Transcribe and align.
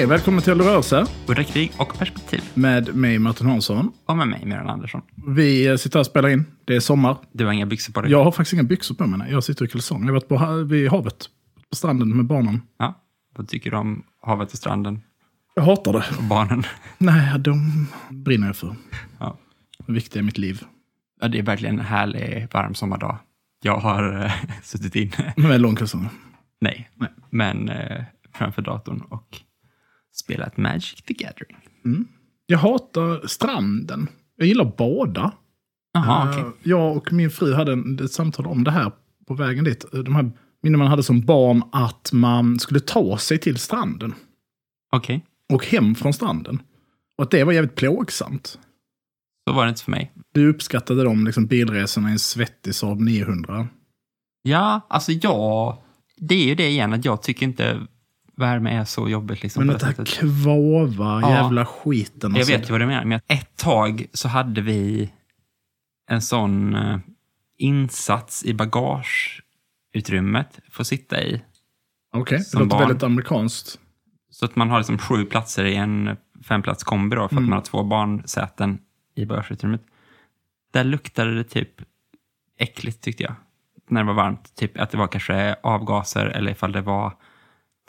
Hej, 0.00 0.06
välkommen 0.08 0.42
till 0.42 0.60
Rörelse 0.60 1.06
Udda 1.28 1.44
krig 1.44 1.72
och 1.78 1.98
perspektiv. 1.98 2.42
med 2.54 2.94
mig 2.94 3.18
Martin 3.18 3.46
Hansson. 3.46 3.92
Och 4.06 4.16
med 4.16 4.28
mig, 4.28 4.44
Miran 4.46 4.68
Andersson. 4.68 5.02
Vi 5.26 5.66
eh, 5.66 5.76
sitter 5.76 5.96
här 5.98 6.00
och 6.00 6.06
spelar 6.06 6.28
in. 6.28 6.44
Det 6.64 6.76
är 6.76 6.80
sommar. 6.80 7.16
Du 7.32 7.44
har 7.46 7.52
inga 7.52 7.66
byxor 7.66 7.92
på 7.92 8.00
dig? 8.00 8.10
Jag 8.10 8.24
har 8.24 8.32
faktiskt 8.32 8.52
inga 8.52 8.62
byxor 8.62 8.94
på 8.94 9.06
mig. 9.06 9.18
nej. 9.18 9.32
Jag 9.32 9.44
sitter 9.44 9.64
i 9.64 9.68
kalsonger. 9.68 10.06
Jag 10.06 10.12
har 10.12 10.20
varit 10.20 10.28
på, 10.28 10.62
vid 10.74 10.90
havet, 10.90 11.26
på 11.70 11.76
stranden 11.76 12.16
med 12.16 12.24
barnen. 12.26 12.62
Ja. 12.78 12.94
Vad 13.36 13.48
tycker 13.48 13.70
du 13.70 13.76
om 13.76 14.02
havet 14.22 14.52
och 14.52 14.58
stranden 14.58 15.00
Jag 15.54 15.62
hatar 15.62 15.92
det. 15.92 16.04
och 16.18 16.24
barnen? 16.24 16.62
Nej, 16.98 17.38
de 17.38 17.86
brinner 18.10 18.46
jag 18.46 18.56
för. 18.56 18.74
Ja. 19.18 19.38
De 19.78 19.92
är 19.92 19.94
viktiga 19.94 20.20
i 20.22 20.24
mitt 20.24 20.38
liv. 20.38 20.62
ja, 21.20 21.28
det 21.28 21.38
är 21.38 21.42
verkligen 21.42 21.78
en 21.78 21.84
härlig 21.86 22.48
varm 22.52 22.74
sommardag. 22.74 23.18
Jag 23.62 23.76
har 23.78 24.24
eh, 24.24 24.32
suttit 24.62 24.96
inne, 24.96 25.32
Med 25.36 25.60
långkalsonger. 25.60 26.10
nej, 26.60 26.90
Nej. 26.94 27.10
men 27.30 27.68
eh, 27.68 28.04
framför 28.34 28.62
datorn 28.62 29.00
och 29.00 29.40
spelat 30.20 30.56
Magic 30.56 31.02
the 31.02 31.14
Gathering. 31.14 31.56
Jag 32.46 32.58
hatar 32.58 33.26
stranden. 33.26 34.08
Jag 34.36 34.46
gillar 34.46 34.64
att 34.64 34.76
bada. 34.76 35.32
Jaha, 35.92 36.22
Eh, 36.22 36.30
okej. 36.30 36.52
Jag 36.62 36.96
och 36.96 37.12
min 37.12 37.30
fru 37.30 37.54
hade 37.54 37.72
en, 37.72 37.98
ett 38.04 38.12
samtal 38.12 38.46
om 38.46 38.64
det 38.64 38.70
här 38.70 38.92
på 39.26 39.34
vägen 39.34 39.64
dit. 39.64 39.84
De 39.92 40.14
här 40.14 40.30
minnen 40.62 40.78
man 40.78 40.88
hade 40.88 41.02
som 41.02 41.20
barn 41.20 41.62
att 41.72 42.10
man 42.12 42.58
skulle 42.58 42.80
ta 42.80 43.18
sig 43.18 43.38
till 43.38 43.58
stranden. 43.58 44.14
Okej, 44.92 45.26
och 45.52 45.66
hem 45.66 45.94
från 45.94 46.12
stranden. 46.12 46.62
Och 47.18 47.24
att 47.24 47.30
det 47.30 47.44
var 47.44 47.52
jävligt 47.52 47.74
plågsamt. 47.74 48.58
så 49.48 49.54
var 49.54 49.64
det 49.64 49.68
inte 49.68 49.82
för 49.82 49.90
mig. 49.90 50.12
Du 50.34 50.48
uppskattade 50.50 51.04
de 51.04 51.24
liksom, 51.24 51.46
bilresorna 51.46 52.08
i 52.08 52.12
en 52.12 52.18
svettig 52.18 52.74
Saab 52.74 53.00
900. 53.00 53.68
Ja, 54.42 54.86
alltså 54.88 55.12
jag... 55.12 55.78
Det 56.16 56.34
är 56.34 56.44
ju 56.44 56.54
det 56.54 56.68
igen, 56.68 56.92
att 56.92 57.04
jag 57.04 57.22
tycker 57.22 57.46
inte 57.46 57.86
värme 58.40 58.70
är 58.70 58.84
så 58.84 59.08
jobbigt. 59.08 59.42
Liksom, 59.42 59.66
Men 59.66 59.78
det 59.78 59.84
här 59.86 60.04
kvava 60.04 61.20
Ja. 61.22 61.30
jävla 61.30 61.66
skiten. 61.66 62.30
Jag 62.30 62.38
alltså. 62.38 62.52
vet 62.52 62.68
ju 62.68 62.72
vad 62.72 62.80
du 62.80 62.86
menar, 62.86 63.04
men 63.04 63.20
ett 63.26 63.56
tag 63.56 64.06
så 64.12 64.28
hade 64.28 64.60
vi 64.60 65.12
en 66.10 66.22
sån 66.22 66.74
eh, 66.74 66.98
insats 67.58 68.44
i 68.44 68.54
bagageutrymmet 68.54 70.58
för 70.70 70.82
att 70.82 70.86
sitta 70.86 71.22
i. 71.22 71.42
Okej, 72.12 72.38
det 72.38 72.44
som 72.44 72.60
låter 72.62 72.70
barn. 72.70 72.80
väldigt 72.88 73.02
amerikanskt. 73.02 73.78
Så 74.30 74.44
att 74.44 74.56
man 74.56 74.70
har 74.70 74.78
liksom 74.78 74.98
sju 74.98 75.24
platser 75.24 75.64
i 75.64 75.76
en 75.76 76.16
femplats 76.44 76.84
kombi 76.84 77.16
då, 77.16 77.28
för 77.28 77.34
Mm. 77.36 77.44
att 77.44 77.48
man 77.48 77.58
har 77.58 77.64
två 77.64 77.82
barnsäten 77.82 78.78
i 79.14 79.26
bagageutrymmet. 79.26 79.82
Där 80.72 80.84
luktade 80.84 81.34
det 81.34 81.44
typ 81.44 81.70
äckligt 82.58 83.00
tyckte 83.04 83.22
jag. 83.22 83.34
När 83.88 84.00
det 84.00 84.06
var 84.06 84.14
varmt. 84.14 84.56
Typ 84.56 84.80
att 84.80 84.90
det 84.90 84.98
var 84.98 85.06
kanske 85.08 85.56
avgaser 85.62 86.26
eller 86.26 86.52
ifall 86.52 86.72
det 86.72 86.80
var 86.80 87.12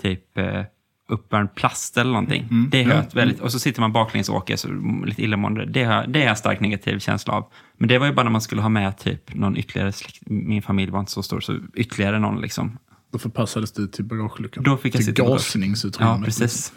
typ 0.01 0.37
eh, 0.37 0.61
uppvärmd 1.09 1.55
plast 1.55 1.97
eller 1.97 2.11
någonting. 2.11 2.47
Mm. 2.51 2.69
Det 2.71 2.81
Ja. 2.81 2.87
höt 2.95 3.15
väldigt. 3.15 3.39
Och 3.39 3.51
så 3.51 3.59
sitter 3.59 3.81
man 3.81 3.91
baklänges 3.93 4.29
och 4.29 4.35
åker, 4.35 4.55
så 4.55 4.67
lite 5.05 5.23
illamående. 5.23 5.65
Det, 5.65 5.83
har- 5.83 6.07
det 6.07 6.21
är 6.21 6.27
jag 6.27 6.37
starkt 6.37 6.61
negativ 6.61 6.99
känsla 6.99 7.33
av. 7.33 7.51
Men 7.77 7.87
det 7.89 7.97
var 7.97 8.07
ju 8.07 8.13
bara 8.13 8.23
när 8.23 8.31
man 8.31 8.41
skulle 8.41 8.61
ha 8.61 8.69
med 8.69 8.97
typ 8.97 9.33
någon 9.35 9.57
ytterligare 9.57 9.91
släkt. 9.91 10.19
Min 10.25 10.61
familj 10.61 10.91
var 10.91 10.99
inte 10.99 11.11
så 11.11 11.23
stor, 11.23 11.39
så 11.39 11.59
ytterligare 11.75 12.19
någon 12.19 12.41
liksom. 12.41 12.77
Då 13.11 13.19
förpassades 13.19 13.71
du 13.71 13.87
till 13.87 14.05
bagageluckan. 14.05 14.63
Då 14.63 14.77
fick 14.77 14.95
jag 14.95 15.03
till 15.05 15.13
gasningsutrymmet. 15.13 16.17
Ja, 16.19 16.25
precis. 16.25 16.73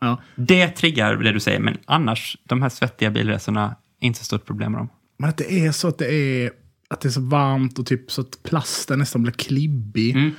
Ja. 0.00 0.20
Det 0.36 0.68
triggar 0.68 1.16
det 1.16 1.32
du 1.32 1.40
säger, 1.40 1.60
men 1.60 1.76
annars, 1.84 2.36
de 2.44 2.62
här 2.62 2.68
svettiga 2.68 3.10
bilresorna, 3.10 3.76
inte 4.00 4.18
så 4.18 4.24
stort 4.24 4.44
problem 4.46 4.72
med 4.72 4.80
dem. 4.80 4.88
Men 5.18 5.30
att 5.30 5.36
det 5.36 5.52
är 5.52 5.72
så 5.72 5.88
att 5.88 5.98
det 5.98 6.14
är, 6.14 6.50
att 6.90 7.00
det 7.00 7.08
är 7.08 7.10
så 7.10 7.20
varmt 7.20 7.78
och 7.78 7.86
typ 7.86 8.10
så 8.10 8.20
att 8.20 8.42
plasten 8.42 8.98
nästan 8.98 9.22
blir 9.22 9.32
klibbig. 9.32 10.16
Mm. 10.16 10.30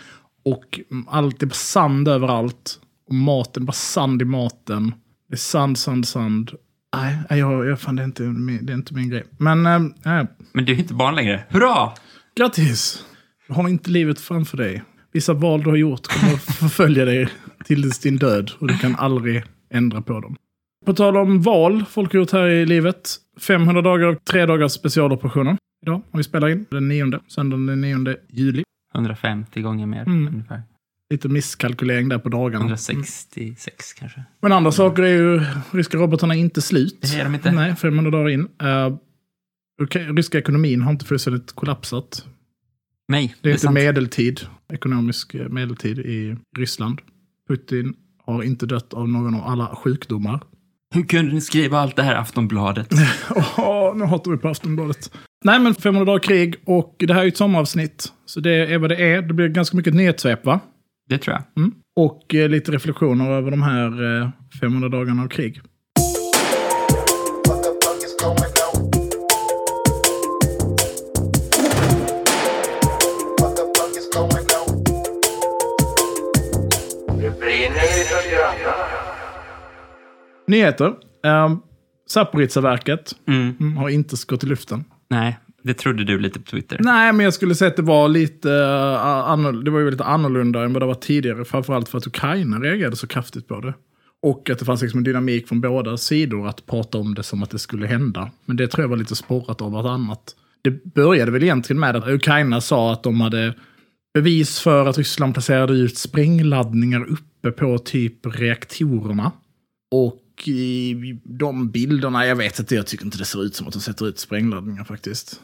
Och 0.45 0.79
allt 1.07 1.43
är 1.43 1.47
bara 1.47 1.53
sand 1.53 2.07
överallt. 2.07 2.79
Och 3.07 3.15
maten, 3.15 3.65
bara 3.65 3.71
sand 3.73 4.21
i 4.21 4.25
maten. 4.25 4.93
Det 5.29 5.35
är 5.35 5.37
sand, 5.37 5.77
sand, 5.77 6.07
sand. 6.07 6.51
Nej, 6.95 7.39
jag, 7.39 7.65
jag, 7.65 7.79
fan, 7.79 7.95
det, 7.95 8.01
är 8.01 8.05
inte, 8.05 8.23
min- 8.23 8.65
det 8.65 8.73
är 8.73 8.77
inte 8.77 8.93
min 8.93 9.09
grej. 9.09 9.23
Men, 9.37 9.65
äh. 9.65 10.23
Men 10.53 10.65
du 10.65 10.73
är 10.73 10.79
inte 10.79 10.93
barn 10.93 11.15
längre. 11.15 11.43
Hurra! 11.49 11.91
grattis! 12.37 13.05
Du 13.47 13.53
har 13.53 13.69
inte 13.69 13.89
livet 13.89 14.19
framför 14.19 14.57
dig. 14.57 14.83
Vissa 15.13 15.33
val 15.33 15.63
du 15.63 15.69
har 15.69 15.77
gjort 15.77 16.07
kommer 16.07 16.33
att 16.33 16.41
förfölja 16.41 17.05
dig 17.05 17.27
till 17.65 17.89
din 17.89 18.17
död. 18.17 18.51
Och 18.59 18.67
du 18.67 18.77
kan 18.77 18.95
aldrig 18.95 19.43
ändra 19.73 20.01
på 20.01 20.19
dem. 20.19 20.35
På 20.85 20.93
tal 20.93 21.17
om 21.17 21.41
val 21.41 21.83
folk 21.89 22.13
har 22.13 22.19
gjort 22.19 22.31
här 22.31 22.47
i 22.47 22.65
livet. 22.65 23.15
500 23.39 23.81
dagar 23.81 24.07
och 24.07 24.25
tre 24.25 24.45
dagars 24.45 24.71
specialoperationer. 24.71 25.57
Idag, 25.83 26.01
om 26.11 26.17
vi 26.17 26.23
spelar 26.23 26.49
in. 26.49 26.65
Den 26.71 26.87
9, 26.87 27.19
söndagen 27.27 27.65
den 27.65 27.81
9 27.81 28.15
juli. 28.29 28.63
150 28.95 29.61
gånger 29.61 29.85
mer 29.85 30.01
Mm. 30.01 30.27
ungefär. 30.27 30.61
Lite 31.09 31.29
misskalkylering 31.29 32.09
där 32.09 32.19
på 32.19 32.29
dagarna. 32.29 32.65
166 32.65 33.93
kanske. 33.93 34.23
Men 34.41 34.51
andra 34.51 34.71
saker 34.71 35.03
är 35.03 35.07
ju, 35.07 35.41
ryska 35.71 35.97
robotarna 35.97 36.35
är 36.35 36.39
inte 36.39 36.61
slut. 36.61 36.97
Det 37.01 37.19
är 37.19 37.23
de 37.23 37.35
inte. 37.35 37.51
Nej, 37.51 37.75
500 37.75 38.11
dagar 38.11 38.29
in. 38.29 38.41
Uh, 38.63 38.97
ryska 40.15 40.37
ekonomin 40.37 40.81
har 40.81 40.91
inte 40.91 41.05
fullständigt 41.05 41.51
kollapsat. 41.51 42.25
Nej, 43.07 43.35
Det 43.41 43.49
är, 43.49 43.53
inte 43.53 43.61
sant. 43.63 43.73
medeltid, 43.73 44.41
ekonomisk 44.73 45.33
eh, 45.35 45.49
medeltid 45.49 45.99
i 45.99 46.35
Ryssland. 46.57 47.01
Putin 47.49 47.93
har 48.25 48.43
inte 48.43 48.65
dött 48.65 48.93
av 48.93 49.09
någon 49.09 49.35
av 49.35 49.47
alla 49.47 49.75
sjukdomar. 49.75 50.39
Hur 50.95 51.03
kunde 51.03 51.33
ni 51.33 51.41
skriva 51.41 51.79
allt 51.79 51.95
det 51.95 52.03
här 52.03 52.15
Aftonbladet? 52.15 52.87
Åh, 53.57 53.95
nu 53.95 54.05
hatar 54.05 54.31
vi 54.31 54.37
på 54.37 54.47
Aftonbladet. 54.49 55.11
Nej, 55.45 55.59
men 55.59 55.75
500 55.75 56.05
dagar 56.05 56.19
krig 56.19 56.55
och 56.65 56.95
det 56.99 57.13
här 57.13 57.19
är 57.19 57.23
ju 57.23 57.29
ett 57.29 57.37
sommaravsnitt. 57.37 58.13
Så 58.25 58.39
det 58.39 58.73
är 58.73 58.77
vad 58.77 58.89
det 58.89 58.95
är. 58.95 59.21
Det 59.21 59.33
blir 59.33 59.47
ganska 59.47 59.77
mycket 59.77 59.93
nedsvep, 59.93 60.45
va? 60.45 60.59
Det 61.09 61.17
tror 61.17 61.33
jag. 61.33 61.63
Mm. 61.63 61.75
Och 61.95 62.35
eh, 62.35 62.49
lite 62.49 62.71
reflektioner 62.71 63.31
över 63.31 63.51
de 63.51 63.63
här 63.63 64.21
eh, 64.21 64.29
500 64.61 64.89
dagarna 64.89 65.23
av 65.23 65.27
krig. 65.27 65.61
Nyheter. 80.47 80.93
Um, 81.23 81.61
Zaporizjzja-verket 82.09 83.15
mm, 83.27 83.77
har 83.77 83.89
inte 83.89 84.15
gått 84.27 84.43
i 84.43 84.47
luften. 84.47 84.83
Nej, 85.09 85.37
det 85.65 85.73
trodde 85.73 86.03
du 86.03 86.19
lite 86.19 86.39
på 86.39 86.45
Twitter. 86.45 86.79
Nej, 86.79 87.13
men 87.13 87.23
jag 87.23 87.33
skulle 87.33 87.55
säga 87.55 87.69
att 87.69 87.75
det 87.75 87.81
var 87.81 88.07
lite 88.07 88.51
eh, 88.51 88.55
uh, 88.55 89.29
annorlunda, 89.29 89.65
det 89.65 89.71
var 89.71 89.79
ju 89.79 89.91
lite 89.91 90.03
annorlunda 90.03 90.63
än 90.63 90.73
vad 90.73 90.81
det 90.81 90.85
var 90.85 90.95
tidigare. 90.95 91.45
Framförallt 91.45 91.89
för 91.89 91.97
att 91.97 92.07
Ukraina 92.07 92.59
reagerade 92.59 92.95
så 92.95 93.07
kraftigt 93.07 93.47
på 93.47 93.61
det. 93.61 93.73
Och 94.21 94.49
att 94.49 94.59
det 94.59 94.65
fanns 94.65 94.81
liksom 94.81 94.97
en 94.97 95.03
dynamik 95.03 95.47
från 95.47 95.61
båda 95.61 95.97
sidor 95.97 96.47
att 96.47 96.65
prata 96.65 96.97
om 96.97 97.15
det 97.15 97.23
som 97.23 97.43
att 97.43 97.49
det 97.49 97.59
skulle 97.59 97.87
hända. 97.87 98.31
Men 98.45 98.57
det 98.57 98.67
tror 98.67 98.83
jag 98.83 98.89
var 98.89 98.97
lite 98.97 99.15
sporrat 99.15 99.61
av 99.61 99.71
vartannat. 99.71 100.35
Det 100.61 100.93
började 100.93 101.31
väl 101.31 101.43
egentligen 101.43 101.79
med 101.79 101.95
att 101.95 102.07
Ukraina 102.07 102.61
sa 102.61 102.93
att 102.93 103.03
de 103.03 103.21
hade 103.21 103.53
bevis 104.13 104.59
för 104.59 104.85
att 104.85 104.97
Ryssland 104.97 105.33
placerade 105.33 105.73
ut 105.73 105.97
sprängladdningar 105.97 107.05
uppe 107.05 107.51
på 107.51 107.77
typ 107.77 108.25
reaktorerna. 108.25 109.31
Och 109.91 110.47
i 110.47 111.19
de 111.23 111.71
bilderna, 111.71 112.25
jag 112.25 112.35
vet 112.35 112.59
inte, 112.59 112.75
jag 112.75 112.87
tycker 112.87 113.05
inte 113.05 113.17
det 113.17 113.25
ser 113.25 113.43
ut 113.43 113.55
som 113.55 113.67
att 113.67 113.73
de 113.73 113.79
sätter 113.79 114.07
ut 114.07 114.19
sprängladdningar 114.19 114.83
faktiskt. 114.83 115.41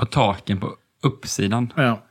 På 0.00 0.06
taken 0.06 0.60
på 0.60 0.76
uppsidan. 1.02 1.72
Ja, 1.76 2.02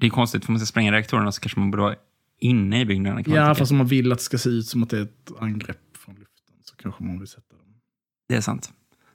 Det 0.00 0.06
är 0.06 0.10
konstigt, 0.10 0.44
för 0.44 0.50
om 0.50 0.54
man 0.54 0.60
ska 0.60 0.66
spränga 0.66 0.92
reaktorerna 0.92 1.32
så 1.32 1.40
kanske 1.40 1.60
man 1.60 1.70
borde 1.70 1.82
vara 1.82 1.94
inne 2.40 2.80
i 2.80 2.84
byggnaden. 2.84 3.24
Ja, 3.26 3.54
fast 3.54 3.70
om 3.72 3.78
man 3.78 3.86
vill 3.86 4.12
att 4.12 4.18
det 4.18 4.24
ska 4.24 4.38
se 4.38 4.50
ut 4.50 4.66
som 4.66 4.82
att 4.82 4.90
det 4.90 4.98
är 4.98 5.02
ett 5.02 5.30
angrepp 5.40 5.96
från 5.98 6.14
luften 6.14 6.54
så 6.64 6.76
kanske 6.76 7.04
man 7.04 7.18
vill 7.18 7.28
sätta 7.28 7.56
dem. 7.56 7.66
Det 8.28 8.34
är 8.34 8.40
sant. 8.40 8.72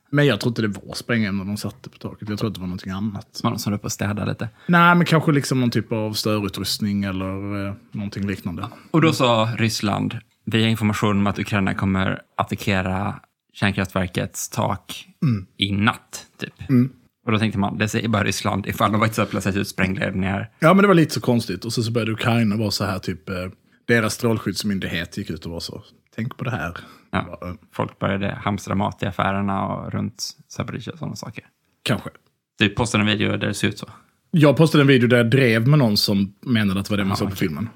Men 0.10 0.26
jag 0.26 0.40
tror 0.42 0.52
inte 0.52 0.62
det 0.62 0.68
var 0.68 0.94
sprängämnen 0.94 1.48
de 1.48 1.58
satte 1.58 1.90
på 1.90 1.98
taket. 1.98 2.30
Jag 2.30 2.40
tror 2.40 2.48
att 2.48 2.54
det 2.54 2.60
var 2.60 2.68
någonting 2.68 2.92
annat. 2.92 3.40
Man 3.44 3.60
som 3.60 3.74
är 3.74 3.78
uppe 3.78 3.86
och 3.86 3.92
städar 3.92 4.26
lite. 4.26 4.50
Nej, 4.68 4.96
men 4.96 5.06
kanske 5.06 5.32
liksom 5.32 5.60
någon 5.60 5.72
typ 5.72 5.92
av 5.92 6.14
störutrustning 6.14 7.04
eller 7.04 7.68
eh, 7.68 7.74
någonting 7.92 8.28
liknande. 8.28 8.70
Och 8.92 9.02
då 9.02 9.14
sa 9.14 9.50
Ryssland, 9.58 10.20
vi 10.44 10.62
har 10.62 10.70
information 10.70 11.18
om 11.18 11.28
att 11.28 11.40
Ukraina 11.40 11.74
kommer 11.74 12.22
attackera 12.38 13.20
kärnkraftverkets 13.54 14.50
tak 14.50 15.08
i 15.58 15.72
natt, 15.72 16.26
typ. 16.38 16.54
Och 17.26 17.32
då 17.32 17.40
tänkte 17.40 17.60
man, 17.60 17.78
det 17.78 17.88
säger 17.88 18.08
bara 18.08 18.24
Ryssland 18.24 18.68
ifall 18.68 18.92
de 18.92 19.02
faktiskt 19.02 19.20
har 19.20 19.26
placerat 19.26 19.56
ut 19.56 19.68
sprängledningar. 19.68 20.50
Ja, 20.60 20.74
men 20.74 20.82
det 20.82 20.88
var 20.88 20.96
lite 20.96 21.14
så 21.14 21.22
konstigt. 21.22 21.66
Och 21.66 21.74
så, 21.74 21.84
så 21.84 21.92
började 21.92 22.12
Ukraina 22.12 22.56
vara 22.56 22.72
så 22.72 22.86
här, 22.86 23.00
typ, 23.00 23.30
eh, 23.30 23.36
deras 23.88 24.14
strålskyddsmyndighet 24.14 25.18
gick 25.18 25.30
ut 25.30 25.46
och 25.46 25.52
var 25.52 25.60
så, 25.60 25.84
tänk 26.16 26.38
på 26.38 26.44
det 26.44 26.52
här. 26.52 26.78
Ja. 27.12 27.40
Eh, 27.42 27.54
Folk 27.74 28.00
började 28.00 28.36
hamstra 28.44 28.76
mat 28.76 29.04
i 29.04 29.06
affärerna 29.06 29.66
och 29.68 29.92
runt 29.94 30.24
Zaporizjzja 30.48 30.94
och 30.94 31.00
sådana 31.00 31.16
saker. 31.16 31.44
kanske. 31.84 32.10
Du 32.60 32.70
postade 32.70 33.02
en 33.02 33.08
video 33.08 33.32
där 33.32 33.38
det 33.48 33.54
ser 33.54 33.68
ut 33.68 33.80
så. 33.80 33.90
Jag 34.32 34.58
postade 34.58 34.82
en 34.84 34.88
video 34.88 35.10
där 35.10 35.18
jag 35.18 35.30
drev 35.30 35.68
med 35.68 35.80
någon 35.80 35.98
som 35.98 36.34
menade 36.46 36.80
att 36.80 36.86
det 36.86 36.92
var 36.92 36.98
det 36.98 37.04
man 37.04 37.10
Ja, 37.10 37.16
såg 37.16 37.28
på 37.28 37.34
okej. 37.34 37.48
filmen. 37.48 37.70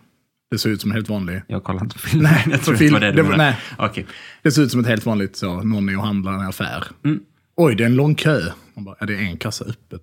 Det 0.51 0.57
såg 0.57 0.71
ut 0.71 0.81
som 0.81 0.91
en 0.91 0.95
helt 0.95 1.09
vanlig... 1.09 1.41
Jag 1.47 1.63
kollar 1.63 1.81
inte 1.83 1.93
på 1.95 1.99
film. 1.99 2.23
Nej, 2.23 2.43
jag 2.49 2.59
på 2.59 2.65
tror 2.65 2.75
film- 2.75 2.95
inte 2.95 2.99
det 2.99 3.11
var 3.11 3.11
det 3.11 3.11
det 3.11 3.21
du 3.21 3.23
var- 3.23 3.37
menade. 3.37 3.49
nej. 3.77 3.87
Okej. 3.89 4.05
Det 4.41 4.51
såg 4.51 4.63
ut 4.63 4.71
som 4.71 4.79
ett 4.79 4.87
helt 4.87 5.05
vanligt 5.05 5.35
så, 5.35 5.63
någon 5.63 5.89
är 5.89 5.97
och 5.97 6.03
handlar 6.05 6.31
i 6.31 6.35
en 6.35 6.41
affär. 6.47 6.83
Mm. 7.05 7.19
Oj, 7.61 7.75
det 7.75 7.83
är 7.83 7.85
en 7.85 7.95
lång 7.95 8.15
kö. 8.15 8.41
Man 8.73 8.85
bara, 8.85 8.95
ja, 8.99 9.05
det 9.05 9.13
är 9.13 9.21
en 9.21 9.37
kassa 9.37 9.65
öppet. 9.65 10.01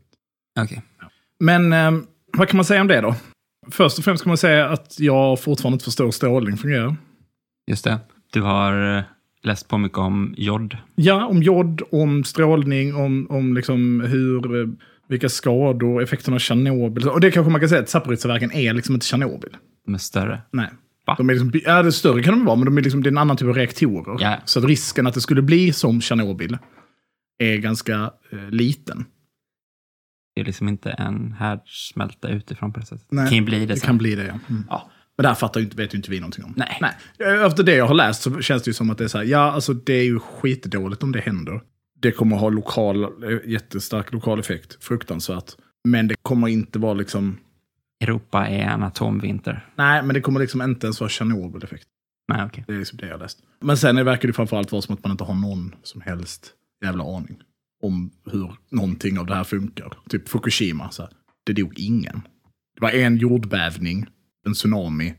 Okej. 0.61 0.83
Men 1.41 1.73
eh, 1.73 1.91
vad 2.37 2.49
kan 2.49 2.57
man 2.57 2.65
säga 2.65 2.81
om 2.81 2.87
det 2.87 3.01
då? 3.01 3.15
Först 3.71 3.99
och 3.99 4.05
främst 4.05 4.23
kan 4.23 4.31
man 4.31 4.37
säga 4.37 4.69
att 4.69 5.01
jag 5.01 5.41
fortfarande 5.41 5.75
inte 5.75 5.85
förstår 5.85 6.05
hur 6.05 6.11
strålning 6.11 6.57
fungerar. 6.57 6.97
Just 7.71 7.85
det. 7.85 7.99
Du 8.33 8.43
har 8.43 8.97
eh, 8.99 9.03
läst 9.43 9.69
på 9.69 9.79
mycket 9.79 9.99
om 9.99 10.35
jod. 10.39 10.77
Ja, 10.95 11.27
om 11.27 11.43
jod, 11.43 11.83
om 11.93 12.25
strålning, 12.25 12.95
om, 12.95 13.27
om 13.31 13.55
liksom 13.55 14.01
hur, 14.01 14.61
eh, 14.61 14.69
vilka 15.09 15.29
skador, 15.29 16.03
effekterna 16.03 16.35
av 16.35 16.39
Tjernobyl. 16.39 17.09
Och 17.09 17.21
det 17.21 17.31
kanske 17.31 17.51
man 17.51 17.61
kan 17.61 17.69
säga 17.69 17.81
att 17.81 17.89
Zaporizjzja-verken 17.89 18.53
är 18.53 18.73
liksom 18.73 18.95
inte 18.95 19.07
Tjernobyl. 19.07 19.57
De 19.87 19.95
är 19.95 19.99
större. 19.99 20.41
Nej. 20.51 20.69
Va? 21.07 21.15
De 21.19 21.31
är 21.31 21.35
liksom, 21.35 21.53
ja, 21.65 21.83
det 21.83 21.93
större 21.93 22.23
kan 22.23 22.35
de 22.35 22.45
vara, 22.45 22.57
men 22.57 22.65
de 22.65 22.79
är 22.79 22.83
liksom, 22.83 23.03
det 23.03 23.09
är 23.09 23.13
en 23.13 23.19
annan 23.19 23.37
typ 23.37 23.49
av 23.49 23.55
reaktorer. 23.55 24.17
Ja. 24.21 24.37
Så 24.45 24.59
att 24.59 24.65
risken 24.65 25.07
att 25.07 25.15
det 25.15 25.21
skulle 25.21 25.43
bli 25.43 25.73
som 25.73 26.01
Tjernobyl 26.01 26.59
är 27.39 27.57
ganska 27.57 28.11
eh, 28.31 28.51
liten. 28.51 29.05
Det 30.35 30.41
är 30.41 30.45
liksom 30.45 30.69
inte 30.69 30.91
en 30.91 31.33
härdsmälta 31.33 32.29
utifrån 32.29 32.73
på 32.73 32.81
det 32.81 32.87
sättet. 32.87 33.07
Nej, 33.11 33.25
det 33.25 33.29
kan 33.29 33.39
ju 33.39 33.45
bli 33.45 33.59
det, 33.59 33.67
Det 33.67 33.77
sen. 33.77 33.87
kan 33.87 33.99
bli 33.99 34.15
det, 34.15 34.27
ja. 34.27 34.39
Mm. 34.49 34.65
Ja. 34.69 34.91
Men 35.17 35.23
det 35.23 35.29
här 35.29 35.35
fattar 35.35 35.61
ju 35.61 35.69
vet 35.69 35.95
ju 35.95 35.97
inte 35.97 36.11
vi 36.11 36.21
någonting 36.21 36.45
om. 36.45 36.55
Nej. 36.57 36.79
Nej. 36.81 36.93
Efter 37.47 37.63
det 37.63 37.75
jag 37.75 37.87
har 37.87 37.95
läst 37.95 38.23
så 38.23 38.41
känns 38.41 38.63
det 38.63 38.69
ju 38.69 38.73
som 38.75 38.91
att 38.91 38.99
det 38.99 39.05
är 39.05 39.09
så 39.09 39.19
här, 39.19 39.25
ja, 39.25 39.39
alltså 39.53 39.73
det 39.75 39.93
är 39.93 40.05
ju 40.05 40.19
skitdåligt 40.19 41.03
om 41.03 41.13
det 41.13 41.21
händer. 41.21 41.61
Det 42.01 42.13
kommer 42.13 42.37
ha 42.37 42.49
lokal, 42.49 43.03
eh, 43.05 43.39
jättestark 43.51 44.13
lokal 44.13 44.39
effekt, 44.41 44.85
fruktansvärt. 44.85 45.53
Men 45.89 46.09
det 46.09 46.15
kommer 46.23 46.49
inte 46.49 46.79
vara 46.79 46.95
liksom, 46.95 47.39
Europa 48.05 48.47
är 48.47 48.63
en 48.63 48.83
atomvinter. 48.83 49.67
nej, 49.77 50.03
men 50.03 50.15
det 50.15 50.21
kommer 50.21 50.41
liksom 50.41 50.63
inte 50.63 50.87
ens 50.87 51.01
vara 51.01 51.11
Tjernobyl-effekt. 51.11 51.87
Nej, 52.33 52.45
okej. 52.47 52.65
Det 52.67 52.75
är 52.75 52.79
liksom 52.79 52.99
det 52.99 53.07
jag 53.07 53.15
har 53.15 53.19
läst. 53.19 53.39
Men 53.61 53.77
sen 53.77 54.05
verkar 54.05 54.29
det 54.29 54.33
framförallt 54.35 54.73
vara 54.73 54.83
som 54.83 54.95
att 54.95 55.03
man 55.05 55.11
inte 55.13 55.25
har 55.25 55.35
någon 55.35 55.75
som 55.83 56.01
helst 56.01 56.53
jävla 56.85 57.17
aning 57.17 57.43
om 57.83 58.11
hur 58.25 58.53
någonting 58.71 59.19
av 59.19 59.27
det 59.27 59.35
här 59.35 59.45
funkar. 59.45 59.99
Typ 60.09 60.29
Fukushima, 60.29 60.91
så 60.91 61.03
här, 61.03 61.13
det 61.47 61.53
dog 61.53 61.79
ingen. 61.79 62.23
Det 62.75 62.81
var 62.81 62.91
en 62.91 63.17
jordbävning, 63.17 64.07
en 64.47 64.55
tsunami 64.55 65.15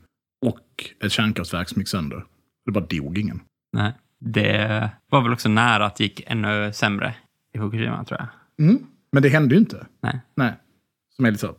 och 0.45 0.93
ett 1.03 1.11
kärnkraftverk 1.11 1.69
som 1.69 1.81
gick 1.81 1.87
sönder. 1.89 2.25
Det 2.65 2.71
bara 2.71 2.85
dog 2.85 3.17
ingen. 3.17 3.41
Nej. 3.73 3.93
Det 4.19 4.89
var 5.09 5.21
väl 5.21 5.33
också 5.33 5.49
nära 5.49 5.85
att 5.85 5.95
det 5.95 6.03
gick 6.03 6.21
ännu 6.25 6.73
sämre 6.73 7.15
i 7.53 7.57
Fukushima, 7.57 8.03
tror 8.03 8.19
jag. 8.19 8.29
Mm. 8.65 8.85
Men 9.11 9.23
det 9.23 9.29
hände 9.29 9.55
ju 9.55 9.59
inte. 9.59 9.87
Nej. 10.01 10.19
Nej. 10.35 10.53
Som 11.15 11.25
är 11.25 11.31
lite 11.31 11.41
så, 11.41 11.55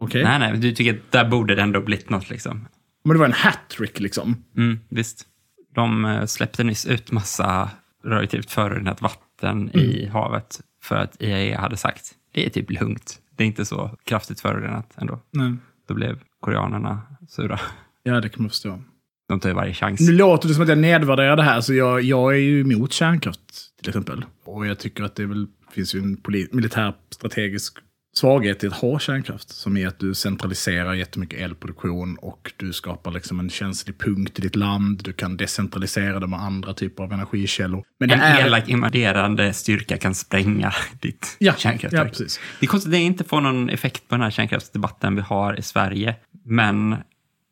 okej. 0.00 0.24
Nej, 0.24 0.38
nej, 0.38 0.52
men 0.52 0.60
du 0.60 0.72
tycker 0.72 0.94
att 0.94 1.12
där 1.12 1.28
borde 1.28 1.54
det 1.54 1.62
ändå 1.62 1.80
blivit 1.80 2.10
något 2.10 2.30
liksom. 2.30 2.68
Men 3.04 3.12
det 3.12 3.18
var 3.18 3.26
en 3.26 3.32
hattrick 3.32 4.00
liksom. 4.00 4.44
Mm, 4.56 4.80
visst. 4.88 5.26
De 5.74 6.04
eh, 6.04 6.24
släppte 6.24 6.64
nyss 6.64 6.86
ut 6.86 7.12
massa 7.12 7.70
radioaktivt 8.04 8.50
förorenat 8.50 9.02
vatten 9.02 9.31
i 9.74 10.06
havet 10.06 10.60
för 10.82 10.96
att 10.96 11.22
IAEA 11.22 11.60
hade 11.60 11.76
sagt 11.76 12.14
det 12.32 12.46
är 12.46 12.50
typ 12.50 12.70
lugnt. 12.70 13.20
Det 13.36 13.44
är 13.44 13.46
inte 13.46 13.64
så 13.64 13.96
kraftigt 14.04 14.40
förorenat 14.40 14.92
ändå. 14.96 15.20
Nej. 15.30 15.54
Då 15.88 15.94
blev 15.94 16.18
koreanerna 16.40 17.00
sura. 17.28 17.60
Ja, 18.02 18.20
det 18.20 18.28
kan 18.28 18.42
man 18.42 18.50
förstå. 18.50 18.82
De 19.28 19.40
tar 19.40 19.48
ju 19.48 19.54
varje 19.54 19.74
chans. 19.74 20.00
Nu 20.00 20.12
låter 20.12 20.48
det 20.48 20.54
som 20.54 20.62
att 20.62 20.68
jag 20.68 20.78
nedvärderar 20.78 21.36
det 21.36 21.42
här, 21.42 21.60
så 21.60 21.74
jag, 21.74 22.02
jag 22.02 22.32
är 22.32 22.38
ju 22.38 22.60
emot 22.60 22.92
kärnkraft 22.92 23.40
till 23.80 23.88
exempel. 23.88 24.24
Och 24.44 24.66
jag 24.66 24.78
tycker 24.78 25.04
att 25.04 25.14
det 25.14 25.26
väl, 25.26 25.46
finns 25.70 25.94
ju 25.94 25.98
en 25.98 26.22
militär 26.52 26.94
strategisk 27.10 27.78
svaghet 28.14 28.64
i 28.64 28.66
att 28.66 28.72
ha 28.72 28.98
kärnkraft. 28.98 29.48
Som 29.50 29.76
är 29.76 29.86
att 29.88 29.98
du 29.98 30.14
centraliserar 30.14 30.94
jättemycket 30.94 31.40
elproduktion 31.40 32.16
och 32.16 32.52
du 32.56 32.72
skapar 32.72 33.10
liksom 33.10 33.40
en 33.40 33.50
känslig 33.50 33.98
punkt 33.98 34.38
i 34.38 34.42
ditt 34.42 34.56
land. 34.56 35.02
Du 35.04 35.12
kan 35.12 35.36
decentralisera 35.36 36.20
det 36.20 36.26
med 36.26 36.40
andra 36.40 36.74
typer 36.74 37.02
av 37.04 37.12
energikällor. 37.12 37.84
Men 38.00 38.10
En 38.10 38.20
är... 38.20 38.46
elak 38.46 38.68
invaderande 38.68 39.52
styrka 39.52 39.96
kan 39.98 40.14
spränga 40.14 40.72
ditt 41.00 41.36
Ja, 41.38 41.54
kärnkraftverk. 41.58 42.06
ja, 42.06 42.08
precis. 42.08 42.40
Det 42.60 42.66
är 42.66 42.68
konstigt 42.68 42.88
att 42.88 42.92
det 42.92 42.98
inte 42.98 43.24
får 43.24 43.40
någon 43.40 43.70
effekt 43.70 44.08
på 44.08 44.14
den 44.14 44.22
här 44.22 44.30
kärnkraftsdebatten 44.30 45.14
vi 45.16 45.20
har 45.22 45.58
i 45.58 45.62
Sverige. 45.62 46.16
Men 46.44 46.88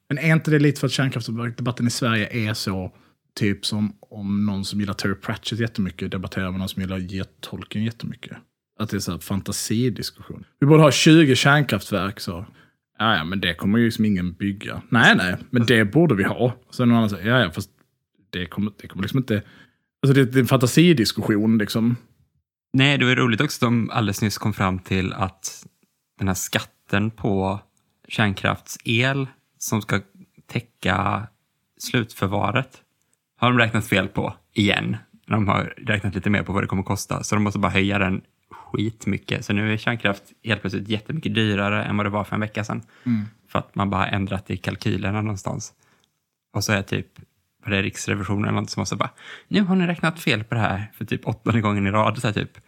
Men 0.09 0.19
är 0.19 0.33
inte 0.33 0.51
det 0.51 0.59
lite 0.59 0.81
för 0.81 0.87
att 0.87 0.93
kärnkraftsdebatten 0.93 1.87
i 1.87 1.91
Sverige 1.91 2.49
är 2.49 2.55
så, 2.55 2.93
typ 3.39 3.67
som 3.67 3.93
om 4.11 4.47
någon 4.47 4.65
som 4.65 4.81
gillar 4.81 4.95
Terry 4.95 5.15
Pratchett 5.15 5.59
jättemycket 5.61 6.11
debatterar 6.11 6.51
med 6.51 6.59
någon 6.59 6.69
som 6.69 6.83
gillar. 6.83 7.25
Tolkien 7.41 7.85
jättemycket. 7.85 8.37
Att 8.81 8.91
det 8.91 8.97
är 8.97 9.01
så 9.01 9.13
här 9.13 9.19
fantasidiskussion. 9.19 10.45
Vi 10.61 10.67
borde 10.67 10.83
ha 10.83 10.91
20 10.91 11.37
kärnkraftverk 11.37 12.21
så. 12.21 12.47
Ja, 12.99 13.17
ja, 13.17 13.25
men 13.25 13.41
det 13.41 13.55
kommer 13.55 13.79
ju 13.79 13.85
liksom 13.85 14.05
ingen 14.05 14.33
bygga. 14.33 14.83
Nej, 14.89 15.17
nej, 15.17 15.37
men 15.51 15.67
det 15.67 15.85
borde 15.85 16.15
vi 16.15 16.25
ha. 16.25 16.53
Sen 16.71 16.89
någon 16.89 16.97
annan 16.97 17.11
säger, 17.11 17.29
ja, 17.29 17.41
ja, 17.41 17.51
fast 17.51 17.71
det 18.31 18.47
kommer, 18.47 18.73
det 18.81 18.89
kommer 18.89 19.03
liksom 19.03 19.19
inte... 19.19 19.43
Alltså 20.03 20.15
det, 20.15 20.25
det 20.25 20.39
är 20.39 20.41
en 20.41 20.47
fantasidiskussion 20.47 21.59
liksom. 21.59 21.97
nej, 22.73 22.99
det 22.99 23.05
var 23.05 23.15
roligt 23.17 23.41
också 23.41 23.57
att 23.57 23.71
de 23.71 23.91
alldeles 23.91 24.23
nyss 24.23 24.39
kom 24.39 24.53
fram 24.53 24.79
till 24.79 25.13
att 25.13 25.67
den 26.19 26.29
här 26.29 26.35
skatten 26.35 27.11
på 27.11 27.61
kärnkraftsel 28.09 29.27
som 29.59 29.83
ska 29.83 30.01
täcka 30.47 31.27
slutförvaret 31.79 32.83
har 33.37 33.51
de 33.51 33.59
räknat 33.59 33.87
fel 33.87 34.09
på 34.09 34.35
igen. 34.53 34.97
De 35.27 35.49
har 35.49 35.75
räknat 35.77 36.15
lite 36.15 36.31
mer 36.31 36.43
på 36.43 36.53
vad 36.53 36.63
det 36.63 36.67
kommer 36.67 36.83
att 36.83 36.87
kosta, 36.87 37.23
så 37.23 37.35
de 37.35 37.45
måste 37.45 37.59
bara 37.59 37.73
höja 37.73 37.99
den 37.99 38.23
skitmycket. 38.73 39.45
Så 39.45 39.53
nu 39.53 39.73
är 39.73 39.77
kärnkraft 39.77 40.23
helt 40.45 40.61
plötsligt 40.61 40.89
jättemycket 40.89 41.35
dyrare 41.35 41.85
än 41.85 41.97
vad 41.97 42.07
det 42.07 42.11
var 42.11 42.25
för 42.25 42.35
en 42.35 42.41
vecka 42.41 42.65
sedan. 42.65 42.83
För 43.49 43.59
att 43.59 43.75
man 43.75 43.91
bara 43.91 44.09
ändrat 44.09 44.51
i 44.51 44.57
kalkylerna 44.57 45.23
någonstans. 45.23 45.73
Och 46.55 46.65
så 46.65 46.73
är 46.73 46.83
typ, 46.83 47.07
vad 47.65 47.73
det 47.73 47.83
Riksrevisionen 47.83 48.45
eller 48.45 48.61
något 48.61 48.71
som 48.71 48.81
måste 48.81 48.97
bara, 48.97 49.11
nu 49.49 49.61
har 49.61 49.77
ni 49.77 49.87
räknat 49.87 50.21
fel 50.21 50.45
på 50.45 50.55
det 50.55 50.61
här 50.61 50.93
för 50.95 51.05
typ 51.05 51.27
åttonde 51.27 51.61
gången 51.61 51.87
i 51.87 51.91
rad. 51.91 52.19
Så 52.19 52.27
här, 52.27 52.35
typ. 52.35 52.59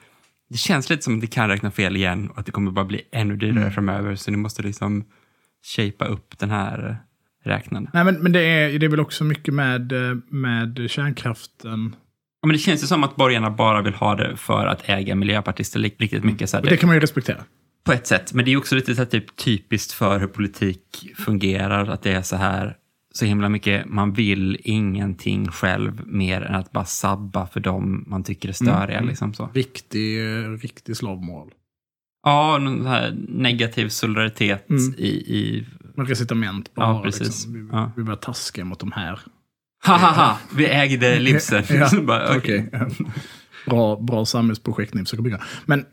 Det 0.48 0.58
känns 0.58 0.90
lite 0.90 1.02
som 1.02 1.14
att 1.14 1.20
ni 1.20 1.26
kan 1.26 1.48
räkna 1.48 1.70
fel 1.70 1.96
igen 1.96 2.30
och 2.30 2.38
att 2.38 2.46
det 2.46 2.52
kommer 2.52 2.70
bara 2.70 2.84
bli 2.84 3.02
ännu 3.12 3.36
dyrare 3.36 3.70
framöver. 3.70 4.16
Så 4.16 4.30
ni 4.30 4.36
måste 4.36 4.62
liksom 4.62 5.04
shapea 5.76 6.08
upp 6.08 6.38
den 6.38 6.50
här 6.50 6.96
räknaren. 7.44 7.90
Nej, 7.92 8.04
men, 8.04 8.14
men 8.14 8.32
det, 8.32 8.40
är, 8.40 8.78
det 8.78 8.86
är 8.86 8.90
väl 8.90 9.00
också 9.00 9.24
mycket 9.24 9.54
med, 9.54 9.92
eh, 9.92 10.16
med 10.28 10.86
kärnkraften. 10.90 11.96
Ja, 12.42 12.46
men 12.46 12.52
det 12.52 12.58
känns 12.58 12.82
ju 12.82 12.86
som 12.86 13.04
att 13.04 13.16
borgarna 13.16 13.50
bara 13.50 13.82
vill 13.82 13.94
ha 13.94 14.14
det 14.14 14.36
för 14.36 14.66
att 14.66 14.88
äga 14.88 15.14
miljöpartister 15.14 15.80
riktigt 15.80 16.24
mycket. 16.24 16.50
Så 16.50 16.56
här, 16.56 16.64
det 16.64 16.76
kan 16.76 16.86
man 16.86 16.96
ju 16.96 17.00
respektera. 17.00 17.44
På 17.84 17.92
ett 17.92 18.06
sätt, 18.06 18.32
men 18.32 18.44
det 18.44 18.52
är 18.52 18.56
också 18.56 18.74
lite 18.74 18.94
så 18.94 19.04
typ, 19.04 19.36
typiskt 19.36 19.92
för 19.92 20.20
hur 20.20 20.26
politik 20.26 21.12
fungerar. 21.16 21.86
Att 21.90 22.02
det 22.02 22.12
är 22.12 22.22
så 22.22 22.36
här, 22.36 22.76
så 23.12 23.24
himla 23.24 23.48
mycket, 23.48 23.86
man 23.86 24.12
vill 24.12 24.56
ingenting 24.64 25.48
själv 25.48 26.02
mer 26.06 26.40
än 26.42 26.54
att 26.54 26.72
bara 26.72 26.84
sabba 26.84 27.46
för 27.46 27.60
dem 27.60 28.04
man 28.06 28.24
tycker 28.24 28.48
är 28.48 28.52
störiga. 28.52 29.00
Liksom 29.00 29.34
så. 29.34 29.50
Riktig, 29.54 30.18
riktig 30.64 30.96
slavmoral. 30.96 31.50
Ja, 32.24 32.58
någon 32.58 32.86
här 32.86 33.16
negativ 33.28 33.88
solidaritet 33.88 34.70
Mm. 34.70 34.94
i, 34.98 35.08
i 35.08 35.66
Med 35.96 36.08
recitament 36.08 36.74
bara. 36.74 36.86
Ja, 36.86 37.02
precis. 37.02 37.20
Liksom. 37.26 37.52
Vi, 37.54 37.68
Ja. 37.72 37.92
vi 37.96 38.02
börjar 38.02 38.16
taska 38.18 38.64
mot 38.64 38.80
de 38.80 38.92
här. 38.92 39.20
Ha 39.86 39.96
ha 39.96 40.12
ha, 40.12 40.38
vi 40.56 40.66
ägde 40.66 41.18
livsen. 41.18 41.64
Ja, 41.68 41.90
bara, 42.02 42.36
okej. 42.36 42.70
okej. 42.72 43.06
bra, 43.66 43.96
bra 43.96 44.24
samhällsprojekt 44.24 44.94
ni 44.94 45.04
försöker 45.04 45.22
bygga. 45.22 45.40
Men 45.64 45.84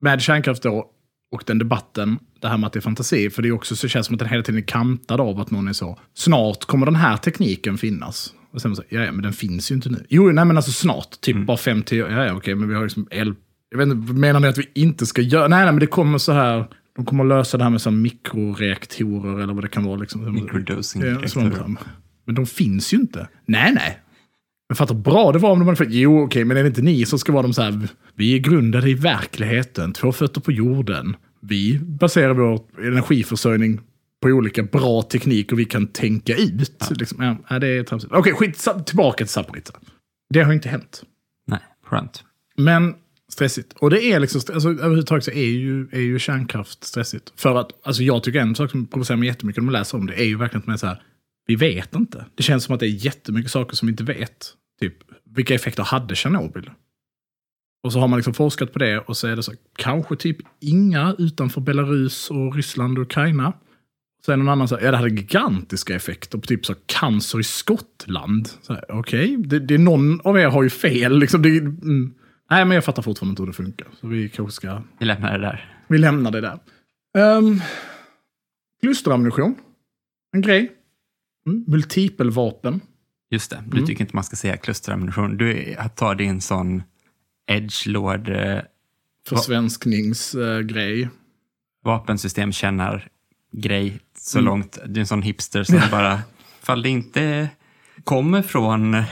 med 0.00 0.22
kärnkraft 0.22 0.62
då, 0.62 0.90
och 1.32 1.42
den 1.46 1.58
debatten, 1.58 2.18
det 2.40 2.48
här 2.48 2.58
med 2.58 2.66
att 2.66 2.72
det 2.72 2.78
är 2.78 2.80
fantasi, 2.80 3.30
för 3.30 3.42
det 3.42 3.48
är 3.48 3.52
också 3.52 3.76
så 3.76 3.88
känns 3.88 4.06
som 4.06 4.14
att 4.14 4.18
den 4.18 4.28
hela 4.28 4.42
tiden 4.42 4.60
är 4.62 4.66
kantad 4.66 5.20
av 5.20 5.40
att 5.40 5.50
någon 5.50 5.68
är 5.68 5.72
så, 5.72 5.98
snart 6.14 6.64
kommer 6.64 6.86
den 6.86 6.96
här 6.96 7.16
tekniken 7.16 7.78
finnas. 7.78 8.34
Och 8.52 8.60
sen 8.60 8.76
så, 8.76 8.82
ja, 8.88 9.00
ja 9.00 9.12
men 9.12 9.22
den 9.22 9.32
finns 9.32 9.70
ju 9.70 9.74
inte 9.74 9.88
nu. 9.88 10.06
Jo, 10.08 10.32
nej 10.32 10.44
men 10.44 10.56
alltså 10.56 10.72
snart, 10.72 11.20
typ 11.20 11.46
bara 11.46 11.56
fem, 11.56 11.82
tio, 11.82 12.10
ja, 12.10 12.24
ja 12.24 12.34
okej, 12.34 12.54
men 12.54 12.68
vi 12.68 12.74
har 12.74 12.82
liksom 12.82 13.08
el... 13.10 13.34
Jag 13.70 13.78
vet 13.78 13.88
inte, 13.88 14.12
menar 14.12 14.40
ni 14.40 14.48
att 14.48 14.58
vi 14.58 14.70
inte 14.74 15.06
ska 15.06 15.22
göra, 15.22 15.48
nej, 15.48 15.64
nej 15.64 15.72
men 15.72 15.80
det 15.80 15.86
kommer 15.86 16.18
så 16.18 16.32
här, 16.32 16.66
de 16.96 17.04
kommer 17.04 17.24
att 17.24 17.28
lösa 17.28 17.58
det 17.58 17.64
här 17.64 17.70
med 17.70 17.80
så 17.80 17.90
här 17.90 17.96
mikroreaktorer 17.96 19.42
eller 19.42 19.54
vad 19.54 19.64
det 19.64 19.68
kan 19.68 19.84
vara. 19.84 19.96
Liksom. 19.96 20.34
Microdosing. 20.34 21.02
Ja. 22.24 22.26
Men 22.26 22.34
de 22.34 22.46
finns 22.46 22.94
ju 22.94 22.96
inte. 22.96 23.28
Nej, 23.46 23.72
nej. 23.74 23.98
Men 24.68 24.76
fatta 24.76 24.94
bra 24.94 25.32
det 25.32 25.38
var 25.38 25.50
om 25.50 25.58
de 25.58 25.68
hade 25.68 25.84
jo 25.96 26.22
okej, 26.24 26.44
men 26.44 26.56
är 26.56 26.62
det 26.62 26.68
inte 26.68 26.82
ni 26.82 27.06
som 27.06 27.18
ska 27.18 27.32
vara 27.32 27.42
de 27.42 27.54
så 27.54 27.62
här, 27.62 27.88
vi 28.14 28.34
är 28.34 28.38
grundade 28.38 28.90
i 28.90 28.94
verkligheten, 28.94 29.92
två 29.92 30.12
fötter 30.12 30.40
på 30.40 30.52
jorden. 30.52 31.16
Vi 31.40 31.78
baserar 31.78 32.34
vår 32.34 32.60
energiförsörjning 32.86 33.80
på 34.22 34.28
olika 34.28 34.62
bra 34.62 35.02
tekniker 35.02 35.56
vi 35.56 35.64
kan 35.64 35.86
tänka 35.86 36.36
ut. 36.36 36.90
Liksom, 36.90 37.38
ja, 37.48 37.58
det 37.58 37.66
är 37.68 37.82
tramsigt. 37.82 38.12
Okej, 38.12 38.32
skit, 38.32 38.58
sa- 38.58 38.80
tillbaka 38.80 39.16
till 39.16 39.28
Zaporizjzja. 39.32 39.74
Det 40.34 40.42
har 40.42 40.52
inte 40.52 40.68
hänt. 40.68 41.02
Nej, 41.46 41.60
skönt. 41.86 42.24
Men 42.56 42.94
stressigt. 43.32 43.72
Och 43.72 43.90
det 43.90 44.04
är 44.04 44.20
liksom, 44.20 44.40
alltså, 44.54 44.68
överhuvudtaget 44.68 45.24
så 45.24 45.30
är 45.30 45.44
ju, 45.44 45.88
är 45.92 46.00
ju 46.00 46.18
kärnkraft 46.18 46.84
stressigt. 46.84 47.32
För 47.36 47.56
att, 47.60 47.86
alltså 47.86 48.02
jag 48.02 48.22
tycker 48.22 48.40
en 48.40 48.54
sak 48.54 48.70
som 48.70 48.86
provocerar 48.86 49.18
mig 49.18 49.28
jättemycket 49.28 49.62
när 49.62 49.64
man 49.64 49.72
läser 49.72 49.98
om 49.98 50.06
det 50.06 50.20
är 50.20 50.24
ju 50.24 50.36
verkligen 50.36 50.60
att 50.60 50.66
man 50.66 50.72
är 50.74 50.78
så 50.78 50.86
här, 50.86 51.02
vi 51.46 51.56
vet 51.56 51.94
inte. 51.94 52.26
Det 52.34 52.42
känns 52.42 52.64
som 52.64 52.74
att 52.74 52.80
det 52.80 52.86
är 52.86 53.04
jättemycket 53.04 53.50
saker 53.50 53.76
som 53.76 53.86
vi 53.86 53.90
inte 53.90 54.04
vet. 54.04 54.54
Typ, 54.80 54.94
vilka 55.24 55.54
effekter 55.54 55.82
hade 55.82 56.14
Tjernobyl? 56.14 56.70
Och 57.84 57.92
så 57.92 57.98
har 58.00 58.08
man 58.08 58.16
liksom 58.16 58.34
forskat 58.34 58.72
på 58.72 58.78
det 58.78 58.98
och 58.98 59.16
så 59.16 59.26
är 59.26 59.36
det 59.36 59.42
så 59.42 59.52
kanske 59.76 60.16
typ 60.16 60.36
inga 60.60 61.14
utanför 61.18 61.60
Belarus 61.60 62.30
och 62.30 62.54
Ryssland 62.56 62.98
och 62.98 63.04
Ukraina. 63.04 63.52
Är 64.28 64.36
någon 64.36 64.48
annan 64.48 64.68
här, 64.70 64.80
ja 64.80 64.90
det 64.90 64.96
hade 64.96 65.08
gigantiska 65.08 65.94
effekter 65.94 66.38
på 66.38 66.46
typ 66.46 66.66
så 66.66 66.74
cancer 66.86 67.40
i 67.40 67.44
Skottland. 67.44 68.48
Okej, 68.88 69.36
det, 69.36 69.58
det 69.58 69.74
är 69.74 69.78
någon 69.78 70.20
av 70.20 70.38
er 70.38 70.48
har 70.48 70.62
ju 70.62 70.70
fel. 70.70 71.18
Liksom, 71.18 71.42
det, 71.42 71.58
mm. 71.58 72.14
Nej, 72.50 72.64
men 72.64 72.74
jag 72.74 72.84
fattar 72.84 73.02
fortfarande 73.02 73.30
inte 73.30 73.42
hur 73.42 73.46
det 73.46 73.52
funkar. 73.52 73.86
Så 74.00 74.06
vi 74.06 74.28
kanske 74.28 74.52
ska, 74.52 74.82
Vi 74.98 75.06
lämnar 75.06 75.38
det 75.38 75.46
där. 75.46 75.78
vi 75.88 75.98
lämnar 75.98 76.30
det 76.30 76.40
där. 76.40 76.58
Um, 77.38 77.60
klusterammunition, 78.82 79.54
en 80.32 80.40
grej. 80.40 80.72
Mm. 81.46 81.64
Multipelvapen. 81.66 82.80
Just 83.30 83.50
det, 83.50 83.64
du 83.66 83.86
tycker 83.86 84.04
inte 84.04 84.16
man 84.16 84.24
ska 84.24 84.36
säga 84.36 84.56
klusterammunition. 84.56 85.36
Du 85.36 85.76
tar 85.96 86.14
din 86.14 86.40
sån 86.40 86.82
edgelord 87.46 88.28
eh, 88.28 88.58
Försvenskningsgrej. 89.28 91.08
vapensystemkännar-grej 91.84 94.00
så 94.18 94.40
långt. 94.40 94.78
Du 94.86 94.94
är 94.94 95.00
en 95.00 95.06
sån 95.06 95.22
hipster 95.22 95.64
som 95.64 95.80
bara, 95.90 96.22
fall 96.62 96.82
det 96.82 96.88
inte 96.88 97.48
kommer 98.04 98.42
från... 98.42 99.02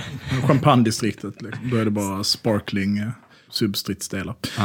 Champagnedistriktet, 0.47 1.43
liksom. 1.43 1.71
då 1.71 1.77
är 1.77 1.85
det 1.85 1.91
bara 1.91 2.25
sparkling 2.25 2.99
eh, 2.99 3.11
substridsdelar. 3.51 4.35
Ja. 4.59 4.65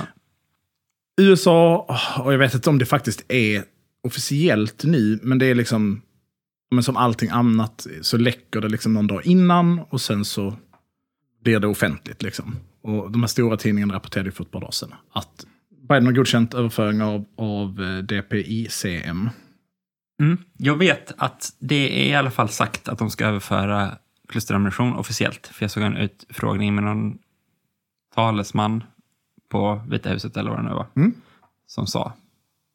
USA, 1.21 1.87
och 2.19 2.33
jag 2.33 2.37
vet 2.37 2.53
inte 2.53 2.69
om 2.69 2.77
det 2.77 2.85
faktiskt 2.85 3.31
är 3.31 3.63
officiellt 4.03 4.83
nu, 4.83 5.19
men 5.23 5.39
det 5.39 5.45
är 5.45 5.55
liksom, 5.55 6.01
men 6.71 6.83
som 6.83 6.97
allting 6.97 7.29
annat 7.29 7.87
så 8.01 8.17
läcker 8.17 8.61
det 8.61 8.69
liksom 8.69 8.93
någon 8.93 9.07
dag 9.07 9.25
innan 9.25 9.79
och 9.79 10.01
sen 10.01 10.25
så 10.25 10.55
blir 11.43 11.59
det 11.59 11.67
offentligt. 11.67 12.23
Liksom. 12.23 12.55
Och 12.81 13.11
de 13.11 13.21
här 13.21 13.27
stora 13.27 13.57
tidningarna 13.57 13.93
rapporterade 13.93 14.31
för 14.31 14.43
ett 14.43 14.51
par 14.51 14.59
dagar 14.59 14.71
sedan 14.71 14.93
att 15.11 15.45
Biden 15.89 16.05
har 16.05 16.13
godkänt 16.13 16.53
överföring 16.53 17.01
av, 17.01 17.25
av 17.35 17.81
eh, 17.81 17.97
DPICM. 17.97 19.29
Mm. 20.21 20.37
Jag 20.57 20.75
vet 20.75 21.13
att 21.17 21.55
det 21.59 22.05
är 22.05 22.09
i 22.09 22.15
alla 22.15 22.31
fall 22.31 22.49
sagt 22.49 22.87
att 22.87 22.99
de 22.99 23.09
ska 23.09 23.25
överföra 23.25 23.97
klusterammunition 24.27 24.93
officiellt. 24.93 25.47
För 25.47 25.63
jag 25.63 25.71
såg 25.71 25.83
en 25.83 25.97
utfrågning 25.97 26.75
med 26.75 26.83
någon 26.83 27.17
talesman 28.15 28.83
på 29.49 29.81
Vita 29.89 30.09
huset 30.09 30.37
eller 30.37 30.49
vad 30.49 30.59
det 30.59 30.63
nu 30.63 30.73
var. 30.73 30.87
Mm. 30.95 31.13
Som 31.65 31.87
sa, 31.87 32.13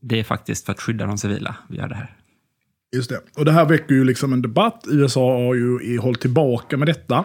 det 0.00 0.20
är 0.20 0.24
faktiskt 0.24 0.66
för 0.66 0.72
att 0.72 0.80
skydda 0.80 1.06
de 1.06 1.18
civila 1.18 1.56
vi 1.68 1.76
gör 1.76 1.88
det 1.88 1.94
här. 1.94 2.16
Just 2.96 3.10
det. 3.10 3.20
Och 3.36 3.44
det 3.44 3.52
här 3.52 3.66
väcker 3.66 3.94
ju 3.94 4.04
liksom 4.04 4.32
en 4.32 4.42
debatt. 4.42 4.84
USA 4.88 5.32
har 5.46 5.54
ju 5.54 5.98
hållit 5.98 6.20
tillbaka 6.20 6.76
med 6.76 6.88
detta. 6.88 7.24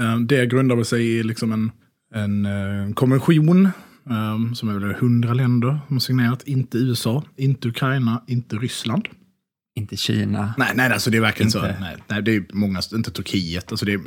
Eh, 0.00 0.18
Det 0.18 0.46
grundar 0.46 0.82
sig 0.82 1.06
i 1.06 1.22
liksom 1.22 1.52
en, 1.52 1.70
en 2.14 2.46
eh, 2.46 2.94
konvention 2.94 3.64
eh, 4.10 4.52
som 4.54 4.68
är 4.68 4.78
väl 4.78 4.94
hundra 4.94 5.34
länder 5.34 5.78
som 5.86 5.96
har 5.96 6.00
signerat. 6.00 6.42
Inte 6.42 6.78
USA, 6.78 7.24
inte 7.36 7.68
Ukraina, 7.68 8.22
inte 8.26 8.56
Ryssland. 8.56 9.08
Inte 9.76 9.96
Kina. 9.96 10.54
Nej, 10.58 10.72
nej, 10.74 10.92
alltså 10.92 11.10
det 11.10 11.16
är 11.16 11.20
verkligen 11.20 11.50
så. 11.50 11.58
Inte- 11.58 11.76
Nej, 11.80 11.96
nej, 12.08 12.22
det 12.22 12.34
är 12.36 12.44
många, 12.52 12.80
inte 12.94 13.10
Turkiet, 13.10 13.70
alltså 13.72 13.86
det 13.86 13.92
är, 13.92 14.00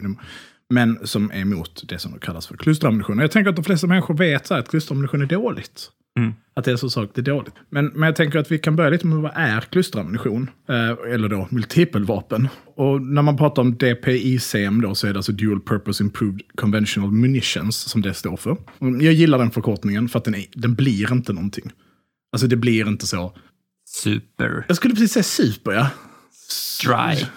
men 0.74 1.00
som 1.07 1.31
är 1.31 1.39
emot 1.39 1.84
det 1.88 2.00
som 2.00 2.19
kallas 2.19 2.48
för 2.48 2.57
klusterammunition. 2.57 3.17
Och 3.17 3.24
jag 3.24 3.31
tänker 3.31 3.50
att 3.50 3.55
de 3.55 3.65
flesta 3.65 3.88
människor 3.88 4.17
vet 4.17 4.48
så 4.48 4.53
här, 4.53 4.62
att 4.62 4.69
klusterammunition 4.69 5.22
är 5.22 5.25
dåligt. 5.25 5.89
Mm. 6.19 6.34
Att 6.58 6.66
det 6.66 6.72
är 6.72 6.76
så 6.76 6.90
sak, 6.90 7.10
det 7.14 7.22
är 7.22 7.24
dåligt. 7.24 7.54
Men, 7.70 7.86
men 7.86 8.04
jag 8.04 8.16
tänker 8.16 8.40
att 8.40 8.52
vi 8.52 8.60
kan 8.60 8.76
börja 8.76 8.90
lite 8.90 9.08
med 9.08 9.18
vad 9.18 9.32
är 9.36 9.62
klusterammunition? 9.62 10.50
Eh, 10.70 11.14
eller 11.14 11.30
då 11.30 11.48
multipelvapen. 11.52 12.48
Och 12.76 13.02
när 13.02 13.22
man 13.22 13.38
pratar 13.38 13.62
om 13.62 13.78
DPICM 13.78 14.82
då 14.82 14.96
så 14.96 15.08
är 15.08 15.14
det 15.14 15.20
alltså 15.20 15.32
Dual 15.32 15.62
Purpose 15.62 16.04
Improved 16.04 16.42
Conventional 16.56 17.12
Munitions 17.12 17.78
som 17.78 18.02
det 18.02 18.14
står 18.14 18.38
för. 18.38 18.58
Jag 18.80 19.14
gillar 19.14 19.38
den 19.38 19.52
förkortningen 19.52 20.10
för 20.10 20.20
att 20.20 20.26
den, 20.26 20.36
är, 20.36 20.46
den 20.54 20.76
blir 20.76 21.12
inte 21.12 21.34
någonting. 21.34 21.72
Alltså 22.32 22.48
det 22.48 22.56
blir 22.56 22.88
inte 22.88 23.08
så. 23.08 23.34
Super. 23.86 24.66
Jag 24.68 24.78
skulle 24.78 24.94
precis 24.94 25.12
säga 25.12 25.24
super 25.24 25.72
ja. 25.72 25.90
Strike. 26.50 27.28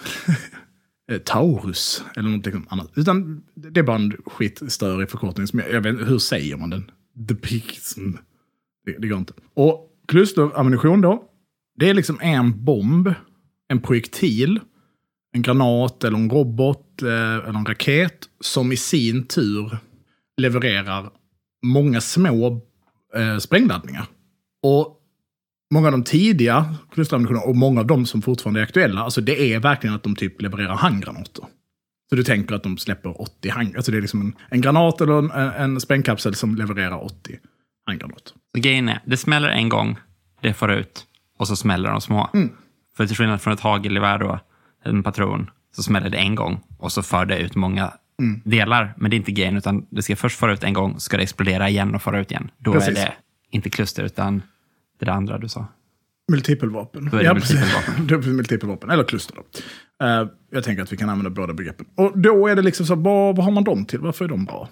eh, 1.11 1.17
Taurus 1.17 2.03
eller 2.15 2.29
någonting 2.29 2.65
annat. 2.69 2.91
Utan 2.95 3.43
det 3.55 3.79
är 3.79 3.83
bara 3.83 3.95
en 3.95 4.17
skitstörig 4.25 5.09
förkortning. 5.09 5.47
Som 5.47 5.59
jag, 5.59 5.71
jag 5.71 5.81
vet, 5.81 6.09
hur 6.09 6.19
säger 6.19 6.57
man 6.57 6.69
den? 6.69 6.91
Depism. 7.15 8.11
Det, 8.85 8.97
det 8.99 9.07
går 9.07 9.19
inte. 9.19 9.33
Och 9.53 9.87
klusterammunition 10.07 11.01
då. 11.01 11.23
Det 11.75 11.89
är 11.89 11.93
liksom 11.93 12.19
en 12.21 12.65
bomb, 12.65 13.13
en 13.69 13.81
projektil, 13.81 14.59
en 15.33 15.41
granat 15.41 16.03
eller 16.03 16.17
en 16.17 16.29
robot 16.29 17.01
eh, 17.01 17.35
eller 17.35 17.59
en 17.59 17.65
raket 17.65 18.29
som 18.39 18.71
i 18.71 18.77
sin 18.77 19.27
tur 19.27 19.77
levererar 20.37 21.09
många 21.65 22.01
små 22.01 22.61
eh, 23.15 23.37
sprängladdningar. 23.37 24.05
Och 24.63 24.97
många 25.73 25.87
av 25.87 25.91
de 25.91 26.03
tidiga 26.03 26.75
klusterammunitionerna 26.93 27.45
och 27.45 27.55
många 27.55 27.79
av 27.79 27.87
de 27.87 28.05
som 28.05 28.21
fortfarande 28.21 28.59
är 28.59 28.63
aktuella, 28.63 29.01
alltså 29.01 29.21
det 29.21 29.53
är 29.53 29.59
verkligen 29.59 29.95
att 29.95 30.03
de 30.03 30.15
typ 30.15 30.41
levererar 30.41 30.75
handgranater. 30.75 31.45
Så 32.09 32.15
du 32.15 32.23
tänker 32.23 32.55
att 32.55 32.63
de 32.63 32.77
släpper 32.77 33.21
80 33.21 33.49
handgranater. 33.49 33.77
Alltså 33.77 33.91
det 33.91 33.97
är 33.97 34.01
liksom 34.01 34.21
en, 34.21 34.35
en 34.49 34.61
granat 34.61 35.01
eller 35.01 35.19
en, 35.19 35.31
en 35.31 35.81
sprängkapsel 35.81 36.35
som 36.35 36.55
levererar 36.55 37.03
80 37.03 37.39
handgranater. 37.85 38.33
Så 38.55 38.61
grejen 38.61 38.89
är, 38.89 38.99
det 39.05 39.17
smäller 39.17 39.49
en 39.49 39.69
gång, 39.69 39.99
det 40.41 40.53
får 40.53 40.71
ut 40.71 41.05
och 41.37 41.47
så 41.47 41.55
smäller 41.55 41.89
de 41.89 42.01
små. 42.01 42.29
För 42.97 43.07
till 43.07 43.15
skillnad 43.15 43.41
från 43.41 43.53
ett 43.53 43.59
hagelgevär 43.59 44.17
då, 44.17 44.39
en 44.83 45.03
patron, 45.03 45.49
så 45.75 45.83
smäller 45.83 46.09
det 46.09 46.17
en 46.17 46.35
gång 46.35 46.63
och 46.77 46.91
så 46.91 47.03
för 47.03 47.25
det 47.25 47.39
ut 47.39 47.55
många 47.55 47.93
delar. 48.43 48.93
Men 48.97 49.11
det 49.11 49.15
är 49.15 49.17
inte 49.17 49.31
grejen, 49.31 49.57
utan 49.57 49.85
det 49.89 50.01
ska 50.01 50.15
först 50.15 50.39
föra 50.39 50.53
ut 50.53 50.63
en 50.63 50.73
gång, 50.73 50.99
ska 50.99 51.17
det 51.17 51.23
explodera 51.23 51.69
igen 51.69 51.95
och 51.95 52.01
föra 52.01 52.19
ut 52.19 52.31
igen. 52.31 52.51
Då 52.57 52.73
Precis. 52.73 52.89
är 52.89 52.93
det 52.93 53.13
inte 53.49 53.69
kluster, 53.69 54.03
utan 54.03 54.41
det 54.99 55.05
där 55.05 55.13
andra 55.13 55.37
du 55.37 55.49
sa. 55.49 55.67
Multipelvapen. 56.31 57.09
Då 57.11 57.17
är 57.17 57.23
det 57.23 57.33
precis. 57.33 57.55
multipelvapen. 57.55 58.07
det 58.23 58.31
multipelvapen, 58.31 58.89
eller 58.89 59.03
kluster 59.03 59.35
då. 59.35 59.43
Eh, 60.05 60.27
jag 60.51 60.63
tänker 60.63 60.83
att 60.83 60.93
vi 60.93 60.97
kan 60.97 61.09
använda 61.09 61.29
båda 61.29 61.53
begreppen. 61.53 61.85
Och 61.95 62.19
då 62.19 62.47
är 62.47 62.55
det 62.55 62.61
liksom 62.61 62.85
så, 62.85 62.95
vad, 62.95 63.35
vad 63.35 63.45
har 63.45 63.51
man 63.51 63.63
dem 63.63 63.85
till? 63.85 63.99
Varför 63.99 64.25
är 64.25 64.29
de 64.29 64.45
bra? 64.45 64.69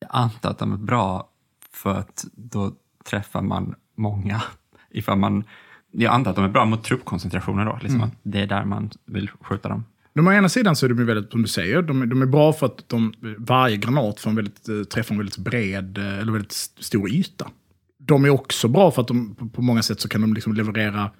Jag 0.00 0.10
antar 0.12 0.50
att 0.50 0.58
de 0.58 0.72
är 0.72 0.76
bra 0.76 1.28
för 1.76 1.90
att 1.94 2.24
då 2.34 2.72
träffar 3.10 3.42
man 3.42 3.74
många. 3.96 4.42
Ifall 4.90 5.18
man, 5.18 5.44
jag 5.92 6.14
antar 6.14 6.30
att 6.30 6.36
de 6.36 6.44
är 6.44 6.48
bra 6.48 6.64
mot 6.64 6.84
truppkoncentrationer 6.84 7.64
då. 7.64 7.78
Liksom 7.82 8.00
att 8.06 8.14
det 8.22 8.40
är 8.40 8.46
där 8.46 8.64
man 8.64 8.90
vill 9.06 9.30
skjuta 9.40 9.68
dem. 9.68 9.84
De 10.14 10.26
å 10.26 10.32
ena 10.32 10.48
sidan 10.48 10.76
så 10.76 10.86
är 10.86 10.90
de 10.90 10.98
ju 10.98 11.04
väldigt, 11.04 11.30
som 11.30 11.42
du 11.42 11.48
säger, 11.48 11.82
de, 11.82 12.02
är- 12.02 12.06
de 12.06 12.22
är 12.22 12.26
bra 12.26 12.52
för 12.52 12.66
att 12.66 12.88
de, 12.88 13.14
varje 13.38 13.76
granat 13.76 14.20
får 14.20 14.30
en 14.30 14.36
väldigt, 14.36 14.68
eh, 14.68 14.82
träffar 14.82 15.14
en 15.14 15.18
väldigt 15.18 15.38
bred, 15.38 15.98
eh, 15.98 16.18
eller 16.18 16.32
väldigt 16.32 16.52
st- 16.52 16.82
stor 16.82 17.10
yta. 17.10 17.50
De 17.98 18.24
är 18.24 18.30
också 18.30 18.68
bra 18.68 18.90
för 18.90 19.02
att 19.02 19.08
de 19.08 19.34
på, 19.34 19.48
på 19.48 19.62
många 19.62 19.82
sätt 19.82 20.00
så 20.00 20.08
kan 20.08 20.20
de 20.20 20.34
liksom 20.34 20.54
leverera, 20.54 21.10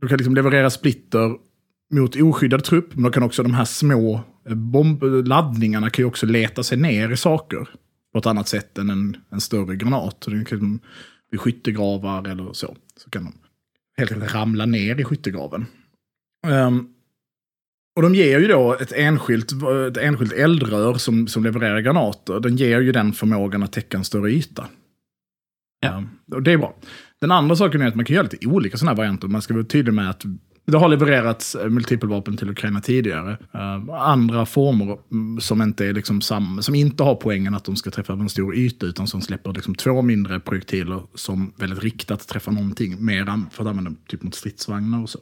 de 0.00 0.08
kan 0.08 0.18
liksom 0.18 0.34
leverera 0.34 0.70
splitter 0.70 1.34
mot 1.92 2.16
oskyddad 2.16 2.64
trupp, 2.64 2.94
men 2.94 3.02
de 3.02 3.12
kan 3.12 3.22
också, 3.22 3.42
de 3.42 3.54
här 3.54 3.64
små 3.64 4.20
eh, 4.48 4.54
bombladdningarna 4.54 5.90
kan 5.90 6.02
ju 6.02 6.06
också 6.06 6.26
leta 6.26 6.62
sig 6.62 6.78
ner 6.78 7.10
i 7.10 7.16
saker 7.16 7.68
på 8.16 8.20
ett 8.20 8.26
annat 8.26 8.48
sätt 8.48 8.78
än 8.78 8.90
en, 8.90 9.16
en 9.30 9.40
större 9.40 9.76
granat. 9.76 10.16
Så 10.24 10.30
det 10.30 10.44
kan, 10.44 10.80
vid 11.30 11.40
skyttegravar 11.40 12.28
eller 12.28 12.52
så, 12.52 12.76
så 12.96 13.10
kan 13.10 13.24
de 13.24 13.32
helt 13.96 14.12
enkelt 14.12 14.34
ramla 14.34 14.66
ner 14.66 15.00
i 15.00 15.04
skyttegraven. 15.04 15.66
Ehm, 16.46 16.88
och 17.96 18.02
de 18.02 18.14
ger 18.14 18.40
ju 18.40 18.46
då 18.46 18.74
ett 18.74 18.92
enskilt, 18.92 19.52
ett 19.88 19.96
enskilt 19.96 20.32
eldrör 20.32 20.94
som, 20.94 21.28
som 21.28 21.44
levererar 21.44 21.80
granater. 21.80 22.40
Den 22.40 22.56
ger 22.56 22.80
ju 22.80 22.92
den 22.92 23.12
förmågan 23.12 23.62
att 23.62 23.72
täcka 23.72 23.96
en 23.96 24.04
större 24.04 24.30
yta. 24.30 24.68
Ja. 25.80 26.04
Ja, 26.26 26.36
och 26.36 26.42
det 26.42 26.52
är 26.52 26.58
bra. 26.58 26.74
Den 27.20 27.30
andra 27.30 27.56
saken 27.56 27.82
är 27.82 27.86
att 27.86 27.94
man 27.94 28.04
kan 28.04 28.14
göra 28.14 28.28
lite 28.30 28.46
olika 28.46 28.76
sådana 28.76 28.90
här 28.90 28.96
varianter. 28.96 29.28
Man 29.28 29.42
ska 29.42 29.54
vara 29.54 29.64
tydlig 29.64 29.94
med 29.94 30.10
att 30.10 30.24
det 30.66 30.78
har 30.78 30.88
levererats 30.88 31.54
eh, 31.54 31.68
multipelvapen 31.68 32.36
till 32.36 32.50
Ukraina 32.50 32.80
tidigare. 32.80 33.38
Eh, 33.54 33.94
andra 33.94 34.46
former 34.46 34.98
som 35.40 35.62
inte, 35.62 35.86
är 35.86 35.92
liksom 35.92 36.20
sam, 36.20 36.62
som 36.62 36.74
inte 36.74 37.02
har 37.02 37.14
poängen 37.14 37.54
att 37.54 37.64
de 37.64 37.76
ska 37.76 37.90
träffa 37.90 38.12
över 38.12 38.22
en 38.22 38.28
stor 38.28 38.56
yta, 38.56 38.86
utan 38.86 39.06
som 39.06 39.20
släpper 39.20 39.52
liksom 39.52 39.74
två 39.74 40.02
mindre 40.02 40.40
projektiler 40.40 41.02
som 41.14 41.52
väldigt 41.56 41.82
riktat 41.82 42.28
träffar 42.28 42.52
någonting, 42.52 43.04
mer 43.04 43.28
än 43.28 43.46
för 43.50 43.62
att 43.62 43.68
använda 43.68 43.92
typ 44.08 44.22
mot 44.22 44.34
stridsvagnar 44.34 45.02
och 45.02 45.10
så. 45.10 45.18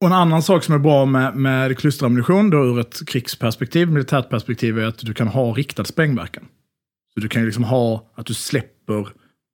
Och 0.00 0.06
en 0.06 0.12
annan 0.12 0.42
sak 0.42 0.64
som 0.64 0.74
är 0.74 0.78
bra 0.78 1.06
med, 1.06 1.36
med 1.36 1.78
klusterammunition 1.78 2.50
då 2.50 2.64
ur 2.64 2.80
ett 2.80 3.08
krigsperspektiv, 3.08 3.88
militärt 3.88 4.28
perspektiv, 4.28 4.78
är 4.78 4.86
att 4.86 4.98
du 4.98 5.14
kan 5.14 5.28
ha 5.28 5.52
riktad 5.52 5.84
sprängverkan. 5.84 6.44
Så 7.14 7.20
du 7.20 7.28
kan 7.28 7.42
ju 7.42 7.46
liksom 7.46 7.64
ha 7.64 8.10
att 8.14 8.26
du 8.26 8.34
släpper 8.34 9.08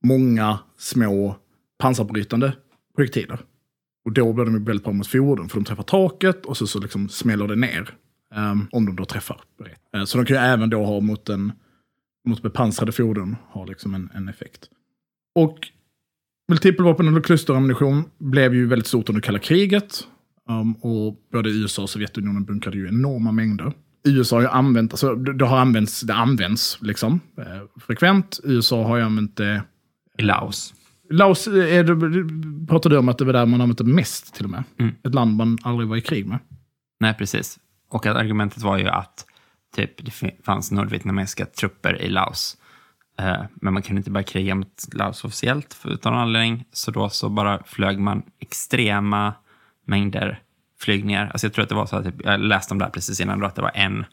många 0.04 0.58
små 0.78 1.36
pansarbrytande 1.78 2.52
projektiler. 2.96 3.38
Och 4.08 4.14
då 4.14 4.32
blir 4.32 4.44
de 4.44 4.54
ju 4.54 4.64
väldigt 4.64 4.84
bra 4.84 4.92
mot 4.92 5.06
fordon, 5.06 5.48
för 5.48 5.56
de 5.56 5.64
träffar 5.64 5.82
taket 5.82 6.46
och 6.46 6.56
så, 6.56 6.66
så 6.66 6.80
liksom 6.80 7.08
smäller 7.08 7.48
det 7.48 7.56
ner. 7.56 7.94
Um, 8.34 8.68
om 8.72 8.86
de 8.86 8.96
då 8.96 9.04
träffar 9.04 9.40
uh, 9.96 10.04
så 10.04 10.18
de 10.18 10.26
kan 10.26 10.36
ju 10.36 10.42
även 10.42 10.70
då 10.70 10.84
ha 10.84 11.00
mot, 11.00 11.28
en, 11.28 11.52
mot 12.28 12.42
bepansrade 12.42 12.92
fordon, 12.92 13.36
ha 13.48 13.64
liksom 13.64 13.94
en, 13.94 14.10
en 14.14 14.28
effekt. 14.28 14.68
Och 15.34 15.68
multipelvapen 16.48 17.16
och 17.16 17.24
klusterammunition 17.24 18.04
blev 18.18 18.54
ju 18.54 18.66
väldigt 18.66 18.86
stort 18.86 19.08
under 19.08 19.22
kalla 19.22 19.38
kriget. 19.38 20.06
Um, 20.48 20.72
och 20.72 21.16
både 21.32 21.50
USA 21.50 21.82
och 21.82 21.90
Sovjetunionen 21.90 22.44
bunkrade 22.44 22.76
ju 22.76 22.88
enorma 22.88 23.32
mängder. 23.32 23.72
USA 24.04 24.36
har 24.36 24.42
ju 24.42 24.48
använt, 24.48 24.92
alltså 24.92 25.14
det 25.14 25.44
har 25.44 25.58
använts, 25.58 26.00
det 26.00 26.14
används 26.14 26.78
liksom 26.80 27.20
eh, 27.38 27.80
frekvent. 27.86 28.40
USA 28.44 28.84
har 28.84 28.96
ju 28.96 29.02
använt 29.02 29.36
det. 29.36 29.62
I 30.18 30.22
Laos. 30.22 30.74
Laos, 31.10 31.46
är 31.46 31.84
det, 31.84 32.66
pratar 32.66 32.90
du 32.90 32.98
om 32.98 33.08
att 33.08 33.18
det 33.18 33.24
var 33.24 33.32
där 33.32 33.46
man 33.46 33.60
använt 33.60 33.78
det 33.78 33.84
mest 33.84 34.34
till 34.34 34.44
och 34.44 34.50
med? 34.50 34.64
Mm. 34.78 34.94
Ett 35.04 35.14
land 35.14 35.36
man 35.36 35.58
aldrig 35.62 35.88
var 35.88 35.96
i 35.96 36.00
krig 36.00 36.26
med. 36.26 36.38
Nej, 37.00 37.14
precis. 37.14 37.58
Och 37.88 38.06
att 38.06 38.16
argumentet 38.16 38.62
var 38.62 38.78
ju 38.78 38.88
att 38.88 39.26
typ, 39.76 40.04
det 40.04 40.12
fanns 40.44 40.72
nordvietnamesiska 40.72 41.46
trupper 41.46 42.02
i 42.02 42.08
Laos. 42.08 42.56
Eh, 43.18 43.42
men 43.54 43.72
man 43.72 43.82
kunde 43.82 44.00
inte 44.00 44.10
börja 44.10 44.24
kriga 44.24 44.54
mot 44.54 44.94
Laos 44.94 45.24
officiellt 45.24 45.74
för, 45.74 45.90
utan 45.90 46.12
någon 46.12 46.22
anledning. 46.22 46.64
Så 46.72 46.90
då 46.90 47.08
så 47.08 47.28
bara 47.28 47.62
flög 47.64 47.98
man 47.98 48.22
extrema 48.38 49.34
mängder 49.84 50.42
flygningar. 50.80 51.30
Alltså 51.32 51.46
jag 51.46 51.54
tror 51.54 51.62
att 51.62 51.68
det 51.68 51.74
var 51.74 51.86
så 51.86 51.96
att 51.96 52.04
typ, 52.04 52.24
jag 52.24 52.40
läste 52.40 52.74
om 52.74 52.78
det 52.78 52.84
här 52.84 52.92
precis 52.92 53.20
innan 53.20 53.40
då, 53.40 53.46
att 53.46 53.54
det 53.54 53.62
var 53.62 53.72
en 53.74 54.04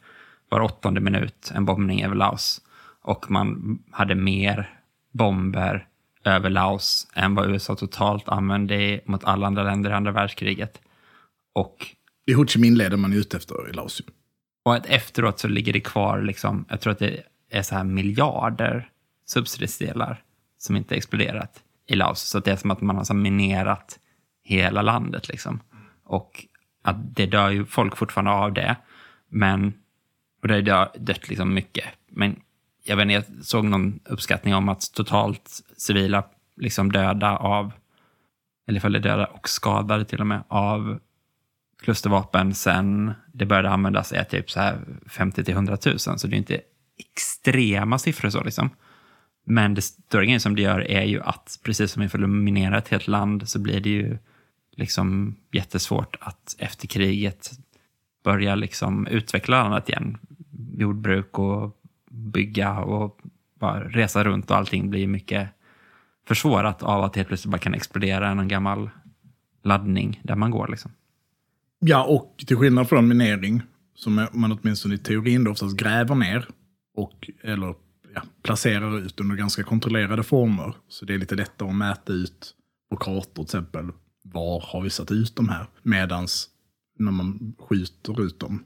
var 0.48 0.60
åttonde 0.60 1.00
minut 1.00 1.52
en 1.54 1.64
bombning 1.64 2.04
över 2.04 2.14
Laos. 2.14 2.60
Och 3.02 3.30
man 3.30 3.78
hade 3.90 4.14
mer 4.14 4.70
bomber 5.12 5.86
över 6.26 6.50
Laos 6.50 7.08
än 7.14 7.34
vad 7.34 7.50
USA 7.50 7.74
totalt 7.76 8.28
använde 8.28 9.00
mot 9.04 9.24
alla 9.24 9.46
andra 9.46 9.62
länder 9.62 9.90
i 9.90 9.92
andra 9.92 10.12
världskriget. 10.12 10.80
Och 11.54 11.86
Det 12.26 12.32
är 12.32 12.36
Ho 12.36 12.46
Chi 12.46 12.58
Minh-leden 12.58 13.00
man 13.00 13.12
är 13.12 13.16
ute 13.16 13.36
efter 13.36 13.70
i 13.70 13.72
Laos. 13.72 14.02
och 14.64 14.74
att 14.74 14.86
efteråt 14.86 15.38
så 15.38 15.48
ligger 15.48 15.72
det 15.72 15.80
kvar, 15.80 16.22
liksom, 16.22 16.64
jag 16.68 16.80
tror 16.80 16.92
att 16.92 16.98
det 16.98 17.22
är 17.50 17.62
så 17.62 17.74
här 17.74 17.84
miljarder 17.84 18.88
substridsdelar 19.26 20.22
som 20.58 20.76
inte 20.76 20.94
exploderat 20.96 21.62
i 21.88 21.96
Laos. 21.96 22.20
Så 22.20 22.38
det 22.40 22.50
är 22.50 22.56
som 22.56 22.70
att 22.70 22.80
man 22.80 22.96
har 22.96 23.04
så 23.04 23.14
minerat 23.14 23.98
hela 24.44 24.82
landet. 24.82 25.28
Liksom. 25.28 25.60
Och 26.04 26.46
att 26.82 27.16
det 27.16 27.26
dör 27.26 27.50
ju 27.50 27.64
folk 27.64 27.96
fortfarande 27.96 28.30
av 28.30 28.52
det. 28.52 28.76
Men, 29.28 29.74
och 30.42 30.48
det 30.48 30.54
har 30.54 30.62
dö- 30.62 30.90
dött 30.98 31.28
liksom 31.28 31.54
mycket. 31.54 31.84
Men 32.10 32.40
jag, 32.86 32.96
vet 32.96 33.02
inte, 33.02 33.14
jag 33.14 33.44
såg 33.44 33.64
någon 33.64 34.00
uppskattning 34.04 34.54
om 34.54 34.68
att 34.68 34.92
totalt 34.94 35.62
civila 35.76 36.24
liksom 36.56 36.92
döda 36.92 37.36
av, 37.36 37.72
eller 38.68 38.78
ifall 38.78 38.92
döda 38.92 39.26
och 39.26 39.48
skadade 39.48 40.04
till 40.04 40.20
och 40.20 40.26
med, 40.26 40.42
av 40.48 40.98
klustervapen 41.82 42.54
sen 42.54 43.12
det 43.32 43.46
började 43.46 43.70
användas 43.70 44.12
är 44.12 44.24
typ 44.24 44.50
så 44.50 44.60
här 44.60 44.78
50 45.06 45.44
till 45.44 45.54
100 45.54 45.78
000. 45.86 45.98
Så 45.98 46.26
det 46.26 46.36
är 46.36 46.38
inte 46.38 46.60
extrema 46.98 47.98
siffror 47.98 48.30
så 48.30 48.44
liksom. 48.44 48.70
Men 49.46 49.74
det 49.74 49.82
större 49.82 50.24
grejen 50.24 50.40
som 50.40 50.56
det 50.56 50.62
gör 50.62 50.90
är 50.90 51.02
ju 51.02 51.22
att 51.22 51.58
precis 51.62 51.92
som 51.92 52.02
inför 52.02 52.18
dominerar 52.18 52.78
ett 52.78 52.88
helt 52.88 53.08
land 53.08 53.48
så 53.48 53.58
blir 53.58 53.80
det 53.80 53.90
ju 53.90 54.18
liksom 54.76 55.36
jättesvårt 55.52 56.16
att 56.20 56.56
efter 56.58 56.88
kriget 56.88 57.50
börja 58.24 58.54
liksom 58.54 59.06
utveckla 59.06 59.62
landet 59.62 59.88
igen. 59.88 60.18
Jordbruk 60.76 61.38
och 61.38 61.80
bygga 62.10 62.78
och 62.78 63.20
bara 63.60 63.88
resa 63.88 64.24
runt 64.24 64.50
och 64.50 64.56
allting 64.56 64.90
blir 64.90 65.06
mycket 65.06 65.48
försvårat 66.28 66.82
av 66.82 67.04
att 67.04 67.16
helt 67.16 67.28
plötsligt 67.28 67.50
bara 67.50 67.58
kan 67.58 67.74
explodera 67.74 68.28
en 68.28 68.48
gammal 68.48 68.90
laddning 69.62 70.20
där 70.24 70.36
man 70.36 70.50
går. 70.50 70.68
Liksom. 70.68 70.90
Ja, 71.78 72.04
och 72.04 72.44
till 72.46 72.56
skillnad 72.56 72.88
från 72.88 73.08
minering, 73.08 73.62
som 73.94 74.26
man 74.32 74.52
åtminstone 74.52 74.94
i 74.94 74.98
teorin 74.98 75.44
då 75.44 75.50
oftast 75.50 75.76
gräver 75.76 76.14
ner 76.14 76.48
och, 76.94 77.30
eller 77.42 77.74
ja, 78.14 78.22
placerar 78.42 78.98
ut 78.98 79.20
under 79.20 79.36
ganska 79.36 79.62
kontrollerade 79.62 80.22
former. 80.22 80.74
Så 80.88 81.04
det 81.04 81.14
är 81.14 81.18
lite 81.18 81.34
lättare 81.34 81.68
att 81.68 81.74
mäta 81.74 82.12
ut 82.12 82.54
på 82.90 82.96
kartor 82.96 83.34
till 83.34 83.42
exempel. 83.42 83.90
Var 84.22 84.60
har 84.60 84.80
vi 84.80 84.90
satt 84.90 85.10
ut 85.10 85.36
de 85.36 85.48
här? 85.48 85.66
Medans 85.82 86.48
när 86.98 87.12
man 87.12 87.54
skjuter 87.58 88.22
ut 88.22 88.40
dem 88.40 88.64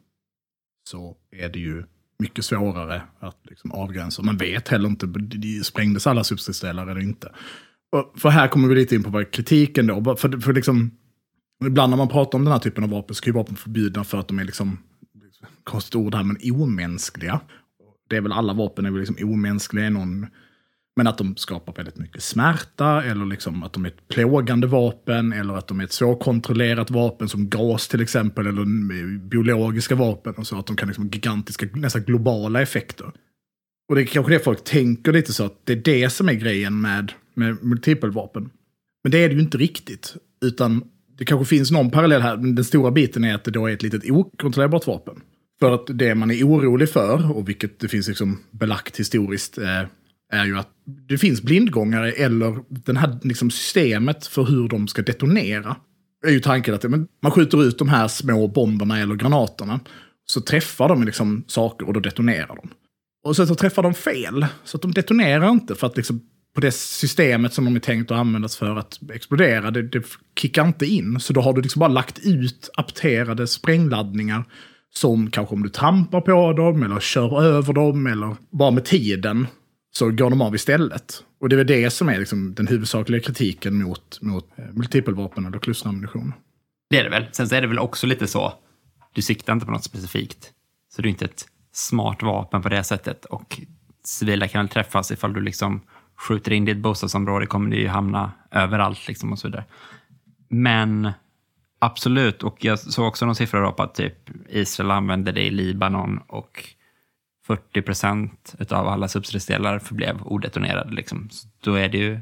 så 0.85 1.16
är 1.30 1.49
det 1.49 1.59
ju 1.59 1.85
mycket 2.20 2.44
svårare 2.44 3.02
att 3.20 3.38
liksom 3.42 3.72
avgränsa. 3.72 4.22
Man 4.22 4.36
vet 4.36 4.68
heller 4.68 4.88
inte, 4.88 5.08
sprängdes 5.64 6.06
alla 6.06 6.24
substridsdelar 6.24 6.86
eller 6.86 7.00
inte. 7.00 7.32
Och 7.92 8.20
för 8.20 8.28
här 8.28 8.48
kommer 8.48 8.68
vi 8.68 8.74
lite 8.74 8.94
in 8.94 9.02
på 9.02 9.10
vad 9.10 9.30
kritiken 9.30 9.86
då, 9.86 10.16
för, 10.16 10.40
för 10.40 10.52
liksom, 10.52 10.90
Ibland 11.66 11.90
när 11.90 11.96
man 11.96 12.08
pratar 12.08 12.38
om 12.38 12.44
den 12.44 12.52
här 12.52 12.60
typen 12.60 12.84
av 12.84 12.90
vapen 12.90 13.14
så 13.14 13.22
kan 13.22 13.32
ju 13.32 13.38
vapen 13.38 13.56
förbjudna 13.56 14.04
för 14.04 14.18
att 14.18 14.28
de 14.28 14.38
är 14.38 14.44
liksom, 14.44 14.78
liksom, 15.24 15.46
konstigt 15.64 15.94
ord 15.94 16.14
här, 16.14 16.24
men 16.24 16.37
omänskliga. 16.52 17.40
Det 18.09 18.16
är 18.16 18.20
väl 18.20 18.33
alla 18.33 18.52
vapen 18.52 18.87
är 18.87 18.90
väl 18.90 19.00
liksom 19.00 19.33
omänskliga 19.33 19.87
i 19.87 19.90
någon, 19.90 20.26
men 20.96 21.07
att 21.07 21.18
de 21.18 21.37
skapar 21.37 21.72
väldigt 21.74 21.98
mycket 21.98 22.22
smärta 22.22 23.03
eller 23.03 23.26
liksom 23.26 23.62
att 23.62 23.72
de 23.72 23.85
är 23.85 23.88
ett 23.88 24.09
plågande 24.09 24.66
vapen 24.66 25.33
eller 25.33 25.55
att 25.55 25.68
de 25.68 25.81
är 25.81 25.85
ett 25.85 25.92
svårkontrollerat 25.92 26.90
vapen 26.90 27.29
som 27.29 27.48
gas 27.48 27.88
till 27.88 28.00
exempel 28.00 28.46
eller 28.46 29.18
biologiska 29.18 29.94
vapen 29.94 30.35
och 30.35 30.46
så 30.46 30.59
att 30.59 30.66
de 30.66 30.76
kan 30.76 30.88
liksom 30.88 31.05
ha 31.05 31.12
gigantiska, 31.12 31.66
nästan 31.74 32.03
globala 32.03 32.62
effekter. 32.62 33.12
Och 33.88 33.94
det 33.96 34.03
är 34.03 34.07
kanske 34.07 34.33
det 34.33 34.44
folk 34.44 34.64
tänker 34.64 35.12
lite 35.12 35.33
så 35.33 35.44
att 35.44 35.61
det 35.64 35.72
är 35.72 35.76
det 35.76 36.11
som 36.11 36.29
är 36.29 36.33
grejen 36.33 36.81
med, 36.81 37.12
med 37.35 37.64
multipelvapen. 37.64 38.50
Men 39.05 39.11
det 39.11 39.18
är 39.18 39.29
det 39.29 39.35
ju 39.35 39.40
inte 39.40 39.59
riktigt, 39.59 40.14
utan 40.44 40.85
det 41.18 41.24
kanske 41.24 41.57
finns 41.57 41.70
någon 41.70 41.90
parallell 41.90 42.22
här, 42.22 42.37
men 42.37 42.55
den 42.55 42.64
stora 42.64 42.90
biten 42.90 43.24
är 43.24 43.35
att 43.35 43.44
det 43.44 43.50
då 43.50 43.66
är 43.66 43.72
ett 43.72 43.83
litet 43.83 44.11
okontrollerbart 44.11 44.87
vapen. 44.87 45.20
För 45.61 45.74
att 45.74 45.87
det 45.87 46.14
man 46.14 46.31
är 46.31 46.44
orolig 46.44 46.90
för, 46.90 47.37
och 47.37 47.48
vilket 47.48 47.79
det 47.79 47.88
finns 47.88 48.09
liksom 48.09 48.38
belagt 48.50 49.00
historiskt, 49.00 49.59
eh, 49.59 49.83
är 50.31 50.45
ju 50.45 50.59
att 50.59 50.69
det 51.09 51.19
finns 51.19 51.43
blindgångare 51.43 52.12
eller 52.12 52.57
det 52.69 52.99
här 52.99 53.19
liksom 53.23 53.51
systemet 53.51 54.27
för 54.27 54.45
hur 54.45 54.69
de 54.69 54.88
ska 54.88 55.03
detonera. 55.03 55.77
är 56.27 56.31
ju 56.31 56.40
tanken 56.40 56.75
att 56.75 56.83
men, 56.83 57.09
man 57.23 57.33
skjuter 57.33 57.64
ut 57.64 57.79
de 57.79 57.88
här 57.88 58.09
små 58.09 58.49
bomberna 58.49 58.99
eller 58.99 59.14
granaterna, 59.14 59.81
så 60.27 60.40
träffar 60.40 60.88
de 60.88 61.05
liksom 61.05 61.45
saker 61.47 61.87
och 61.87 61.93
då 61.93 62.01
detonerar 62.01 62.57
de. 62.57 62.71
Och 63.25 63.37
sen 63.37 63.47
så 63.47 63.55
träffar 63.55 63.83
de 63.83 63.95
fel, 63.95 64.47
så 64.64 64.77
att 64.77 64.83
de 64.83 64.93
detonerar 64.93 65.51
inte 65.51 65.75
för 65.75 65.87
att 65.87 65.97
liksom 65.97 66.21
på 66.55 66.61
det 66.61 66.71
systemet 66.71 67.55
som 67.55 67.64
de 67.64 67.77
är 67.77 67.81
tänkt 67.81 68.11
att 68.11 68.19
användas 68.19 68.57
för 68.57 68.77
att 68.77 68.99
explodera, 69.12 69.71
det, 69.71 69.83
det 69.83 70.05
kickar 70.40 70.66
inte 70.66 70.87
in. 70.87 71.21
Så 71.21 71.33
då 71.33 71.40
har 71.40 71.53
du 71.53 71.62
liksom 71.62 71.81
bara 71.81 71.88
lagt 71.88 72.19
ut 72.19 72.71
apterade 72.75 73.47
sprängladdningar 73.47 74.45
som 74.95 75.31
kanske 75.31 75.55
om 75.55 75.62
du 75.62 75.69
trampar 75.69 76.21
på 76.21 76.53
dem 76.53 76.83
eller 76.83 77.01
kör 77.01 77.43
över 77.43 77.73
dem 77.73 78.07
eller 78.07 78.37
bara 78.51 78.71
med 78.71 78.85
tiden 78.85 79.47
så 79.90 80.11
går 80.11 80.31
de 80.31 80.40
av 80.42 80.55
istället. 80.55 81.24
Och 81.40 81.48
det 81.48 81.55
är 81.55 81.57
väl 81.57 81.66
det 81.66 81.90
som 81.90 82.09
är 82.09 82.18
liksom 82.18 82.55
den 82.55 82.66
huvudsakliga 82.66 83.20
kritiken 83.20 83.83
mot, 83.83 84.18
mot 84.22 84.48
eh, 84.57 84.64
multipelvapen 84.72 85.46
eller 85.46 85.59
klusterammunition. 85.59 86.33
Det 86.90 86.98
är 86.98 87.05
det 87.05 87.11
väl. 87.11 87.26
Sen 87.33 87.48
så 87.48 87.55
är 87.55 87.61
det 87.61 87.66
väl 87.66 87.79
också 87.79 88.07
lite 88.07 88.26
så, 88.26 88.53
du 89.12 89.22
siktar 89.22 89.53
inte 89.53 89.66
på 89.66 89.72
något 89.72 89.85
specifikt. 89.85 90.53
Så 90.94 91.03
det 91.03 91.09
är 91.09 91.11
inte 91.11 91.24
ett 91.24 91.44
smart 91.72 92.22
vapen 92.22 92.62
på 92.62 92.68
det 92.68 92.85
sättet. 92.85 93.24
Och 93.24 93.61
civila 94.05 94.48
kan 94.48 94.61
väl 94.61 94.68
träffas 94.68 95.11
ifall 95.11 95.33
du 95.33 95.40
liksom 95.40 95.81
skjuter 96.16 96.53
in 96.53 96.64
ditt 96.64 96.79
bostadsområde 96.79 97.46
kommer 97.46 97.70
det 97.70 97.76
ju 97.76 97.88
hamna 97.88 98.33
överallt 98.50 99.09
liksom 99.09 99.33
och 99.33 99.38
så 99.38 99.48
vidare. 99.48 99.64
Men 100.48 101.11
absolut, 101.79 102.42
och 102.42 102.64
jag 102.64 102.79
såg 102.79 103.07
också 103.07 103.26
någon 103.26 103.37
siffra 103.37 103.72
på 103.72 103.83
att 103.83 103.94
typ 103.94 104.31
Israel 104.48 104.90
använder 104.90 105.33
det 105.33 105.42
i 105.42 105.50
Libanon 105.50 106.20
och 106.26 106.74
40 107.50 107.82
procent 107.82 108.54
av 108.70 108.88
alla 108.88 109.08
substridsdelar 109.08 109.78
förblev 109.78 110.22
odetonerade. 110.22 110.94
Liksom. 110.94 111.28
Så 111.30 111.48
då 111.60 111.74
är 111.74 111.88
det 111.88 111.98
ju 111.98 112.20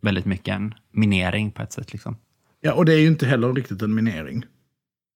väldigt 0.00 0.24
mycket 0.24 0.54
en 0.54 0.74
minering 0.92 1.50
på 1.50 1.62
ett 1.62 1.72
sätt. 1.72 1.92
Liksom. 1.92 2.16
Ja, 2.60 2.74
och 2.74 2.84
det 2.84 2.92
är 2.94 2.98
ju 2.98 3.06
inte 3.06 3.26
heller 3.26 3.52
riktigt 3.52 3.82
en 3.82 3.94
minering. 3.94 4.44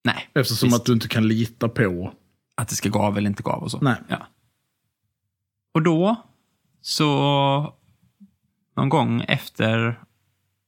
Nej, 0.05 0.29
Eftersom 0.35 0.67
visst. 0.67 0.81
att 0.81 0.87
du 0.87 0.93
inte 0.93 1.09
kan 1.09 1.29
lita 1.29 1.69
på... 1.69 2.13
att 2.55 2.69
det 2.69 2.75
ska 2.75 2.89
gå 2.89 2.99
av 2.99 3.19
eller 3.19 3.31
inte 3.31 3.43
gå 3.43 3.51
av 3.51 3.63
och 3.63 3.71
så. 3.71 3.79
Nej. 3.81 3.97
Ja. 4.09 4.27
Och 5.75 5.83
då 5.83 6.17
så 6.81 7.75
någon 8.77 8.89
gång 8.89 9.25
efter, 9.29 10.01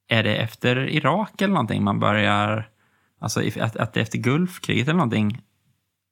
är 0.09 0.22
det 0.22 0.37
efter 0.37 0.76
Irak 0.76 1.42
eller 1.42 1.55
någonting 1.55 1.85
man 1.85 2.00
börjar, 2.00 2.70
alltså 3.18 3.40
att, 3.61 3.76
att 3.76 3.92
det 3.92 4.00
är 4.00 4.02
efter 4.02 4.18
Gulfkriget 4.18 4.88
eller 4.88 4.98
någonting 4.98 5.42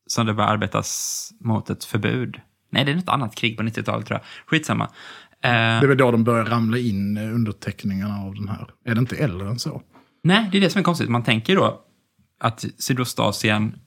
som 0.06 0.26
det 0.26 0.34
börjar 0.34 0.50
arbetas 0.50 1.30
mot 1.40 1.70
ett 1.70 1.84
förbud. 1.84 2.40
Nej, 2.70 2.85
det 2.85 2.92
är 2.92 2.96
något 2.96 3.09
annat 3.09 3.35
krig 3.35 3.56
på 3.56 3.62
90-talet 3.62 4.06
tror 4.06 4.18
jag. 4.20 4.26
Skitsamma. 4.46 4.85
Eh, 4.85 4.90
Det 5.40 5.48
är 5.56 5.87
väl 5.87 5.96
då 5.96 6.11
de 6.11 6.24
börjar 6.24 6.44
ramla 6.44 6.78
in 6.78 7.16
eh, 7.16 7.35
underteckningarna 7.35 8.18
av 8.18 8.35
den 8.35 8.48
här. 8.48 8.70
Är 8.85 8.94
det 8.94 9.00
inte 9.00 9.16
äldre 9.16 9.48
än 9.48 9.59
så? 9.59 9.83
Nej, 10.22 10.48
det 10.52 10.59
är 10.59 10.61
det 10.62 10.70
som 10.70 10.78
är 10.78 10.83
konstigt. 10.85 11.09
Man 11.09 11.22
tänker 11.22 11.56
då 11.56 11.80
att 12.40 12.64
Sydostasien, 12.78 13.78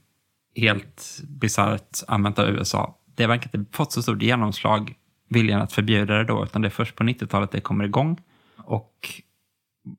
helt 0.55 1.19
bisarrt 1.23 1.97
använt 2.07 2.39
av 2.39 2.49
USA, 2.49 2.97
det 3.15 3.27
verkar 3.27 3.59
inte 3.59 3.77
fått 3.77 3.91
så 3.91 4.01
stort 4.01 4.21
genomslag, 4.21 4.93
viljan 5.29 5.61
att 5.61 5.73
förbjuda 5.73 6.13
det 6.13 6.23
då, 6.23 6.43
utan 6.43 6.61
det 6.61 6.67
är 6.67 6.69
först 6.69 6.95
på 6.95 7.03
90-talet 7.03 7.51
det 7.51 7.61
kommer 7.61 7.85
igång. 7.85 8.21
Och 8.57 9.21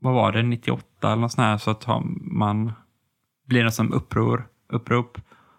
vad 0.00 0.14
var 0.14 0.32
det, 0.32 0.42
98 0.42 0.84
eller 1.02 1.16
något 1.16 1.32
sånt 1.32 1.44
här, 1.46 1.58
så 1.58 1.70
att 1.70 1.86
man 2.20 2.72
blir 3.46 3.64
det 3.64 3.72
som 3.72 3.92
uppror, 3.92 4.46
upprop. 4.72 5.18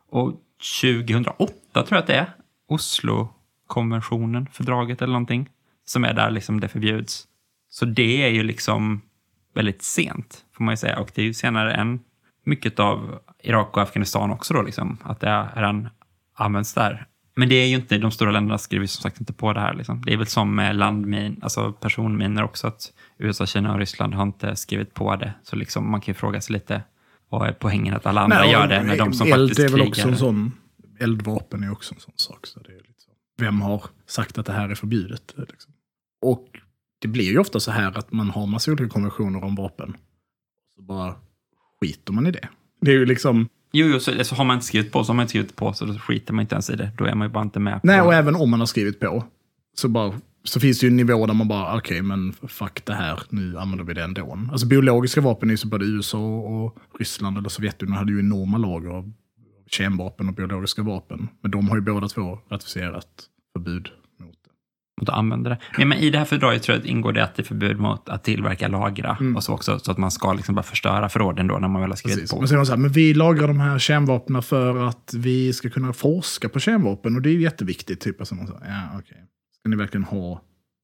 Och 0.09 0.33
2008 0.81 1.53
tror 1.73 1.85
jag 1.89 1.97
att 1.97 2.07
det 2.07 2.15
är, 2.15 2.35
Oslo-konventionen, 2.67 4.47
fördraget 4.51 5.01
eller 5.01 5.13
någonting, 5.13 5.49
som 5.86 6.04
är 6.04 6.13
där 6.13 6.32
liksom 6.32 6.60
det 6.60 6.67
förbjuds. 6.67 7.28
Så 7.69 7.86
det 7.86 8.23
är 8.23 8.30
ju 8.30 8.43
liksom 8.43 9.01
väldigt 9.56 9.84
sent, 9.84 10.45
får 10.58 10.63
man 10.63 10.73
ju 10.73 10.78
säga. 10.78 10.99
Och 10.99 11.12
det 11.15 11.21
är 11.21 11.25
ju 11.25 11.34
senare 11.34 11.73
än 11.73 11.99
mycket 12.43 12.80
av 12.80 13.19
Irak 13.43 13.78
och 13.78 13.84
Afghanistan 13.84 14.32
också 14.32 14.54
då, 14.54 14.62
liksom. 14.62 14.97
Att 15.04 15.19
det 15.19 15.47
en 15.56 15.89
används 16.36 16.73
där. 16.73 17.08
Men 17.36 17.49
det 17.49 17.56
är 17.56 17.67
ju 17.67 17.75
inte, 17.75 17.97
de 17.97 18.12
stora 18.12 18.32
länderna 18.32 18.58
skriver 18.58 18.86
som 18.86 19.01
sagt 19.01 19.19
inte 19.19 19.34
på 19.34 19.54
det 19.54 19.60
här. 19.60 19.73
Liksom. 19.73 20.01
Det 20.06 20.13
är 20.13 20.17
väl 20.17 20.28
som 20.28 20.56
med 20.56 20.75
landmin, 20.75 21.39
alltså 21.41 21.73
personminor 21.73 22.43
också, 22.43 22.67
att 22.67 22.93
USA, 23.17 23.45
Kina 23.45 23.73
och 23.73 23.80
Ryssland 23.80 24.13
har 24.13 24.23
inte 24.23 24.56
skrivit 24.56 24.93
på 24.93 25.15
det. 25.15 25.34
Så 25.43 25.56
liksom, 25.56 25.91
man 25.91 26.01
kan 26.01 26.12
ju 26.12 26.17
fråga 26.17 26.41
sig 26.41 26.54
lite, 26.54 26.82
vad 27.30 27.47
är 27.47 27.51
poängen 27.51 27.93
att 27.93 28.06
alla 28.06 28.21
andra 28.21 28.39
Nej, 28.39 28.51
gör 28.51 28.67
det 28.67 28.84
när 28.84 28.97
de 28.97 29.13
som 29.13 29.28
eld 29.28 29.49
faktiskt 29.49 29.60
är 29.60 29.63
väl 29.63 29.82
krigar? 29.82 29.88
också 29.88 30.08
en 30.08 30.17
sån, 30.17 30.51
eldvapen 30.99 31.63
är 31.63 31.71
också 31.71 31.95
en 31.95 32.01
sån 32.01 32.13
sak. 32.15 32.47
Så 32.47 32.60
det 32.60 32.71
är 32.71 32.79
så. 32.97 33.12
Vem 33.38 33.62
har 33.62 33.84
sagt 34.05 34.38
att 34.38 34.45
det 34.45 34.53
här 34.53 34.69
är 34.69 34.75
förbjudet? 34.75 35.34
Liksom? 35.38 35.73
Och 36.21 36.47
det 36.99 37.08
blir 37.08 37.31
ju 37.31 37.39
ofta 37.39 37.60
så 37.60 37.71
här 37.71 37.97
att 37.97 38.12
man 38.12 38.29
har 38.29 38.47
massa 38.47 38.71
olika 38.71 38.89
konventioner 38.89 39.43
om 39.43 39.55
vapen. 39.55 39.97
Så 40.75 40.81
bara 40.81 41.15
skiter 41.81 42.13
man 42.13 42.27
i 42.27 42.31
det. 42.31 42.49
Det 42.81 42.91
är 42.91 42.95
ju 42.95 43.05
liksom, 43.05 43.49
Jo, 43.77 43.88
jo 43.88 43.99
så, 43.99 44.23
så 44.23 44.36
har 44.36 44.45
man 44.45 44.53
inte 44.53 44.65
skrivit 44.65 44.91
på 44.91 45.03
så 45.03 45.10
har 45.10 45.15
man 45.15 45.23
inte 45.23 45.29
skrivit 45.29 45.55
på 45.55 45.73
så 45.73 45.86
då 45.86 45.93
skiter 45.93 46.34
man 46.34 46.41
inte 46.43 46.55
ens 46.55 46.69
i 46.69 46.75
det. 46.75 46.91
Då 46.97 47.05
är 47.05 47.15
man 47.15 47.27
ju 47.27 47.34
bara 47.34 47.43
inte 47.43 47.60
med 47.60 47.81
på 47.81 47.88
nej 47.88 48.01
och 48.01 48.13
även 48.13 48.36
om 48.36 48.49
man 48.49 48.60
har 48.60 48.67
skrivit 48.67 48.99
på 48.99 49.23
så, 49.75 49.88
bara, 49.88 50.13
så 50.43 50.60
finns 50.60 50.79
det 50.79 50.86
ju 50.86 50.89
en 50.89 50.95
nivå 50.95 51.25
där 51.25 51.34
man 51.34 51.47
bara, 51.47 51.77
okej 51.77 52.01
men 52.01 52.34
fuck 52.34 52.86
det 52.86 52.93
här, 52.93 53.19
nu 53.29 53.58
använder 53.58 53.86
vi 53.86 53.93
det 53.93 54.03
ändå. 54.03 54.39
Alltså 54.51 54.67
biologiska 54.67 55.21
vapen 55.21 55.49
är 55.49 55.53
ju 55.53 55.58
så 55.58 55.67
både 55.67 55.86
USA 55.86 56.38
och 56.38 56.77
Ryssland 56.99 57.38
eller 57.38 57.49
Sovjetunionen 57.49 57.97
hade 57.97 58.12
ju 58.12 58.19
enorma 58.19 58.58
lager 58.58 58.89
av 58.89 59.12
kemvapen 59.67 60.28
och 60.30 60.34
biologiska 60.36 60.82
vapen. 60.84 61.28
Men 61.41 61.51
de 61.51 61.69
har 61.69 61.75
ju 61.75 61.82
båda 61.82 62.08
två 62.08 62.39
ratificerat 62.51 63.08
förbud 63.58 63.89
mot 64.19 64.36
det. 64.43 64.49
mot 65.01 65.10
att 65.10 65.15
använda 65.15 65.49
det. 65.49 65.58
Nej, 65.78 65.88
men 65.88 65.97
I 65.97 66.10
det 66.10 66.17
här 66.17 66.25
fördraget 66.25 66.63
tror 66.63 66.75
jag 66.75 66.82
att 66.82 66.88
ingår 66.89 67.13
det 67.13 67.23
att 67.23 67.36
det 67.36 67.41
är 67.41 67.43
förbud 67.45 67.80
mot 67.80 68.10
att 68.10 68.23
tillverka, 68.23 68.67
lagra 68.67 69.17
Mm. 69.19 69.36
och 69.36 69.43
så 69.43 69.54
också. 69.54 69.80
Så 69.80 69.91
att 69.91 69.97
man 69.97 70.12
ska 70.12 70.34
liksom 70.34 70.56
bara 70.56 70.63
förstöra 70.63 71.10
förråden 71.10 71.47
då 71.47 71.58
när 71.58 71.67
man 71.67 71.82
väl 71.82 71.91
har 71.91 71.97
skrivit 71.97 72.17
Precis. 72.17 72.32
på. 72.32 72.39
Men 72.39 72.47
så 72.47 72.54
är 72.54 72.58
man 72.58 72.65
så 72.65 72.71
här, 72.71 72.80
men 72.80 72.91
vi 72.91 73.13
lagrar 73.13 73.47
de 73.47 73.60
här 73.60 73.80
kemvapnen 73.80 74.41
för 74.41 74.88
att 74.88 75.13
vi 75.17 75.54
ska 75.54 75.69
kunna 75.69 75.93
forska 75.93 76.49
på 76.49 76.60
kemvapen 76.60 77.15
och 77.15 77.21
det 77.21 77.30
är 77.30 77.34
ju 77.34 77.41
jätteviktigt. 77.41 77.99
Typ. 78.01 78.19
Alltså 78.21 78.36
man 78.36 78.47
säger, 78.47 78.62
ja, 78.65 78.99
okej. 78.99 79.23
Ska 79.60 79.69
ni 79.69 79.75
verkligen 79.75 80.04
ha 80.04 80.41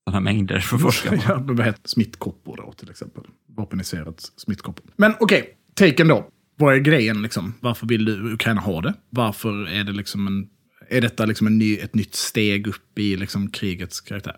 Sådana 0.10 0.30
här 0.30 0.34
mängder 0.34 0.60
för 0.60 0.76
att 0.76 0.82
forska 0.82 1.10
på. 1.10 1.16
ja, 1.58 1.64
heter 1.64 1.82
smittkoppor 1.90 2.58
då 2.58 2.72
till 2.74 2.90
exempel? 2.90 3.24
Vapeniserat 3.58 4.32
smittkoppor. 4.38 4.86
Men 4.96 5.14
okej, 5.20 5.58
taken 5.76 6.08
då. 6.08 6.28
Vad 6.62 6.76
är 6.76 6.80
grejen 6.80 7.22
liksom? 7.22 7.54
Varför 7.60 7.88
vill 7.88 8.06
du 8.06 8.34
Ukraina 8.34 8.62
ha 8.62 8.82
det? 8.82 8.94
Varför 9.10 9.68
är 9.68 9.84
det 9.84 9.92
liksom 9.92 10.28
en... 10.28 10.48
Är 10.90 11.02
detta 11.02 11.26
liksom 11.26 11.48
en 11.48 11.58
ny, 11.58 11.76
ett 11.78 11.96
nytt 11.96 12.16
steg 12.16 12.68
upp 12.68 13.00
i 13.00 13.16
liksom 13.18 13.52
krigets 13.52 14.02
karaktär? 14.02 14.36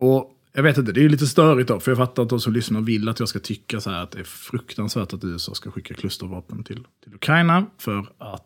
Och 0.00 0.30
jag 0.56 0.62
vet 0.62 0.78
inte, 0.78 0.92
det 0.92 1.04
är 1.04 1.08
lite 1.08 1.26
störigt 1.26 1.68
då, 1.68 1.80
för 1.80 1.90
jag 1.90 1.98
fattar 1.98 2.22
att 2.22 2.28
de 2.28 2.40
som 2.40 2.52
lyssnar 2.52 2.80
vill 2.80 3.08
att 3.08 3.20
jag 3.20 3.28
ska 3.28 3.38
tycka 3.38 3.80
så 3.80 3.90
här 3.90 4.02
att 4.02 4.10
det 4.10 4.18
är 4.20 4.24
fruktansvärt 4.24 5.12
att 5.12 5.24
USA 5.24 5.54
ska 5.54 5.70
skicka 5.70 5.94
klustervapen 5.94 6.64
till, 6.64 6.84
till 7.04 7.14
Ukraina 7.14 7.66
för 7.78 7.98
att... 8.18 8.42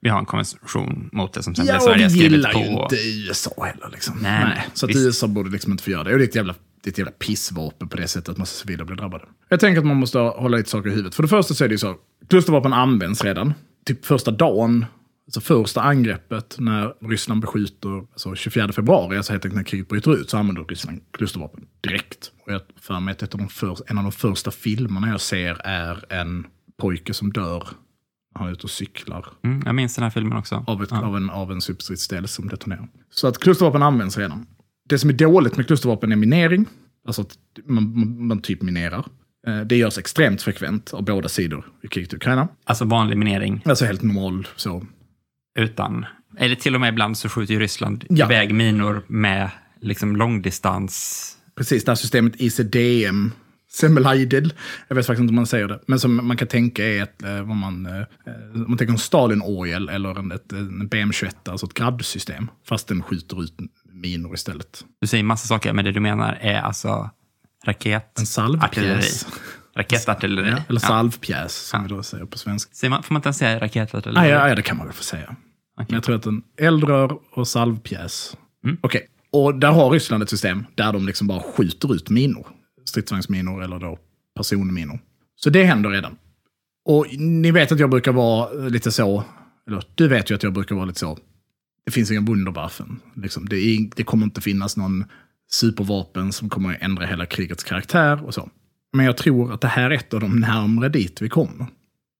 Vi 0.00 0.08
har 0.08 0.18
en 0.18 0.24
konvention 0.26 1.08
mot 1.12 1.32
det 1.32 1.42
som 1.42 1.54
sen 1.54 1.66
Ja, 1.66 1.80
Sverige 1.80 1.96
vi 1.96 2.02
har 2.02 2.10
skrivit 2.10 2.32
gillar 2.32 2.52
på. 2.52 2.58
ju 2.58 2.66
inte 2.66 2.96
USA 2.96 3.64
heller 3.64 3.88
liksom. 3.92 4.18
Nej, 4.22 4.44
nej, 4.44 4.66
Så 4.74 4.86
att 4.86 4.90
visst. 4.90 5.00
USA 5.06 5.26
borde 5.26 5.50
liksom 5.50 5.72
inte 5.72 5.84
få 5.84 5.90
göra 5.90 6.04
det. 6.04 6.12
Och 6.12 6.18
det 6.18 6.24
är 6.24 6.28
ett 6.28 6.34
jävla, 6.34 6.54
det 6.82 6.88
är 6.88 6.92
ett 6.92 6.98
jävla 6.98 7.12
pissvapen 7.12 7.88
på 7.88 7.96
det 7.96 8.08
sättet 8.08 8.28
att 8.28 8.38
massa 8.38 8.60
civila 8.66 8.84
blir 8.84 8.96
drabbade. 8.96 9.24
Jag 9.48 9.60
tänker 9.60 9.78
att 9.80 9.86
man 9.86 9.96
måste 9.96 10.18
hålla 10.18 10.56
lite 10.56 10.70
saker 10.70 10.88
i 10.88 10.92
huvudet. 10.92 11.14
För 11.14 11.22
det 11.22 11.28
första 11.28 11.54
så 11.54 11.64
är 11.64 11.68
det 11.68 11.74
ju 11.74 11.78
så, 11.78 11.96
klustervapen 12.28 12.72
används 12.72 13.24
redan. 13.24 13.54
Typ 13.86 14.04
första 14.06 14.30
dagen, 14.30 14.86
alltså 15.26 15.40
första 15.40 15.82
angreppet 15.82 16.56
när 16.58 17.08
Ryssland 17.08 17.40
beskjuter, 17.40 17.98
alltså 18.12 18.34
24 18.34 18.72
februari, 18.72 19.16
alltså 19.16 19.32
helt 19.32 19.44
enkelt 19.44 19.56
när 19.56 19.64
kriget 19.64 19.88
bryter 19.88 20.14
ut, 20.14 20.30
så 20.30 20.38
använder 20.38 20.64
Ryssland 20.64 21.00
klustervapen 21.10 21.64
direkt. 21.80 22.32
Och 22.46 22.52
jag 22.52 22.60
för 22.80 23.00
mig 23.00 23.16
att 23.22 23.30
de 23.30 23.48
för, 23.48 23.76
en 23.86 23.98
av 23.98 24.04
de 24.04 24.12
första 24.12 24.50
filmerna 24.50 25.08
jag 25.08 25.20
ser 25.20 25.60
är 25.66 26.04
en 26.12 26.46
pojke 26.80 27.14
som 27.14 27.32
dör 27.32 27.68
han 28.34 28.48
är 28.48 28.52
ute 28.52 28.62
och 28.62 28.70
cyklar 28.70 29.26
Mm, 29.44 29.62
jag 29.66 29.74
minns 29.74 29.94
den 29.94 30.02
här 30.02 30.10
filmen 30.10 30.38
också. 30.38 30.64
av, 30.66 30.82
ett, 30.82 30.88
Ja. 30.90 31.02
av 31.02 31.16
en, 31.16 31.30
av 31.30 31.52
en 31.52 31.60
superstridsdel 31.60 32.28
som 32.28 32.48
detonerar. 32.48 32.88
Så 33.10 33.26
att 33.28 33.38
klustervapen 33.38 33.82
används 33.82 34.18
redan. 34.18 34.46
Det 34.92 34.98
som 34.98 35.10
är 35.10 35.14
dåligt 35.14 35.56
med 35.56 35.66
klustervapen 35.66 36.12
är 36.12 36.16
minering. 36.16 36.66
Alltså 37.06 37.22
att 37.22 37.38
man, 37.66 37.98
man, 37.98 38.26
man 38.26 38.42
typ 38.42 38.62
minerar. 38.62 39.04
Eh, 39.46 39.60
Det 39.60 39.76
görs 39.76 39.98
extremt 39.98 40.42
frekvent 40.42 40.94
av 40.94 41.04
båda 41.04 41.28
sidor 41.28 41.64
i 41.82 41.88
kriget 41.88 42.12
i 42.12 42.16
Ukraina. 42.16 42.48
Alltså 42.64 42.84
vanlig 42.84 43.16
minering 43.18 43.62
Alltså 43.64 43.84
helt 43.84 44.02
normal 44.02 44.48
så. 44.56 44.86
utan... 45.58 46.06
Eller 46.38 46.54
till 46.56 46.74
och 46.74 46.80
med 46.80 46.88
ibland 46.92 47.18
så 47.18 47.28
skjuter 47.28 47.54
ju 47.54 47.60
Ryssland 47.60 48.04
Ja. 48.08 48.26
iväg 48.26 48.54
minor 48.54 49.02
med 49.06 49.50
liksom 49.80 50.16
långdistans... 50.16 51.36
Precis, 51.56 51.84
det 51.84 51.90
här 51.90 51.96
systemet 51.96 52.32
ICDM, 52.40 53.30
Semelaidel, 53.70 54.52
jag 54.88 54.96
vet 54.96 55.06
faktiskt 55.06 55.20
inte 55.20 55.30
om 55.30 55.36
man 55.36 55.46
säger 55.46 55.68
det, 55.68 55.80
men 55.86 55.98
som 56.00 56.26
man 56.26 56.36
kan 56.36 56.48
tänka 56.48 56.84
är 56.86 57.02
ett, 57.02 57.22
eh, 57.22 57.42
vad 57.42 57.56
man, 57.56 57.86
eh, 57.86 58.02
om 58.54 58.64
man 58.68 58.78
tänker 58.78 58.92
en 58.92 58.98
Stalin 58.98 59.42
Oil 59.42 59.88
eller 59.88 60.18
en, 60.18 60.32
ett, 60.32 60.52
en 60.52 60.88
BM21, 60.90 61.34
alltså 61.44 61.66
ett 61.66 61.74
gradd-system, 61.74 62.48
fast 62.68 62.88
den 62.88 63.02
skjuter 63.02 63.42
ut 63.42 63.54
minor 64.02 64.34
istället. 64.34 64.84
Du 65.00 65.06
säger 65.06 65.24
massa 65.24 65.46
saker, 65.46 65.72
men 65.72 65.84
det 65.84 65.92
du 65.92 66.00
menar 66.00 66.38
är 66.40 66.60
alltså 66.60 67.10
raket... 67.64 68.18
En 68.18 68.26
salvpjäs. 68.26 68.64
artilleri. 68.64 69.02
Raketartilleri. 69.76 70.50
Ja, 70.50 70.56
eller 70.68 70.80
salvpjäs, 70.80 71.54
som 71.54 71.80
Ja. 71.80 71.82
vi 71.88 71.94
då 71.94 72.02
säger 72.02 72.24
på 72.24 72.38
svenska. 72.38 72.74
Säger 72.74 72.90
man, 72.90 73.02
får 73.02 73.14
man 73.14 73.18
inte 73.20 73.26
ens 73.26 73.36
säga 73.38 73.60
raketartilleri? 73.60 74.26
Ah, 74.26 74.28
ja, 74.28 74.48
ja, 74.48 74.54
det 74.54 74.62
kan 74.62 74.76
man 74.76 74.86
väl 74.86 74.94
få 74.96 75.02
säga. 75.02 75.36
Men 75.76 75.86
jag 75.88 76.02
tror 76.02 76.16
att 76.16 76.26
en 76.26 76.42
eldrör 76.60 77.18
och 77.32 77.48
salvpjäs. 77.48 78.36
Mm. 78.64 78.76
Okej, 78.80 79.06
och 79.32 79.54
där 79.54 79.70
har 79.72 79.90
Ryssland 79.90 80.22
ett 80.22 80.30
system 80.30 80.64
där 80.74 80.92
de 80.92 81.06
liksom 81.06 81.26
bara 81.26 81.40
skjuter 81.40 81.94
ut 81.94 82.10
minor. 82.10 82.46
Stridsvagnsminor 82.84 83.62
eller 83.62 83.78
då 83.78 83.98
personminor. 84.36 84.98
Så 85.36 85.50
det 85.50 85.64
händer 85.64 85.90
redan. 85.90 86.16
Och 86.84 87.06
ni 87.18 87.50
vet 87.50 87.72
att 87.72 87.78
jag 87.78 87.90
brukar 87.90 88.12
vara 88.12 88.52
lite 88.52 88.92
så, 88.92 89.24
eller 89.66 89.84
du 89.94 90.08
vet 90.08 90.30
ju 90.30 90.34
att 90.34 90.42
jag 90.42 90.52
brukar 90.52 90.74
vara 90.74 90.84
lite 90.84 90.98
så, 90.98 91.18
det 91.84 91.90
finns 91.90 92.10
inga 92.10 92.20
wunderwaffen. 92.20 93.00
Liksom, 93.16 93.48
det, 93.48 93.56
är, 93.56 93.90
det 93.96 94.04
kommer 94.04 94.24
inte 94.24 94.40
finnas 94.40 94.76
någon 94.76 95.04
supervapen 95.50 96.32
som 96.32 96.48
kommer 96.48 96.74
att 96.74 96.82
ändra 96.82 97.06
hela 97.06 97.26
krigets 97.26 97.64
karaktär 97.64 98.24
och 98.24 98.34
så. 98.34 98.50
Men 98.92 99.06
jag 99.06 99.16
tror 99.16 99.52
att 99.52 99.60
det 99.60 99.68
här 99.68 99.90
är 99.90 99.94
ett 99.94 100.14
av 100.14 100.20
de 100.20 100.40
närmre 100.40 100.88
dit 100.88 101.22
vi 101.22 101.28
kommer. 101.28 101.66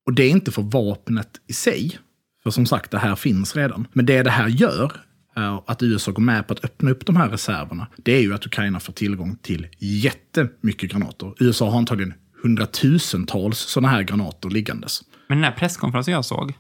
Och 0.07 0.13
det 0.13 0.23
är 0.23 0.31
inte 0.31 0.53
för 0.53 0.63
vapnet 0.63 1.41
i 1.47 1.53
sig. 1.53 1.99
För 2.43 2.51
som 2.51 2.67
sagt, 2.67 2.91
det 2.91 2.99
här 2.99 3.17
finns 3.17 3.57
redan. 3.57 3.87
Men 3.93 4.07
det 4.07 4.23
det 4.23 4.31
här 4.31 4.49
gör, 4.49 4.93
är 5.35 5.71
att 5.71 5.83
USA 5.83 6.13
går 6.13 6.23
med 6.23 6.47
på 6.47 6.53
att 6.53 6.65
öppna 6.65 6.91
upp 6.91 7.07
de 7.07 7.17
här 7.17 7.29
reserverna, 7.29 7.87
det 7.97 8.13
är 8.13 8.21
ju 8.21 8.35
att 8.35 8.47
Ukraina 8.47 8.81
får 8.81 8.93
tillgång 8.93 9.37
till 9.43 9.67
jättemycket 9.79 10.93
granater. 10.93 11.35
USA 11.39 11.71
har 11.71 11.79
antagligen 11.79 12.15
hundratusentals 12.43 13.59
sådana 13.59 13.89
här 13.89 14.03
granater 14.03 14.51
liggandes. 14.51 15.03
Men 15.29 15.39
den 15.39 15.45
här 15.45 15.59
presskonferensen 15.59 16.15
jag 16.15 16.25
såg, 16.25 16.53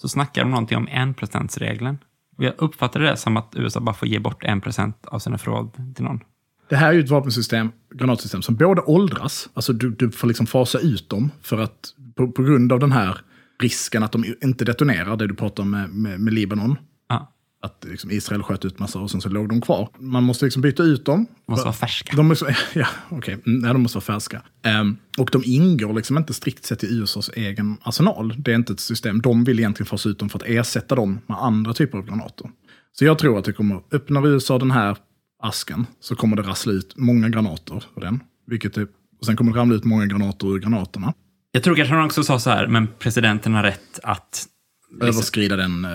så 0.00 0.08
snackade 0.08 0.44
de 0.44 0.50
någonting 0.50 0.76
om 0.76 0.88
1%-regeln. 0.88 1.98
Jag 2.36 2.54
uppfattade 2.58 3.04
det 3.04 3.16
som 3.16 3.36
att 3.36 3.52
USA 3.56 3.80
bara 3.80 3.94
får 3.94 4.08
ge 4.08 4.18
bort 4.18 4.44
1% 4.44 4.92
av 5.04 5.18
sina 5.18 5.38
förråd 5.38 5.94
till 5.94 6.04
någon. 6.04 6.20
Det 6.68 6.76
här 6.76 6.88
är 6.88 6.92
ju 6.92 7.00
ett 7.00 7.10
vapensystem, 7.10 7.72
granatsystem, 7.94 8.42
som 8.42 8.54
både 8.54 8.80
åldras, 8.80 9.48
alltså 9.54 9.72
du, 9.72 9.90
du 9.90 10.10
får 10.10 10.26
liksom 10.28 10.46
fasa 10.46 10.78
ut 10.78 11.08
dem 11.08 11.30
för 11.42 11.58
att 11.58 11.94
på, 12.16 12.32
på 12.32 12.42
grund 12.42 12.72
av 12.72 12.78
den 12.78 12.92
här 12.92 13.18
risken 13.60 14.02
att 14.02 14.12
de 14.12 14.24
inte 14.42 14.64
detonerar, 14.64 15.16
det 15.16 15.26
du 15.26 15.34
pratar 15.34 15.62
om 15.62 15.70
med, 15.70 15.90
med, 15.90 16.20
med 16.20 16.34
Libanon, 16.34 16.76
att 17.64 17.84
liksom 17.90 18.10
Israel 18.10 18.42
sköt 18.42 18.64
ut 18.64 18.78
massa 18.78 18.98
och 18.98 19.10
sen 19.10 19.20
så 19.20 19.28
låg 19.28 19.48
de 19.48 19.60
kvar. 19.60 19.88
Man 19.98 20.22
måste 20.24 20.44
liksom 20.44 20.62
byta 20.62 20.82
ut 20.82 21.04
dem. 21.04 21.26
de 21.46 21.52
måste 21.52 21.64
vara 21.64 21.72
färska. 21.74 22.16
De 22.16 22.28
måste, 22.28 22.56
ja, 22.74 22.86
okej. 23.08 23.38
Mm, 23.46 23.64
Ja, 23.64 23.72
de 23.72 23.82
måste 23.82 23.96
vara 23.96 24.04
färska. 24.04 24.42
Ehm, 24.62 24.96
och 25.18 25.28
de 25.32 25.42
ingår 25.44 25.92
liksom 25.92 26.18
inte 26.18 26.34
strikt 26.34 26.64
sett 26.64 26.84
i 26.84 26.86
USAs 26.86 27.30
egen 27.34 27.76
arsenal. 27.82 28.34
Det 28.38 28.50
är 28.52 28.56
inte 28.56 28.72
ett 28.72 28.80
system. 28.80 29.20
De 29.20 29.44
vill 29.44 29.58
egentligen 29.58 29.86
fasa 29.86 30.08
ut 30.08 30.18
dem 30.18 30.28
för 30.28 30.38
att 30.38 30.46
ersätta 30.46 30.94
dem 30.94 31.20
med 31.26 31.38
andra 31.42 31.74
typer 31.74 31.98
av 31.98 32.06
granater. 32.06 32.50
Så 32.92 33.04
jag 33.04 33.18
tror 33.18 33.38
att 33.38 33.44
det 33.44 33.52
kommer, 33.52 33.80
öppnar 33.92 34.26
USA 34.26 34.58
den 34.58 34.70
här 34.70 34.96
asken 35.42 35.86
så 36.00 36.16
kommer 36.16 36.36
det 36.36 36.42
rassla 36.42 36.72
ut 36.72 36.94
många 36.96 37.28
granater 37.28 37.84
ur 37.96 38.00
den. 38.00 38.20
Vilket 38.46 38.76
är, 38.76 38.86
och 39.20 39.26
sen 39.26 39.36
kommer 39.36 39.52
det 39.52 39.58
ramla 39.58 39.74
ut 39.74 39.84
många 39.84 40.06
granater 40.06 40.54
ur 40.54 40.58
granaterna. 40.58 41.14
Jag 41.52 41.62
tror 41.62 41.76
kanske 41.76 41.94
han 41.94 42.04
också 42.04 42.22
sa 42.24 42.38
så 42.38 42.50
här, 42.50 42.66
men 42.66 42.88
presidenten 42.98 43.54
har 43.54 43.62
rätt 43.62 44.00
att... 44.02 44.46
Överskrida 45.00 45.56
den 45.56 45.84
eh, 45.84 45.90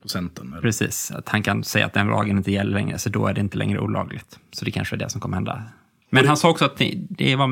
procenten. 0.00 0.52
Eller? 0.52 0.62
precis, 0.62 1.10
att 1.10 1.28
han 1.28 1.42
kan 1.42 1.64
säga 1.64 1.86
att 1.86 1.94
den 1.94 2.06
lagen 2.06 2.36
inte 2.36 2.52
gäller 2.52 2.72
längre, 2.72 2.98
så 2.98 3.08
då 3.08 3.26
är 3.26 3.34
det 3.34 3.40
inte 3.40 3.58
längre 3.58 3.80
olagligt. 3.80 4.38
Så 4.52 4.64
det 4.64 4.70
kanske 4.70 4.96
är 4.96 4.98
det 4.98 5.10
som 5.10 5.20
kommer 5.20 5.36
hända. 5.36 5.62
Men 6.10 6.26
han 6.26 6.36
sa 6.36 6.50
också 6.50 6.64
att 6.64 6.76
det, 6.76 6.94
det 7.08 7.36
var 7.36 7.48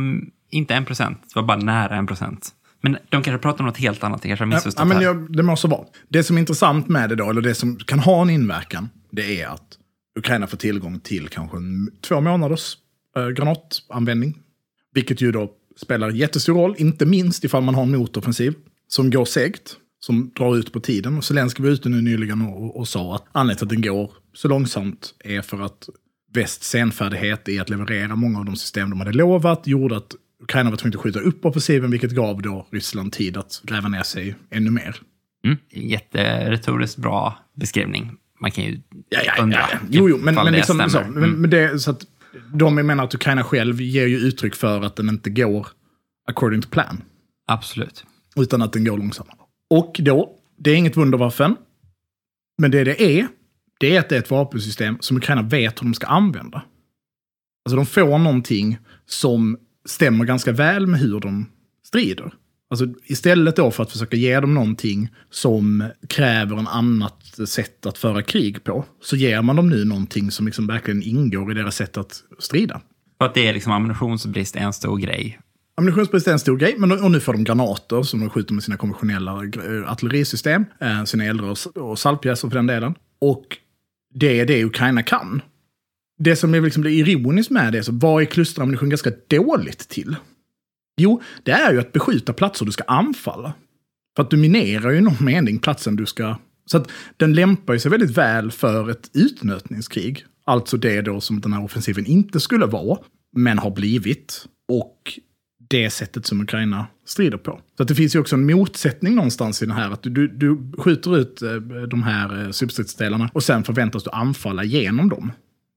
inte 0.50 0.74
en 0.74 0.84
procent, 0.84 1.20
det 1.22 1.40
var 1.40 1.46
bara 1.46 1.56
nära 1.56 1.96
en 1.96 2.06
procent. 2.06 2.54
Men 2.80 2.96
de 3.08 3.22
kanske 3.22 3.38
pratar 3.38 3.60
om 3.60 3.66
något 3.66 3.76
helt 3.76 4.04
annat, 4.04 4.22
det 4.22 4.28
kanske 4.28 4.44
har 4.44 4.46
missförstått 4.46 4.80
ja, 4.80 4.84
men 4.84 4.96
här. 4.96 5.04
jag, 5.04 5.36
det 5.36 5.42
måste 5.42 5.68
vara. 5.68 5.84
Det 6.08 6.22
som 6.22 6.36
är 6.36 6.40
intressant 6.40 6.88
med 6.88 7.08
det 7.08 7.16
då, 7.16 7.30
eller 7.30 7.40
det 7.40 7.54
som 7.54 7.76
kan 7.76 7.98
ha 7.98 8.22
en 8.22 8.30
inverkan, 8.30 8.88
det 9.10 9.40
är 9.40 9.48
att 9.48 9.78
Ukraina 10.18 10.46
får 10.46 10.56
tillgång 10.56 11.00
till 11.00 11.28
kanske 11.28 11.56
en, 11.56 11.90
två 12.00 12.20
månaders 12.20 12.76
eh, 13.16 13.28
granatanvändning. 13.28 14.38
Vilket 14.94 15.20
ju 15.20 15.32
då 15.32 15.50
spelar 15.76 16.10
jättestor 16.10 16.54
roll, 16.54 16.74
inte 16.78 17.06
minst 17.06 17.44
ifall 17.44 17.62
man 17.62 17.74
har 17.74 17.82
en 17.82 17.90
motoffensiv 17.90 18.54
som 18.88 19.10
går 19.10 19.24
segt, 19.24 19.76
som 20.00 20.30
drar 20.36 20.56
ut 20.56 20.72
på 20.72 20.80
tiden. 20.80 21.16
Och 21.16 21.24
Zelenskyj 21.24 21.64
var 21.64 21.72
ute 21.72 21.88
nu 21.88 22.02
nyligen 22.02 22.42
och, 22.42 22.76
och, 22.76 22.88
sa 22.88 23.14
att 23.14 23.24
anledningen 23.32 23.56
till 23.68 23.76
att 23.76 23.82
den 23.82 23.94
går 23.94 24.10
så 24.34 24.48
långsamt 24.48 25.14
är 25.24 25.42
för 25.42 25.60
att 25.60 25.88
västs 26.32 26.68
senfärdighet 26.68 27.48
i 27.48 27.58
att 27.58 27.70
leverera 27.70 28.16
många 28.16 28.38
av 28.38 28.44
de 28.44 28.56
system 28.56 28.90
de 28.90 28.98
hade 28.98 29.12
lovat 29.12 29.66
gjorde 29.66 29.96
att 29.96 30.14
Ukraina 30.42 30.70
var 30.70 30.76
tvungen 30.76 30.98
att 30.98 31.02
skjuta 31.02 31.20
upp 31.20 31.44
offensiven, 31.44 31.90
vilket 31.90 32.10
gav 32.10 32.42
då 32.42 32.66
Ryssland 32.70 33.12
tid 33.12 33.36
att 33.36 33.60
gräva 33.64 33.88
ner 33.88 34.02
sig 34.02 34.36
ännu 34.50 34.70
mer. 34.70 34.96
Mm. 35.44 35.58
Jätteretoriskt 35.70 36.96
bra 36.96 37.38
beskrivning. 37.56 38.12
man 38.40 38.50
kan 38.50 38.64
ju 38.64 38.80
Ja, 39.08 39.20
ja, 39.26 39.42
undra 39.42 39.58
ja. 39.72 39.78
Jo, 39.90 40.08
jo, 40.08 40.18
men, 40.18 40.34
men, 40.34 40.44
det 40.44 40.50
liksom, 40.50 40.90
så, 40.90 41.00
men, 41.00 41.16
Mm. 41.16 41.30
men 41.30 41.50
det, 41.50 41.78
så 41.78 41.90
att 41.90 42.06
de 42.54 42.74
menar 42.74 43.04
att 43.04 43.14
Ukraina 43.14 43.44
själv 43.44 43.80
ger 43.80 44.06
ju 44.06 44.18
uttryck 44.18 44.54
för 44.54 44.82
att 44.82 44.96
den 44.96 45.08
inte 45.08 45.30
går 45.30 45.66
according 46.28 46.62
to 46.62 46.68
plan. 46.68 47.02
Absolut. 47.46 48.04
Utan 48.36 48.62
att 48.62 48.72
den 48.72 48.84
går 48.84 48.98
långsammare. 48.98 49.36
Och 49.70 49.96
då, 49.98 50.36
det 50.56 50.70
är 50.70 50.76
inget 50.76 50.96
Wunderwaffen, 50.96 51.56
Men 52.58 52.70
det 52.70 52.84
det 52.84 53.02
är, 53.02 53.28
det 53.80 53.96
är 53.96 54.00
att 54.00 54.08
det 54.08 54.14
är 54.16 54.20
ett 54.20 54.30
vapensystem 54.30 54.96
som 55.00 55.16
Ukraina 55.16 55.42
vet 55.42 55.80
hur 55.80 55.86
de 55.86 55.94
ska 55.94 56.06
använda. 56.06 56.62
Alltså 57.64 57.76
de 57.76 57.86
får 57.86 58.18
någonting 58.18 58.78
som 59.06 59.58
stämmer 59.84 60.24
ganska 60.24 60.52
väl 60.52 60.86
med 60.86 61.00
hur 61.00 61.20
de 61.20 61.46
strider. 61.84 62.32
Alltså 62.70 62.86
istället 63.04 63.56
då 63.56 63.70
för 63.70 63.82
att 63.82 63.92
försöka 63.92 64.16
ge 64.16 64.40
dem 64.40 64.54
någonting 64.54 65.08
som 65.30 65.88
kräver 66.08 66.56
en 66.56 66.68
annat 66.68 67.48
sätt 67.48 67.86
att 67.86 67.98
föra 67.98 68.22
krig 68.22 68.64
på, 68.64 68.84
så 69.02 69.16
ger 69.16 69.42
man 69.42 69.56
dem 69.56 69.68
nu 69.70 69.84
någonting 69.84 70.30
som 70.30 70.46
liksom 70.46 70.66
verkligen 70.66 71.02
ingår 71.02 71.50
i 71.52 71.54
deras 71.54 71.76
sätt 71.76 71.96
att 71.96 72.22
strida. 72.38 72.80
För 73.18 73.24
att 73.24 73.34
det 73.34 73.48
är 73.48 73.52
liksom 73.52 73.72
ammunitionsbrist 73.72 74.56
är 74.56 74.60
en 74.60 74.72
stor 74.72 74.98
grej. 74.98 75.40
Ammunitionsbrist 75.80 76.28
är 76.28 76.32
en 76.32 76.38
stor 76.38 76.56
grej, 76.56 76.74
men 76.78 76.92
och 76.92 77.10
nu 77.10 77.20
får 77.20 77.32
de 77.32 77.44
granater 77.44 78.02
som 78.02 78.20
de 78.20 78.30
skjuter 78.30 78.54
med 78.54 78.64
sina 78.64 78.76
konventionella 78.76 79.32
eh, 79.32 79.92
artillerisystem, 79.92 80.64
eh, 80.80 81.04
sina 81.04 81.24
eldrör 81.24 81.78
och, 81.78 81.98
saltpjäser 81.98 82.48
för 82.48 82.56
den 82.56 82.66
delen. 82.66 82.94
Och 83.20 83.56
det 84.14 84.40
är 84.40 84.46
det 84.46 84.64
Ukraina 84.64 85.02
kan. 85.02 85.42
Det 86.18 86.36
som 86.36 86.54
är 86.54 86.60
liksom 86.60 86.82
det 86.82 86.90
ironiskt 86.90 87.50
med 87.50 87.72
det, 87.72 87.82
så 87.82 87.92
vad 87.92 88.22
är 88.22 88.26
klusterammunition 88.26 88.88
ganska 88.88 89.12
dåligt 89.28 89.88
till? 89.88 90.16
Jo, 90.96 91.22
det 91.42 91.52
är 91.52 91.72
ju 91.72 91.80
att 91.80 91.92
beskjuta 91.92 92.32
platser 92.32 92.66
du 92.66 92.72
ska 92.72 92.84
anfalla. 92.84 93.52
För 94.16 94.22
att 94.22 94.30
du 94.30 94.36
minerar 94.36 94.90
ju 94.90 94.98
i 94.98 95.00
någon 95.00 95.16
mening 95.24 95.58
platsen 95.58 95.96
du 95.96 96.06
ska... 96.06 96.36
Så 96.66 96.76
att 96.76 96.90
den 97.16 97.34
lämpar 97.34 97.72
ju 97.72 97.78
sig 97.78 97.90
väldigt 97.90 98.10
väl 98.10 98.50
för 98.50 98.90
ett 98.90 99.10
utnötningskrig. 99.14 100.24
Alltså 100.44 100.76
det 100.76 101.00
då 101.00 101.20
som 101.20 101.40
den 101.40 101.52
här 101.52 101.64
offensiven 101.64 102.06
inte 102.06 102.40
skulle 102.40 102.66
vara, 102.66 102.98
men 103.36 103.58
har 103.58 103.70
blivit. 103.70 104.46
Och 104.68 105.20
det 105.70 105.90
sättet 105.90 106.26
som 106.26 106.40
Ukraina 106.40 106.86
strider 107.04 107.38
på. 107.38 107.60
Så 107.76 107.82
att 107.82 107.88
det 107.88 107.94
finns 107.94 108.14
ju 108.14 108.18
också 108.20 108.36
en 108.36 108.46
motsättning 108.46 109.14
någonstans 109.14 109.62
i 109.62 109.66
det 109.66 109.72
här. 109.72 109.90
Att 109.90 110.02
du, 110.02 110.28
du, 110.28 110.72
skjuter 110.78 111.16
ut 111.18 111.42
eh, 111.42 111.52
de 111.90 112.02
här 112.02 112.44
eh, 112.44 112.50
substridsdelarna 112.50 113.30
och 113.32 113.42
sen 113.42 113.64
förväntas 113.64 114.04
du 114.04 114.10
anfalla 114.10 114.64
genom 114.64 115.08
dem. 115.08 115.32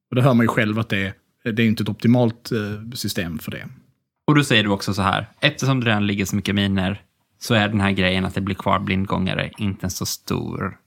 Och 0.10 0.16
det 0.16 0.22
hör 0.22 0.34
man 0.34 0.44
ju 0.44 0.48
själv 0.48 0.80
att 0.80 0.90
det, 0.90 1.14
är- 1.44 1.52
det 1.52 1.64
är 1.64 1.68
inte 1.68 1.84
ett 1.84 1.90
optimalt 1.90 2.52
eh, 2.52 2.92
system 2.94 3.40
för 3.40 3.52
det. 3.52 3.68
Och 4.28 4.36
då 4.36 4.44
säger 4.44 4.64
du 4.64 4.70
också 4.70 4.94
så 4.94 5.02
här, 5.02 5.28
eftersom 5.40 5.80
det 5.80 5.86
redan 5.90 6.08
ligger 6.08 6.26
så 6.26 6.36
mycket 6.36 6.56
miner 6.56 7.02
så 7.42 7.54
är 7.54 7.68
den 7.70 7.80
här 7.82 7.92
grejen 7.92 8.26
att 8.26 8.36
det 8.36 8.42
blir 8.42 8.56
kvar 8.56 8.80
blindgångare 8.80 9.52
inte 9.58 9.86
en 9.86 9.90
så 9.90 10.06
stor 10.06 10.78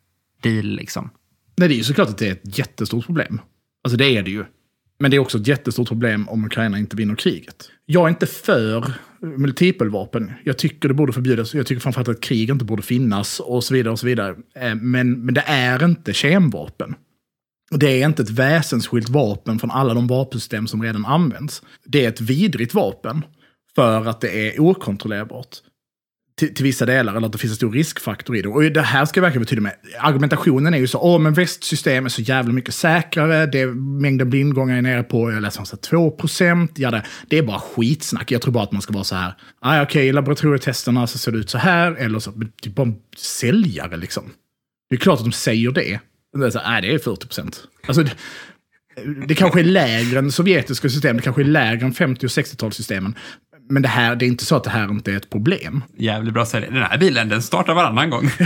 deal 0.43 0.65
liksom. 0.67 1.11
Nej, 1.57 1.69
det 1.69 1.75
är 1.75 1.77
ju 1.77 1.85
såklart 1.85 2.09
att 2.09 2.19
det 2.19 2.29
är 2.29 2.33
ett 2.33 2.59
jättestort 2.59 3.07
problem. 3.07 3.41
Alltså 3.85 3.97
det 3.97 4.05
är 4.17 4.23
det 4.23 4.31
ju. 4.31 4.45
Men 4.99 5.11
det 5.11 5.17
är 5.17 5.19
också 5.19 5.39
ett 5.39 5.47
jättestort 5.47 5.89
problem 5.89 6.29
om 6.29 6.45
Ukraina 6.45 6.79
inte 6.79 6.97
vinner 6.97 7.15
kriget. 7.15 7.71
Jag 7.87 8.05
är 8.05 8.09
inte 8.09 8.27
för 8.27 8.93
multipelvapen. 9.21 10.33
Jag 10.45 10.59
tycker 10.59 10.89
det 10.89 10.95
borde 10.95 11.13
förbjudas. 11.13 11.55
Jag 11.55 11.67
tycker 11.67 11.81
framförallt 11.81 12.09
att 12.09 12.21
krig 12.21 12.51
inte 12.51 12.65
borde 12.65 12.83
finnas 12.83 13.41
och 13.41 13.65
så 13.65 13.75
vidare. 13.75 13.93
och 13.93 13.99
så 13.99 14.07
vidare. 14.07 14.37
Eh, 14.55 14.75
men, 14.75 15.25
men 15.25 15.35
det 15.35 15.45
är 15.47 15.85
inte 15.85 16.13
kemvapen. 16.13 16.95
Och 17.71 17.79
det 17.79 18.03
är 18.03 18.07
inte 18.07 18.23
ett 18.23 18.31
väsensskilt 18.31 19.09
vapen 19.09 19.59
från 19.59 19.71
alla 19.71 19.95
de 19.95 20.07
vapensystem 20.07 20.67
som 20.67 20.83
redan 20.83 21.07
används. 21.07 21.63
Det 21.85 22.05
är 22.05 22.09
ett 22.09 22.21
vidrigt 22.21 22.75
vapen 22.75 23.23
för 23.75 24.07
att 24.07 24.21
det 24.21 24.49
är 24.49 24.61
okontrollerbart 24.61 25.57
till, 26.39 26.55
till 26.55 26.65
vissa 26.65 26.87
delar, 26.87 27.15
eller 27.15 27.27
att 27.27 27.33
det 27.33 27.39
finns 27.39 27.53
en 27.53 27.57
stor 27.57 27.73
riskfaktor 27.73 28.37
i 28.37 28.43
det. 28.43 28.49
Och 28.49 28.63
det 28.63 28.83
här 28.83 29.05
ska 29.05 29.19
jag 29.19 29.23
verkligen 29.23 29.43
betyda 29.43 29.63
med. 29.63 29.73
Argumentationen 29.99 30.75
är 30.75 30.79
ju 30.79 30.87
så, 30.87 30.99
åh 30.99 31.19
men 31.19 31.33
västsystem 31.33 32.05
är 32.05 32.09
så 32.09 32.23
jävla 32.23 32.53
mycket 32.53 32.75
säkrare, 32.75 33.47
det 33.47 33.61
är, 33.61 33.67
mängden 34.01 34.31
blindgångar 34.31 34.77
är 34.77 34.83
nere 34.83 35.03
på, 35.03 35.33
jag 35.33 35.43
läser 35.43 35.61
om 35.61 35.67
så 35.67 35.77
2 35.77 36.11
procent, 36.11 36.73
ja 36.75 36.91
det, 36.91 37.03
det 37.29 37.39
är 37.39 37.43
bara 37.43 37.61
skitsnack. 37.61 38.31
Jag 38.31 38.43
tror 38.43 38.53
bara 38.53 38.65
att 38.65 38.73
man 38.73 38.83
ska 38.83 38.93
vara 38.93 39.05
så 39.05 39.15
här, 39.15 39.35
ah, 39.61 39.83
okej, 39.83 40.07
i 40.07 40.13
laboratorietesterna 40.13 41.07
så 41.07 41.19
ser 41.19 41.33
det 41.33 41.39
ut 41.39 41.51
så 41.51 41.59
här, 41.59 41.93
eller 41.93 42.19
så, 42.19 42.31
men 42.31 42.53
det 42.63 42.69
är 42.69 42.73
bara 42.73 42.87
en 42.87 42.97
säljare 43.17 43.97
liksom. 43.97 44.25
Det 44.91 44.97
är 44.97 45.01
klart 45.01 45.19
att 45.19 45.25
de 45.25 45.33
säger 45.33 45.71
det. 45.71 46.01
Det 46.39 46.47
är, 46.47 46.51
så, 46.51 46.61
nej, 46.67 46.83
det 46.83 46.95
är 46.95 46.99
40 46.99 47.27
procent. 47.27 47.63
Alltså, 47.87 48.03
det, 48.03 48.13
det 49.27 49.35
kanske 49.35 49.61
är 49.61 49.65
lägre 49.65 50.19
än 50.19 50.33
sovjetiska 50.33 50.89
system, 50.89 51.17
det 51.17 51.23
kanske 51.23 51.43
är 51.43 51.47
lägre 51.47 51.87
än 51.87 51.95
50 51.95 52.27
och 52.27 52.31
60-talssystemen. 52.31 53.15
Men 53.69 53.83
det 53.83 53.89
här, 53.89 54.17
det 54.17 54.25
är 54.25 54.27
inte 54.27 54.45
så 54.45 54.57
att 54.57 54.65
det 54.65 54.71
här 54.71 54.91
inte 54.91 55.13
är 55.13 55.17
ett 55.17 55.31
problem. 55.31 55.85
Jävligt 55.97 56.35
bra 56.35 56.47
sälj. 56.47 56.67
Den 56.67 56.83
här 56.83 56.99
bilen, 56.99 57.29
den 57.29 57.43
startar 57.43 57.75
varannan 57.75 58.11
gång. 58.11 58.31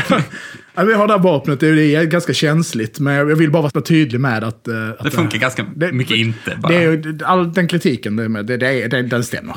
Ja, 0.75 0.85
vi 0.85 0.95
har 0.95 1.07
det 1.07 1.13
här 1.13 1.21
vapnet, 1.21 1.61
det 1.61 1.95
är 1.95 2.05
ganska 2.05 2.33
känsligt, 2.35 3.01
men 3.01 3.15
jag 3.15 3.25
vill 3.37 3.51
bara 3.51 3.63
vara 3.63 3.85
tydlig 3.85 4.21
med 4.21 4.45
att... 4.45 4.69
eh, 4.69 4.89
att 4.91 5.05
Det 5.05 5.11
funkar 5.11 5.39
ganska 5.39 5.67
det- 5.77 5.93
mycket 5.93 6.17
inte 6.17 6.57
bara. 6.57 6.73
Det 6.73 6.97
Det, 6.97 7.09
är, 7.25 7.25
all 7.27 7.53
den 7.53 7.69
kritiken, 7.69 8.17
det, 8.17 8.43
det, 8.43 8.57
det, 8.57 8.89
det, 8.89 9.03
den 9.03 9.25
stämmer. 9.25 9.57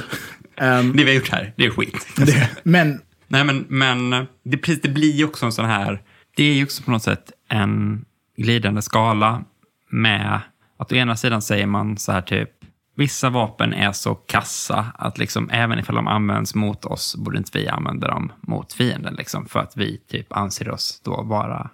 Ehm, 0.58 0.91
vi 0.93 1.04
har 1.04 1.12
gjort 1.12 1.30
här, 1.30 1.54
det 1.58 1.65
är 1.65 1.69
skit. 1.69 2.08
det, 2.17 2.49
men 2.63 2.99
Nej, 3.28 3.43
men, 3.43 3.65
men 3.69 4.10
det, 4.45 4.58
precis, 4.58 4.82
det 4.82 4.89
blir 4.89 5.12
ju 5.12 5.26
också 5.26 5.45
en 5.45 5.52
sån 5.52 5.65
här... 5.65 6.02
Det 6.38 6.43
är 6.43 6.54
ju 6.54 6.63
också 6.63 6.84
på 6.84 6.91
något 6.91 7.04
sätt 7.04 7.32
en 7.49 8.06
glidande 8.38 8.82
skala 8.82 9.43
med 9.91 10.39
att 10.80 10.91
å 10.91 10.95
ena 10.95 11.15
sidan 11.15 11.41
säger 11.41 11.65
man 11.65 11.97
så 11.97 12.12
här 12.12 12.21
typ 12.21 12.49
Vissa 12.95 13.29
vapen 13.29 13.73
är 13.73 13.91
så 13.91 14.15
kassa 14.15 14.91
att 14.95 15.17
liksom, 15.17 15.49
även 15.49 15.79
ifall 15.79 15.95
de 15.95 16.08
används 16.08 16.56
mot 16.56 16.86
oss 16.86 17.15
borde 17.15 17.38
inte 17.38 17.58
vi 17.58 17.67
använda 17.67 18.08
dem 18.08 18.32
mot 18.41 18.73
fienden. 18.73 19.13
Liksom, 19.13 19.45
för 19.45 19.60
att 19.60 19.77
vi 19.77 19.97
typ 19.97 20.34
anser 20.34 20.69
oss 20.69 21.01
då 21.03 21.21
vara 21.23 21.69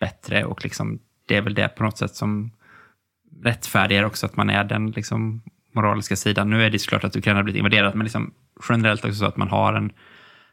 bättre. 0.00 0.44
Och 0.44 0.64
liksom, 0.64 0.98
det 1.26 1.36
är 1.36 1.42
väl 1.42 1.54
det 1.54 1.68
på 1.68 1.82
något 1.82 1.98
sätt 1.98 2.14
som 2.14 2.50
rättfärdigar 3.42 4.04
också 4.04 4.26
att 4.26 4.36
man 4.36 4.50
är 4.50 4.64
den 4.64 4.90
liksom, 4.90 5.42
moraliska 5.72 6.16
sidan. 6.16 6.50
Nu 6.50 6.62
är 6.62 6.70
det 6.70 6.78
såklart 6.78 7.04
att 7.04 7.16
Ukraina 7.16 7.38
har 7.38 7.44
blivit 7.44 7.58
invaderat, 7.58 7.94
men 7.94 8.04
liksom, 8.04 8.34
generellt 8.68 9.04
också 9.04 9.16
så 9.16 9.26
att 9.26 9.36
man 9.36 9.48
har 9.48 9.72
en 9.74 9.92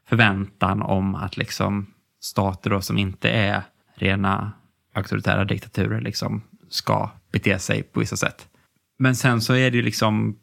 förväntan 0.08 0.82
om 0.82 1.16
att 1.16 1.38
liksom, 1.38 1.94
stater 2.22 2.70
då, 2.70 2.82
som 2.82 2.98
inte 2.98 3.30
är 3.30 3.62
rena 3.96 4.52
auktoritära 4.94 5.46
diktaturer 5.46 6.02
liksom, 6.02 6.42
ska 6.70 7.10
bete 7.32 7.60
sig 7.60 7.84
på 7.84 8.00
vissa 8.00 8.16
sätt. 8.16 8.48
Men 9.02 9.16
sen 9.16 9.42
så 9.42 9.54
är 9.56 9.72
det 9.72 9.78
ju 9.78 9.84
liksom, 9.84 10.38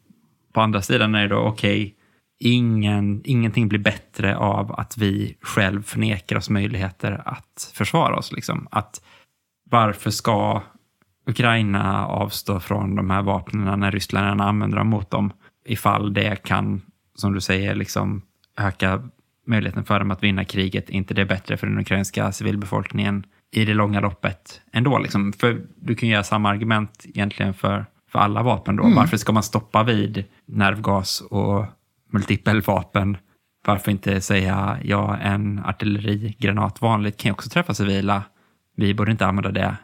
på 0.53 0.61
andra 0.61 0.81
sidan 0.81 1.15
är 1.15 1.21
det 1.21 1.27
då, 1.27 1.37
okej, 1.39 1.95
ingen, 2.39 3.21
ingenting 3.25 3.67
blir 3.67 3.79
bättre 3.79 4.37
av 4.37 4.79
att 4.79 4.97
vi 4.97 5.37
själv 5.41 5.83
förnekar 5.83 6.35
oss 6.35 6.49
möjligheter 6.49 7.21
att 7.25 7.71
försvara 7.73 8.17
oss. 8.17 8.31
Liksom. 8.31 8.67
Att 8.71 9.01
varför 9.69 10.09
ska 10.09 10.61
Ukraina 11.25 12.07
avstå 12.07 12.59
från 12.59 12.95
de 12.95 13.09
här 13.09 13.21
vapnen 13.21 13.79
när 13.79 13.91
Ryssland 13.91 14.41
använder 14.41 14.77
dem 14.77 14.87
mot 14.87 15.11
dem 15.11 15.31
ifall 15.65 16.13
det 16.13 16.43
kan, 16.43 16.81
som 17.15 17.33
du 17.33 17.41
säger, 17.41 17.75
liksom 17.75 18.21
öka 18.57 19.09
möjligheten 19.47 19.85
för 19.85 19.99
dem 19.99 20.11
att 20.11 20.23
vinna 20.23 20.45
kriget. 20.45 20.89
Är 20.89 20.93
inte 20.93 21.13
det 21.13 21.25
bättre 21.25 21.57
för 21.57 21.67
den 21.67 21.79
ukrainska 21.79 22.31
civilbefolkningen 22.31 23.23
i 23.51 23.65
det 23.65 23.73
långa 23.73 23.99
loppet 23.99 24.61
ändå? 24.71 24.99
Liksom? 24.99 25.33
För 25.33 25.61
du 25.75 25.95
kan 25.95 26.09
göra 26.09 26.23
samma 26.23 26.49
argument 26.49 27.05
egentligen 27.05 27.53
för, 27.53 27.85
för 28.11 28.19
alla 28.19 28.43
vapen 28.43 28.75
då. 28.75 28.83
Varför 28.95 29.17
ska 29.17 29.31
man 29.31 29.43
stoppa 29.43 29.83
vid 29.83 30.23
nervgas 30.45 31.21
och 31.21 31.65
multipelvapen? 32.11 33.17
Varför 33.65 33.91
inte 33.91 34.21
säga 34.21 34.77
ja, 34.83 35.17
en 35.17 35.59
artillerigranat 35.65 36.81
vanligt 36.81 37.17
kan 37.17 37.29
ju 37.29 37.33
också 37.33 37.49
träffa 37.49 37.73
civila. 37.73 38.23
Vi 38.75 38.93
borde 38.93 39.11
inte 39.11 39.25
använda 39.25 39.51
det. 39.51 39.75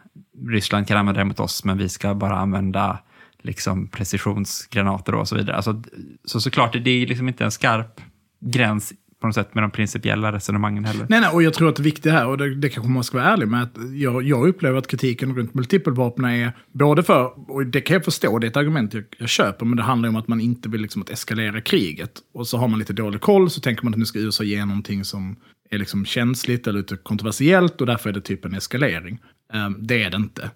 Ryssland 0.48 0.88
kan 0.88 0.96
använda 0.96 1.20
det 1.20 1.24
mot 1.24 1.40
oss, 1.40 1.64
men 1.64 1.78
vi 1.78 1.88
ska 1.88 2.14
bara 2.14 2.36
använda 2.36 2.98
liksom 3.42 3.88
precisionsgranater 3.88 5.14
och 5.14 5.28
så 5.28 5.36
vidare. 5.36 5.56
Alltså, 5.56 5.82
så 6.24 6.40
såklart, 6.40 6.72
det 6.72 6.90
är 6.90 7.06
liksom 7.06 7.28
inte 7.28 7.44
en 7.44 7.50
skarp 7.50 8.00
gräns 8.40 8.92
på 9.20 9.26
något 9.26 9.34
sätt 9.34 9.54
med 9.54 9.64
de 9.64 9.70
principiella 9.70 10.32
resonemangen 10.32 10.84
heller. 10.84 11.06
Nej, 11.08 11.20
nej, 11.20 11.30
och 11.32 11.42
jag 11.42 11.54
tror 11.54 11.68
att 11.68 11.76
det 11.76 11.82
viktiga 11.82 12.12
här, 12.12 12.26
och 12.26 12.38
det, 12.38 12.54
det 12.54 12.68
kanske 12.68 12.92
man 12.92 13.04
ska 13.04 13.18
vara 13.18 13.28
ärlig 13.28 13.48
med, 13.48 13.62
att 13.62 13.76
jag, 13.94 14.22
jag 14.22 14.48
upplever 14.48 14.78
att 14.78 14.86
kritiken 14.86 15.36
runt 15.36 15.54
multipelvapen 15.54 16.24
är 16.24 16.52
både 16.72 17.02
för, 17.02 17.50
och 17.50 17.66
det 17.66 17.80
kan 17.80 17.94
jag 17.94 18.04
förstå, 18.04 18.38
det 18.38 18.46
är 18.46 18.48
ett 18.50 18.56
argument 18.56 18.94
jag, 18.94 19.04
jag 19.18 19.28
köper, 19.28 19.66
men 19.66 19.76
det 19.76 19.82
handlar 19.82 20.08
ju 20.08 20.10
om 20.10 20.16
att 20.16 20.28
man 20.28 20.40
inte 20.40 20.68
vill 20.68 20.80
liksom 20.80 21.02
att 21.02 21.10
eskalera 21.10 21.60
kriget. 21.60 22.12
Och 22.34 22.48
så 22.48 22.58
har 22.58 22.68
man 22.68 22.78
lite 22.78 22.92
dålig 22.92 23.20
koll, 23.20 23.50
så 23.50 23.60
tänker 23.60 23.84
man 23.84 23.92
att 23.92 23.98
nu 23.98 24.04
ska 24.04 24.18
USA 24.18 24.44
ge 24.44 24.64
någonting 24.64 25.04
som 25.04 25.36
är 25.70 25.78
liksom 25.78 26.04
känsligt 26.04 26.66
eller 26.66 26.78
lite 26.78 26.96
kontroversiellt, 26.96 27.80
och 27.80 27.86
därför 27.86 28.08
är 28.08 28.14
det 28.14 28.20
typ 28.20 28.44
en 28.44 28.54
eskalering. 28.54 29.18
Um, 29.52 29.76
det 29.78 30.02
är 30.02 30.10
det 30.10 30.16
inte. 30.16 30.50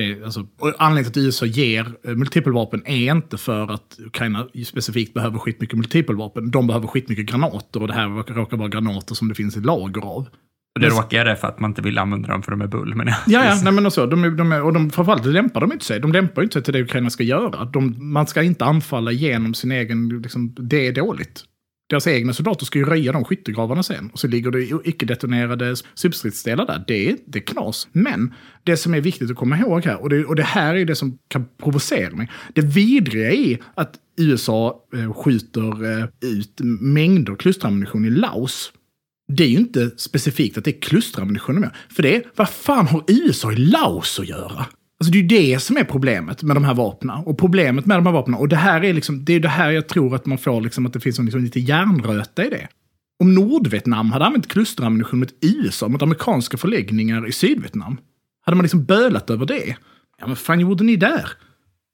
Är, 0.00 0.24
alltså, 0.24 0.46
anledningen 0.78 1.12
till 1.12 1.22
att 1.22 1.26
USA 1.26 1.46
ger 1.46 1.92
eh, 2.04 2.14
multipelvapen 2.14 2.82
är 2.86 3.12
inte 3.12 3.38
för 3.38 3.72
att 3.74 3.96
Ukraina 4.06 4.46
specifikt 4.66 5.14
behöver 5.14 5.38
skitmycket 5.38 5.76
multipelvapen. 5.76 6.50
De 6.50 6.66
behöver 6.66 6.86
skitmycket 6.86 7.26
granater 7.26 7.82
och 7.82 7.88
det 7.88 7.94
här 7.94 8.08
råkar- 8.34 8.56
vara 8.56 8.68
granater 8.68 9.14
som 9.14 9.28
det 9.28 9.34
finns 9.34 9.56
ett 9.56 9.64
lager 9.64 10.00
av. 10.02 10.28
Och 10.74 10.80
det 10.80 10.88
råkar 10.88 11.16
göra 11.18 11.28
det 11.28 11.36
för 11.36 11.48
att 11.48 11.60
man 11.60 11.70
inte 11.70 11.82
vill 11.82 11.98
använda 11.98 12.28
dem 12.28 12.42
för 12.42 12.50
de 12.50 12.60
är 12.60 12.66
bull. 12.66 12.94
Men 12.94 13.06
Ja, 13.08 13.14
ja, 13.26 13.60
nej 13.64 13.72
men 13.72 13.86
och 13.86 13.92
så. 13.92 14.06
De, 14.06 14.24
är- 14.24 14.30
de 14.30 14.52
är, 14.52 14.62
och 14.62 14.72
de, 14.72 14.90
framförallt 14.90 15.26
lämpar 15.26 15.60
de 15.60 15.72
inte 15.72 15.84
sig. 15.84 16.00
De 16.00 16.12
lämpar 16.12 16.42
inte 16.42 16.52
sig 16.52 16.62
till 16.62 16.72
det 16.72 16.80
Ukraina 16.82 17.10
ska 17.10 17.22
göra. 17.24 17.64
De, 17.64 18.12
man 18.12 18.26
ska 18.26 18.42
inte 18.42 18.64
anfalla 18.64 19.12
genom 19.12 19.54
sin 19.54 19.72
egen, 19.72 20.08
liksom, 20.08 20.54
det 20.58 20.86
är 20.86 20.92
dåligt. 20.92 21.44
Deras 21.90 22.06
egna 22.06 22.32
soldater 22.32 22.66
ska 22.66 22.78
ju 22.78 22.84
röja 22.84 23.12
de 23.12 23.24
skyttegravarna 23.24 23.82
sen. 23.82 24.10
Och 24.12 24.18
så 24.18 24.26
ligger 24.26 24.50
det 24.50 24.88
icke-detonerade 24.88 25.76
substridsdelar 25.94 26.66
där. 26.66 26.84
Det 26.86 27.08
är, 27.08 27.16
det 27.26 27.38
är 27.38 27.42
knas. 27.42 27.88
Men 27.92 28.34
det 28.64 28.76
som 28.76 28.94
är 28.94 29.00
viktigt 29.00 29.30
att 29.30 29.36
komma 29.36 29.58
ihåg 29.58 29.84
här, 29.84 30.02
och 30.02 30.08
det, 30.08 30.24
och 30.24 30.36
det 30.36 30.42
här 30.42 30.74
är 30.74 30.84
det 30.84 30.96
som 30.96 31.18
kan 31.28 31.48
provocera 31.62 32.16
mig. 32.16 32.30
Det 32.54 32.60
vidriga 32.60 33.32
är 33.32 33.58
att 33.74 33.94
USA 34.16 34.84
eh, 34.94 35.12
skjuter 35.12 35.98
eh, 35.98 36.06
ut 36.20 36.60
mängder 36.80 37.34
klusterammunition 37.34 38.04
i 38.04 38.10
Laos. 38.10 38.72
Det 39.32 39.44
är 39.44 39.48
ju 39.48 39.58
inte 39.58 39.90
specifikt 39.96 40.58
att 40.58 40.64
det 40.64 40.76
är 40.76 40.80
klusterammunition 40.80 41.60
med. 41.60 41.70
För 41.88 42.02
det 42.02 42.16
är, 42.16 42.22
vad 42.36 42.48
fan 42.48 42.86
har 42.86 43.04
USA 43.08 43.52
i 43.52 43.56
Laos 43.56 44.20
att 44.20 44.28
göra? 44.28 44.66
Alltså 45.00 45.12
det 45.12 45.18
är 45.18 45.22
ju 45.22 45.52
det 45.52 45.60
som 45.60 45.76
är 45.76 45.84
problemet 45.84 46.42
med 46.42 46.56
de 46.56 46.64
här 46.64 46.74
vapnen. 46.74 47.16
Och 47.24 47.38
problemet 47.38 47.86
med 47.86 47.98
de 47.98 48.06
här 48.06 48.12
vapnen, 48.12 48.40
och 48.40 48.48
det 48.48 48.56
här 48.56 48.84
är 48.84 48.92
liksom, 48.92 49.24
det 49.24 49.32
är 49.32 49.40
det 49.40 49.48
här 49.48 49.70
jag 49.70 49.88
tror 49.88 50.14
att 50.14 50.26
man 50.26 50.38
får, 50.38 50.60
liksom, 50.60 50.86
att 50.86 50.92
det 50.92 51.00
finns 51.00 51.18
en 51.18 51.24
liksom 51.24 51.42
lite 51.42 51.60
järnröta 51.60 52.44
i 52.44 52.50
det. 52.50 52.68
Om 53.22 53.34
Nordvietnam 53.34 54.12
hade 54.12 54.24
använt 54.24 54.48
klusterammunition 54.48 55.20
mot 55.20 55.28
USA, 55.40 55.88
mot 55.88 56.02
amerikanska 56.02 56.56
förläggningar 56.56 57.28
i 57.28 57.32
Sydvietnam, 57.32 57.96
hade 58.46 58.56
man 58.56 58.62
liksom 58.62 58.84
bölat 58.84 59.30
över 59.30 59.46
det? 59.46 59.76
Ja, 60.18 60.26
men 60.26 60.36
fan 60.36 60.60
gjorde 60.60 60.84
ni 60.84 60.96
där? 60.96 61.30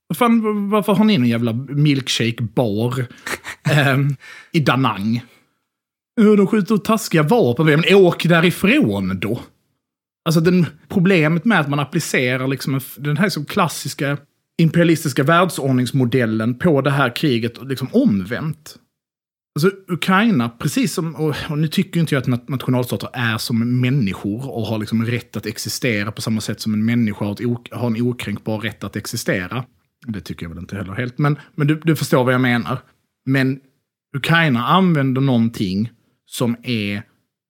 Vad 0.08 0.18
fan, 0.18 0.70
varför 0.70 0.94
har 0.94 1.04
ni 1.04 1.18
någon 1.18 1.28
jävla 1.28 1.52
milkshake-bar 1.52 3.06
eh, 3.70 3.98
i 4.52 4.60
Danang? 4.60 5.24
De 6.16 6.46
skjuter 6.46 6.76
taskiga 6.76 7.22
vapen. 7.22 7.66
Men 7.66 7.94
åk 7.94 8.26
därifrån 8.26 9.20
då! 9.20 9.40
Alltså 10.26 10.40
den, 10.40 10.66
problemet 10.88 11.44
med 11.44 11.60
att 11.60 11.68
man 11.68 11.80
applicerar 11.80 12.48
liksom 12.48 12.74
en, 12.74 12.80
den 12.96 13.16
här 13.16 13.28
så 13.28 13.44
klassiska 13.44 14.18
imperialistiska 14.58 15.22
världsordningsmodellen 15.22 16.58
på 16.58 16.80
det 16.80 16.90
här 16.90 17.16
kriget 17.16 17.62
liksom 17.62 17.88
omvänt. 17.92 18.76
Alltså 19.54 19.70
Ukraina, 19.88 20.48
precis 20.48 20.94
som, 20.94 21.14
och, 21.14 21.34
och 21.50 21.58
nu 21.58 21.68
tycker 21.68 22.00
inte 22.00 22.14
jag 22.14 22.30
att 22.30 22.48
nationalstater 22.48 23.08
är 23.12 23.38
som 23.38 23.80
människor 23.80 24.50
och 24.50 24.66
har 24.66 24.78
liksom 24.78 25.04
rätt 25.04 25.36
att 25.36 25.46
existera 25.46 26.12
på 26.12 26.22
samma 26.22 26.40
sätt 26.40 26.60
som 26.60 26.74
en 26.74 26.84
människa 26.84 27.24
har, 27.24 27.32
ett, 27.32 27.72
har 27.72 27.86
en 27.86 28.02
okränkbar 28.02 28.58
rätt 28.58 28.84
att 28.84 28.96
existera. 28.96 29.64
Det 30.06 30.20
tycker 30.20 30.44
jag 30.44 30.50
väl 30.50 30.58
inte 30.58 30.76
heller 30.76 30.92
helt, 30.92 31.18
men, 31.18 31.38
men 31.54 31.66
du, 31.66 31.80
du 31.84 31.96
förstår 31.96 32.24
vad 32.24 32.34
jag 32.34 32.40
menar. 32.40 32.78
Men 33.26 33.60
Ukraina 34.16 34.66
använder 34.66 35.20
någonting 35.20 35.90
som 36.26 36.56
är 36.62 37.02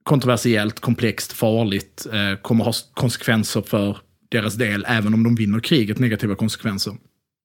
kontroversiellt, 0.07 0.81
komplext, 0.81 1.33
farligt, 1.33 2.07
eh, 2.13 2.41
kommer 2.43 2.65
ha 2.65 2.73
konsekvenser 2.95 3.63
för 3.63 3.97
deras 4.31 4.55
del, 4.55 4.85
även 4.89 5.15
om 5.15 5.23
de 5.23 5.35
vinner 5.35 5.61
kriget, 5.61 5.99
negativa 5.99 6.35
konsekvenser. 6.35 6.93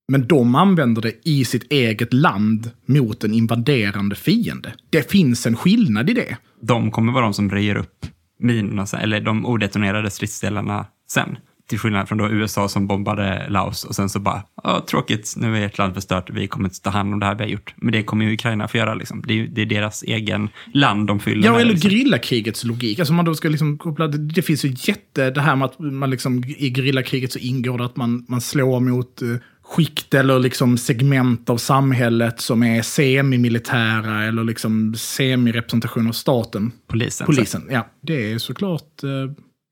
Men 0.08 0.28
de 0.28 0.56
använder 0.56 1.02
det 1.02 1.14
i 1.24 1.46
sitt 1.46 1.72
eget 1.72 2.14
land 2.14 2.72
mot 2.86 3.24
en 3.24 3.34
invaderande 3.34 4.16
fiende. 4.16 4.74
Det 4.90 5.12
finns 5.12 5.46
en 5.46 5.56
skillnad 5.56 6.10
i 6.10 6.14
det. 6.14 6.38
De 6.62 6.92
kommer 6.92 7.14
vara 7.14 7.24
de 7.24 7.34
som 7.34 7.50
röjer 7.50 7.76
upp 7.76 8.06
minorna, 8.40 8.86
eller 9.02 9.22
de 9.22 9.46
odetonerade 9.46 10.10
stridsdelarna 10.10 10.86
sen. 11.12 11.38
Till 11.68 11.80
skillnad 11.80 12.08
från 12.08 12.18
då 12.18 12.30
USA 12.30 12.70
som 12.70 12.88
bombade 12.88 13.46
Laos 13.50 13.84
och 13.84 13.96
sen 13.96 14.10
så 14.10 14.20
bara, 14.20 14.44
tråkigt, 14.90 15.34
nu 15.38 15.58
är 15.58 15.66
ert 15.66 15.78
land 15.78 15.94
förstört, 15.94 16.30
vi 16.30 16.48
kommer 16.48 16.70
inte 16.70 16.82
ta 16.82 16.90
hand 16.90 17.14
om 17.14 17.20
det 17.20 17.26
här 17.26 17.36
vi 17.36 17.44
har 17.44 17.50
gjort. 17.50 17.74
Men 17.78 17.92
det 17.92 18.04
kommer 18.04 18.26
ju 18.26 18.34
Ukraina 18.34 18.68
få 18.68 18.78
göra, 18.78 18.94
liksom. 18.94 19.24
det, 19.28 19.40
är, 19.40 19.48
det 19.48 19.62
är 19.62 19.66
deras 19.66 20.04
egen 20.04 20.50
land 20.74 21.08
de 21.08 21.20
fyller 21.20 21.46
Ja, 21.46 21.52
med. 21.52 21.62
eller 21.62 21.72
liksom. 21.72 21.90
gerillakrigets 21.90 22.64
logik. 22.64 23.00
Alltså 23.00 23.14
man 23.14 23.26
då 23.26 23.36
ska 23.36 23.50
liksom 23.50 23.78
koppla, 23.78 24.08
det, 24.08 24.18
det 24.18 24.42
finns 24.42 24.66
ju 24.66 24.76
jätte, 24.78 25.32
det 25.32 25.42
här 25.42 25.56
med 25.56 25.66
att 25.66 25.80
man 25.80 26.10
liksom, 26.10 26.44
i 26.58 26.74
gerillakriget 26.76 27.32
så 27.32 27.40
ingår 27.40 27.78
det 27.78 27.86
att 27.86 27.96
man, 27.96 28.26
man 28.28 28.42
slår 28.42 28.80
mot 28.80 29.22
eh, 29.22 29.28
skikt 29.64 30.14
eller 30.14 30.40
liksom 30.40 30.78
segment 30.78 31.50
av 31.50 31.58
samhället 31.58 32.42
som 32.42 32.64
är 32.64 32.82
semimilitära 32.82 34.24
eller 34.24 34.44
liksom 34.44 34.96
semirepresentation 34.96 36.08
av 36.08 36.12
staten. 36.12 36.72
Polisen. 36.88 37.26
Polisen, 37.26 37.68
ja. 37.72 37.88
Det 38.02 38.32
är 38.32 38.38
såklart, 38.38 39.04
eh, 39.04 39.10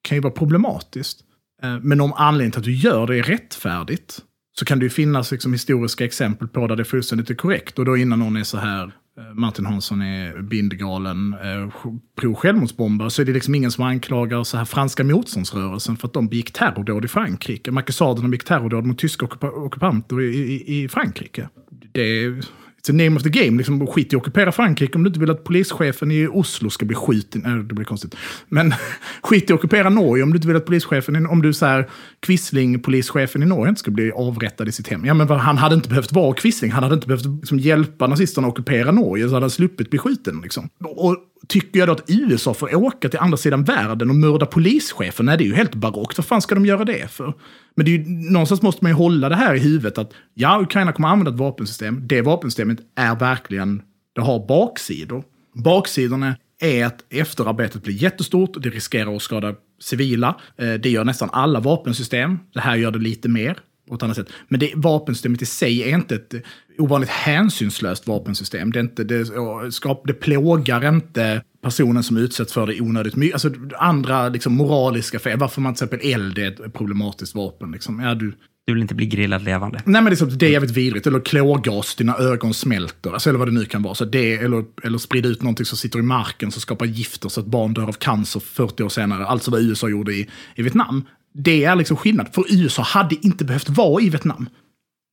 kan 0.01 0.17
ju 0.17 0.21
vara 0.21 0.33
problematiskt. 0.33 1.19
Eh, 1.63 1.79
men 1.81 2.01
om 2.01 2.13
anledningen 2.13 2.51
till 2.51 2.59
att 2.59 2.65
du 2.65 2.75
gör 2.75 3.07
det 3.07 3.17
är 3.17 3.23
rättfärdigt 3.23 4.21
så 4.59 4.65
kan 4.65 4.79
det 4.79 4.83
ju 4.83 4.89
finnas 4.89 5.31
liksom 5.31 5.53
historiska 5.53 6.05
exempel 6.05 6.47
på 6.47 6.67
där 6.67 6.75
det 6.75 6.85
fullständigt 6.85 7.29
är 7.29 7.35
korrekt. 7.35 7.79
Och 7.79 7.85
då 7.85 7.97
innan 7.97 8.19
någon 8.19 8.37
är 8.37 8.43
så 8.43 8.57
här, 8.57 8.83
eh, 8.83 9.33
Martin 9.33 9.65
Hansson 9.65 10.01
är 10.01 10.41
bindgalen, 10.41 11.33
eh, 11.33 11.89
pro-självmordsbombare, 12.21 13.09
så 13.09 13.21
är 13.21 13.25
det 13.25 13.33
liksom 13.33 13.55
ingen 13.55 13.71
som 13.71 13.83
anklagar 13.83 14.43
så 14.43 14.57
här 14.57 14.65
franska 14.65 15.03
motståndsrörelsen 15.03 15.97
för 15.97 16.07
att 16.07 16.13
de 16.13 16.27
begick 16.27 16.53
terrordåd 16.53 17.05
i 17.05 17.07
Frankrike. 17.07 17.71
Makassaderna 17.71 18.29
begick 18.29 18.43
terrordåd 18.43 18.85
mot 18.85 18.97
tyska 18.97 19.25
ockupanter 19.41 20.21
i, 20.21 20.25
i, 20.25 20.83
i 20.83 20.87
Frankrike. 20.87 21.49
Det 21.91 22.01
är... 22.01 22.43
It's 22.79 22.85
the 22.87 22.93
name 22.93 23.15
of 23.15 23.23
the 23.23 23.29
game. 23.29 23.57
Liksom, 23.57 23.87
skit 23.87 24.13
i 24.13 24.15
att 24.15 24.21
ockupera 24.21 24.51
Frankrike 24.51 24.93
om 24.95 25.03
du 25.03 25.07
inte 25.07 25.19
vill 25.19 25.29
att 25.31 25.43
polischefen 25.43 26.11
i 26.11 26.27
Oslo 26.27 26.69
ska 26.69 26.85
bli 26.85 26.95
skjuten. 26.95 27.41
Nej, 27.45 27.63
det 27.63 27.73
blir 27.73 27.85
konstigt. 27.85 28.15
Men 28.49 28.73
skit 29.23 29.49
i 29.49 29.53
att 29.53 29.59
ockupera 29.59 29.89
Norge 29.89 30.23
om 30.23 30.29
du 30.29 30.35
inte 30.37 30.47
vill 30.47 30.57
att 30.57 30.65
polischefen, 30.65 31.15
i- 31.15 31.25
om 31.27 31.41
du 31.41 31.53
så 31.53 31.65
här, 31.65 31.89
Quisling, 32.19 32.79
polischefen 32.79 33.43
i 33.43 33.45
Norge, 33.45 33.69
inte 33.69 33.79
ska 33.79 33.91
bli 33.91 34.11
avrättad 34.11 34.67
i 34.67 34.71
sitt 34.71 34.87
hem. 34.87 35.05
Ja, 35.05 35.13
men 35.13 35.29
han 35.29 35.57
hade 35.57 35.75
inte 35.75 35.89
behövt 35.89 36.11
vara 36.11 36.33
Quisling. 36.33 36.71
Han 36.71 36.83
hade 36.83 36.95
inte 36.95 37.07
behövt 37.07 37.25
liksom, 37.25 37.59
hjälpa 37.59 38.07
nazisterna 38.07 38.47
att 38.47 38.51
ockupera 38.53 38.91
Norge, 38.91 39.27
så 39.27 39.33
hade 39.33 39.43
han 39.43 39.49
sluppit 39.49 39.89
bli 39.89 39.99
skjuten. 39.99 40.39
Liksom. 40.43 40.69
Och 40.83 41.17
tycker 41.47 41.79
jag 41.79 41.87
då 41.87 41.91
att 41.91 42.03
USA 42.07 42.53
får 42.53 42.75
åka 42.75 43.09
till 43.09 43.19
andra 43.19 43.37
sidan 43.37 43.63
världen 43.63 44.09
och 44.09 44.15
mörda 44.15 44.45
polischefen? 44.45 45.25
Nej, 45.25 45.37
det 45.37 45.43
är 45.43 45.45
ju 45.45 45.55
helt 45.55 45.75
barockt. 45.75 46.17
Vad 46.17 46.25
fan 46.25 46.41
ska 46.41 46.55
de 46.55 46.65
göra 46.65 46.85
det 46.85 47.11
för? 47.11 47.33
Men 47.75 47.85
det 47.85 47.91
är 47.91 47.97
ju, 47.97 48.05
någonstans 48.07 48.61
måste 48.61 48.83
man 48.83 48.91
ju 48.91 48.95
hålla 48.95 49.29
det 49.29 49.35
här 49.35 49.55
i 49.55 49.59
huvudet 49.59 49.97
att 49.97 50.13
ja, 50.33 50.61
Ukraina 50.61 50.91
kommer 50.91 51.07
använda 51.07 51.31
ett 51.31 51.37
vapensystem. 51.37 52.07
Det 52.07 52.21
vapensystemet 52.21 52.79
är 52.95 53.15
verkligen, 53.15 53.81
det 54.15 54.21
har 54.21 54.47
baksidor. 54.47 55.23
Baksidorna 55.53 56.35
är 56.61 56.85
att 56.85 57.05
efterarbetet 57.09 57.83
blir 57.83 58.03
jättestort 58.03 58.63
det 58.63 58.69
riskerar 58.69 59.15
att 59.15 59.21
skada 59.21 59.55
civila. 59.81 60.35
Eh, 60.57 60.73
det 60.73 60.89
gör 60.89 61.03
nästan 61.03 61.29
alla 61.31 61.59
vapensystem. 61.59 62.39
Det 62.53 62.59
här 62.59 62.75
gör 62.75 62.91
det 62.91 62.99
lite 62.99 63.29
mer 63.29 63.57
ett 63.95 64.03
annat 64.03 64.15
sätt. 64.15 64.29
Men 64.47 64.59
det, 64.59 64.71
vapensystemet 64.75 65.41
i 65.41 65.45
sig 65.45 65.83
är 65.83 65.95
inte 65.95 66.15
ett 66.15 66.33
ovanligt 66.77 67.09
hänsynslöst 67.09 68.07
vapensystem. 68.07 68.71
Det, 68.71 68.79
är 68.79 68.83
inte, 68.83 69.03
det, 69.03 69.25
skap, 69.71 70.03
det 70.07 70.13
plågar 70.13 70.89
inte 70.89 71.41
personen 71.63 72.03
som 72.03 72.17
utsätts 72.17 72.53
för 72.53 72.67
det 72.67 72.81
onödigt 72.81 73.15
mycket. 73.15 73.33
Alltså 73.33 73.51
andra 73.77 74.29
liksom, 74.29 74.53
moraliska 74.53 75.19
fel. 75.19 75.39
Varför 75.39 75.61
man 75.61 75.73
till 75.73 75.83
exempel 75.85 76.11
eld 76.13 76.37
är 76.37 76.65
ett 76.65 76.73
problematiskt 76.73 77.35
vapen. 77.35 77.71
Liksom. 77.71 77.99
Ja, 77.99 78.15
du, 78.15 78.33
Du 78.65 78.73
vill 78.73 78.81
inte 78.81 78.95
bli 78.95 79.05
grillad 79.05 79.41
levande. 79.43 79.81
Nej, 79.85 80.01
men 80.01 80.05
det 80.05 80.13
är, 80.13 80.15
så, 80.15 80.25
det 80.25 80.45
är 80.45 80.51
jävligt 80.51 80.71
vidrigt. 80.71 81.07
Eller 81.07 81.19
klågas, 81.19 81.95
dina 81.95 82.17
ögon 82.17 82.53
smälter. 82.53 83.11
Alltså, 83.11 83.29
eller 83.29 83.39
vad 83.39 83.47
det 83.47 83.51
nu 83.51 83.65
kan 83.65 83.83
vara. 83.83 83.95
Så 83.95 84.05
det, 84.05 84.33
eller, 84.33 84.65
eller 84.83 84.97
sprida 84.97 85.29
ut 85.29 85.41
någonting 85.41 85.65
som 85.65 85.77
sitter 85.77 85.99
i 85.99 86.01
marken 86.01 86.51
som 86.51 86.61
skapar 86.61 86.85
gifter 86.85 87.29
så 87.29 87.39
att 87.39 87.45
barn 87.47 87.73
dör 87.73 87.87
av 87.87 87.93
cancer 87.93 88.39
40 88.39 88.83
år 88.83 88.89
senare. 88.89 89.25
Alltså 89.25 89.51
vad 89.51 89.61
USA 89.61 89.89
gjorde 89.89 90.13
i, 90.13 90.29
i 90.55 90.61
Vietnam. 90.61 91.03
Det 91.33 91.63
är 91.63 91.75
liksom 91.75 91.97
skillnad. 91.97 92.27
För 92.33 92.43
USA 92.49 92.81
hade 92.81 93.15
inte 93.21 93.45
behövt 93.45 93.69
vara 93.69 94.01
i 94.01 94.09
Vietnam. 94.09 94.49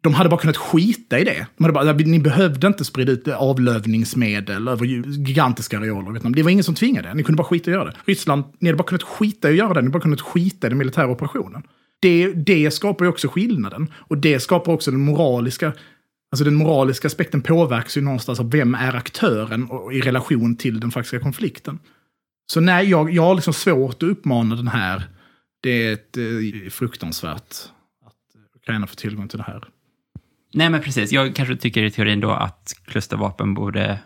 De 0.03 0.15
hade 0.15 0.29
bara 0.29 0.41
kunnat 0.41 0.57
skita 0.57 1.19
i 1.19 1.25
det. 1.25 1.47
De 1.57 1.65
hade 1.65 1.73
bara, 1.73 1.93
ni 1.93 2.19
behövde 2.19 2.67
inte 2.67 2.85
sprida 2.85 3.13
ut 3.13 3.29
avlövningsmedel 3.29 4.69
över 4.69 4.87
gigantiska 4.87 5.79
arealer 5.79 6.09
i 6.09 6.13
Vietnam. 6.13 6.35
Det 6.35 6.43
var 6.43 6.51
ingen 6.51 6.65
som 6.65 6.75
tvingade. 6.75 7.15
Ni 7.15 7.23
kunde 7.23 7.37
bara 7.37 7.47
skita 7.47 7.71
i 7.71 7.75
att 7.75 7.79
göra 7.79 7.91
det. 7.91 7.97
Ryssland, 8.05 8.45
ni 8.59 8.69
hade 8.69 8.77
bara 8.77 8.89
kunnat 8.89 9.03
skita 9.03 9.49
i 9.49 9.51
att 9.51 9.57
göra 9.57 9.69
det. 9.69 9.81
Ni 9.81 9.87
hade 9.87 9.93
bara 9.93 10.03
kunnat 10.03 10.21
skita 10.21 10.67
i 10.67 10.71
den 10.71 10.79
militära 10.79 11.11
operationen. 11.11 11.63
Det, 12.01 12.33
det 12.33 12.71
skapar 12.71 13.05
ju 13.05 13.09
också 13.09 13.29
skillnaden. 13.29 13.93
Och 13.95 14.19
det 14.19 14.41
skapar 14.41 14.73
också 14.73 14.91
den 14.91 15.01
moraliska 15.01 15.73
Alltså 16.31 16.45
den 16.45 16.55
moraliska 16.55 17.07
aspekten 17.07 17.43
påverkas 17.43 17.97
ju 17.97 18.01
någonstans 18.01 18.41
av 18.41 18.51
vem 18.51 18.75
är 18.75 18.95
aktören 18.95 19.69
i 19.93 20.01
relation 20.01 20.57
till 20.57 20.81
den 20.81 20.91
faktiska 20.91 21.21
konflikten. 21.21 21.79
Så 22.53 22.61
nej, 22.61 22.91
jag, 22.91 23.11
jag 23.11 23.23
har 23.23 23.35
liksom 23.35 23.53
svårt 23.53 24.03
att 24.03 24.09
uppmana 24.09 24.57
den 24.57 24.69
här. 24.69 25.09
Det 25.61 25.71
är 25.71 25.93
ett, 25.93 26.17
eh, 26.17 26.71
fruktansvärt 26.71 27.55
att 28.07 28.15
Ukraina 28.57 28.87
får 28.87 28.97
tillgång 28.97 29.29
till 29.29 29.39
det 29.39 29.45
här. 29.45 29.65
Nej, 30.55 30.71
men 30.71 30.81
precis. 30.81 31.13
Jag 31.13 31.35
kanske 31.35 31.57
tycker 31.57 31.83
i 31.83 31.91
teorin 31.91 32.21
då 32.21 32.31
att 32.31 32.73
klustervapen 32.85 33.55
borde... 33.55 33.99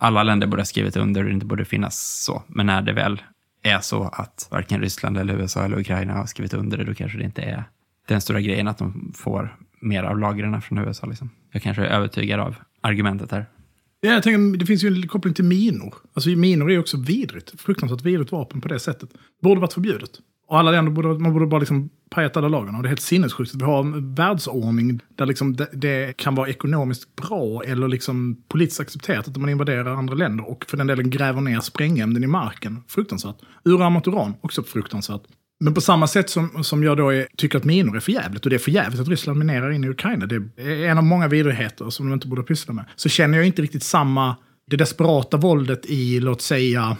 Alla 0.00 0.22
länder 0.22 0.46
borde 0.46 0.60
ha 0.60 0.66
skrivit 0.66 0.96
under 0.96 1.20
och 1.20 1.28
det 1.28 1.34
inte 1.34 1.46
borde 1.46 1.64
finnas 1.64 2.24
så. 2.24 2.42
Men 2.46 2.66
när 2.66 2.82
det 2.82 2.92
väl 2.92 3.22
är 3.62 3.80
så 3.80 4.02
att 4.02 4.48
varken 4.50 4.80
Ryssland 4.80 5.18
eller 5.18 5.34
USA 5.34 5.64
eller 5.64 5.78
Ukraina 5.78 6.12
har 6.12 6.26
skrivit 6.26 6.54
under 6.54 6.78
det, 6.78 6.84
då 6.84 6.94
kanske 6.94 7.18
det 7.18 7.24
inte 7.24 7.42
är 7.42 7.64
den 8.08 8.20
stora 8.20 8.40
grejen 8.40 8.68
att 8.68 8.78
de 8.78 9.12
får 9.16 9.56
mer 9.80 10.02
av 10.02 10.18
lagren 10.18 10.62
från 10.62 10.78
USA. 10.78 11.06
Liksom. 11.06 11.30
Jag 11.52 11.62
kanske 11.62 11.82
är 11.82 11.86
övertygad 11.86 12.40
av 12.40 12.56
argumentet 12.80 13.30
här. 13.30 13.46
Ja, 14.00 14.12
jag 14.12 14.22
tänker, 14.22 14.58
det 14.58 14.66
finns 14.66 14.84
ju 14.84 14.88
en 14.88 15.08
koppling 15.08 15.34
till 15.34 15.44
minor. 15.44 15.94
Alltså 16.14 16.30
minor 16.30 16.68
är 16.68 16.72
ju 16.72 16.80
också 16.80 16.96
vidrigt. 16.96 17.60
Fruktansvärt 17.60 18.02
vidrigt 18.02 18.32
vapen 18.32 18.60
på 18.60 18.68
det 18.68 18.80
sättet. 18.80 19.08
Borde 19.42 19.60
varit 19.60 19.72
förbjudet. 19.72 20.10
Och 20.54 20.60
alla 20.60 20.70
länder 20.70 20.92
borde, 20.92 21.08
man 21.08 21.32
borde 21.32 21.46
bara 21.46 21.60
liksom 21.60 21.90
pajat 22.10 22.36
alla 22.36 22.48
lagarna. 22.48 22.78
Och 22.78 22.82
det 22.82 22.86
är 22.86 22.90
helt 22.90 23.00
sinnessjukt 23.00 23.54
att 23.54 23.60
vi 23.60 23.64
har 23.64 23.80
en 23.80 24.14
världsordning 24.14 25.00
där 25.16 25.26
liksom 25.26 25.56
det, 25.56 25.68
det 25.72 26.16
kan 26.16 26.34
vara 26.34 26.48
ekonomiskt 26.48 27.16
bra 27.16 27.62
eller 27.64 27.88
liksom 27.88 28.36
politiskt 28.48 28.80
accepterat 28.80 29.28
att 29.28 29.36
man 29.36 29.50
invaderar 29.50 29.96
andra 29.96 30.14
länder 30.14 30.50
och 30.50 30.64
för 30.68 30.76
den 30.76 30.86
delen 30.86 31.10
gräver 31.10 31.40
ner 31.40 31.60
sprängämnen 31.60 32.24
i 32.24 32.26
marken. 32.26 32.82
Fruktansvärt. 32.88 33.36
Uranmat 33.64 34.08
uran, 34.08 34.34
också 34.40 34.62
fruktansvärt. 34.62 35.20
Men 35.60 35.74
på 35.74 35.80
samma 35.80 36.06
sätt 36.06 36.30
som, 36.30 36.64
som 36.64 36.82
jag 36.82 36.96
då 36.96 37.08
är, 37.08 37.26
tycker 37.36 37.58
att 37.58 37.64
minor 37.64 37.96
är 37.96 38.00
för 38.00 38.12
jävligt 38.12 38.44
och 38.44 38.50
det 38.50 38.56
är 38.56 38.58
för 38.58 38.70
jävligt 38.70 39.00
att 39.00 39.08
Ryssland 39.08 39.38
minerar 39.38 39.70
in 39.70 39.84
i 39.84 39.88
Ukraina, 39.88 40.26
det 40.26 40.36
är 40.56 40.84
en 40.84 40.98
av 40.98 41.04
många 41.04 41.28
vidrigheter 41.28 41.90
som 41.90 42.06
de 42.06 42.14
inte 42.14 42.28
borde 42.28 42.42
pyssla 42.42 42.74
med, 42.74 42.84
så 42.96 43.08
känner 43.08 43.38
jag 43.38 43.46
inte 43.46 43.62
riktigt 43.62 43.82
samma 43.82 44.36
det 44.70 44.76
desperata 44.76 45.36
våldet 45.36 45.86
i, 45.86 46.20
låt 46.20 46.42
säga, 46.42 46.96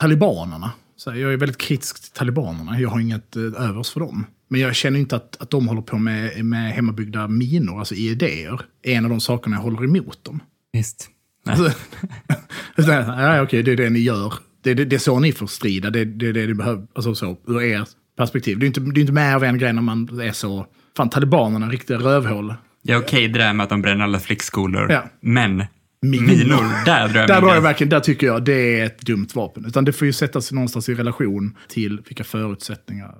talibanerna. 0.00 0.70
Så 0.96 1.10
jag 1.10 1.32
är 1.32 1.36
väldigt 1.36 1.58
kritisk 1.58 2.02
till 2.02 2.12
talibanerna, 2.12 2.80
jag 2.80 2.88
har 2.88 3.00
inget 3.00 3.36
eh, 3.36 3.42
övers 3.42 3.90
för 3.90 4.00
dem. 4.00 4.26
Men 4.48 4.60
jag 4.60 4.74
känner 4.74 4.98
inte 5.00 5.16
att, 5.16 5.42
att 5.42 5.50
de 5.50 5.68
håller 5.68 5.82
på 5.82 5.98
med, 5.98 6.44
med 6.44 6.72
hemmabyggda 6.72 7.28
minor, 7.28 7.78
alltså 7.78 7.94
idéer. 7.94 8.60
är 8.82 8.94
en 8.94 9.04
av 9.04 9.10
de 9.10 9.20
sakerna 9.20 9.56
jag 9.56 9.62
håller 9.62 9.84
emot 9.84 10.24
dem. 10.24 10.40
Visst. 10.72 11.08
Alltså, 11.48 12.92
ja, 12.92 13.42
okej, 13.42 13.62
det 13.62 13.72
är 13.72 13.76
det 13.76 13.90
ni 13.90 13.98
gör. 13.98 14.34
Det 14.62 14.74
det, 14.74 14.84
det 14.84 14.96
är 14.96 15.00
så 15.00 15.18
ni 15.18 15.32
får 15.32 15.46
strida, 15.46 15.90
det 15.90 16.00
är 16.00 16.04
det, 16.04 16.32
det 16.32 16.46
ni 16.46 16.54
behöver, 16.54 16.86
alltså 16.94 17.14
så, 17.14 17.36
ur 17.46 17.62
ert 17.62 17.88
perspektiv. 18.16 18.58
Det 18.58 18.64
är 18.64 18.66
inte, 18.66 18.80
det 18.80 18.98
är 18.98 19.02
inte 19.02 19.12
mer 19.12 19.34
av 19.34 19.44
en 19.44 19.58
grej 19.58 19.72
när 19.72 19.82
man 19.82 20.20
är 20.20 20.32
så, 20.32 20.66
fan 20.96 21.10
talibanerna, 21.10 21.68
riktiga 21.68 21.98
rövhål. 21.98 22.54
Är 22.88 22.96
okej 22.96 23.28
det 23.28 23.38
där 23.38 23.52
med 23.52 23.64
att 23.64 23.70
de 23.70 23.82
bränner 23.82 24.04
alla 24.04 24.20
flickskolor. 24.20 24.92
Ja. 24.92 25.04
Men 25.20 25.64
Minor. 26.00 26.26
minor, 26.26 26.84
där 26.84 27.08
drar 27.08 27.20
jag 27.20 27.28
Där 27.28 27.40
drar 27.40 27.54
jag 27.54 27.60
verkligen, 27.60 27.88
där 27.88 28.00
tycker 28.00 28.26
jag 28.26 28.44
det 28.44 28.80
är 28.80 28.86
ett 28.86 29.00
dumt 29.00 29.28
vapen. 29.34 29.64
Utan 29.64 29.84
det 29.84 29.92
får 29.92 30.06
ju 30.06 30.12
sättas 30.12 30.52
någonstans 30.52 30.88
i 30.88 30.94
relation 30.94 31.56
till 31.68 32.00
vilka 32.06 32.24
förutsättningar. 32.24 33.14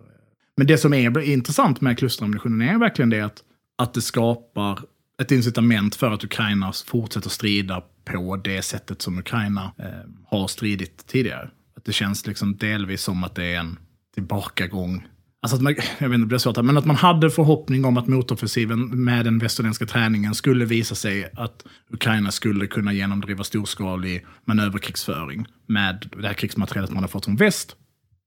Men 0.57 0.67
det 0.67 0.79
som 0.79 0.95
är 0.95 1.19
intressant 1.19 1.81
med 1.81 1.99
klusterammunitionen 1.99 2.69
är 2.69 2.79
verkligen 2.79 3.11
det 3.11 3.21
att, 3.21 3.43
att 3.79 3.95
det 3.95 4.01
skapar 4.03 4.79
ett 5.23 5.33
incitament 5.33 5.95
för 5.95 6.11
att 6.11 6.25
Ukraina 6.25 6.73
fortsätter 6.87 7.31
strida 7.31 7.83
på 8.05 8.37
det 8.37 8.63
sättet 8.63 9.03
som 9.03 9.19
Ukraina 9.19 9.73
eh, 9.79 10.11
har 10.27 10.49
stridit 10.49 11.07
tidigare. 11.07 11.51
Att 11.77 11.85
det 11.85 11.93
känns 11.93 12.27
liksom 12.27 12.57
delvis 12.57 13.03
som 13.03 13.25
att 13.25 13.35
det 13.35 13.45
är 13.45 13.59
en 13.59 13.79
tillbakagång. 14.15 15.07
Alltså 15.43 15.57
att 15.57 15.63
man, 15.63 15.75
jag 15.99 16.09
vet 16.09 16.15
inte, 16.15 16.25
det 16.25 16.27
blir 16.27 16.39
svårt 16.39 16.65
men 16.65 16.77
att 16.77 16.85
man 16.85 16.97
hade 16.97 17.31
förhoppning 17.31 17.85
om 17.85 17.97
att 17.97 18.07
motoffensiven 18.07 19.05
med 19.05 19.25
den 19.25 19.39
västerländska 19.39 19.87
träningen 19.87 20.35
skulle 20.35 20.65
visa 20.65 20.95
sig 20.95 21.31
att 21.37 21.67
Ukraina 21.91 22.31
skulle 22.31 22.67
kunna 22.67 22.93
genomdriva 22.93 23.45
storskalig 23.45 24.27
manöverkrigsföring 24.45 25.47
med 25.67 26.11
det 26.19 26.27
här 26.27 26.35
krigsmaterialet 26.35 26.91
man 26.91 27.03
har 27.03 27.09
fått 27.09 27.25
från 27.25 27.37
väst. 27.37 27.77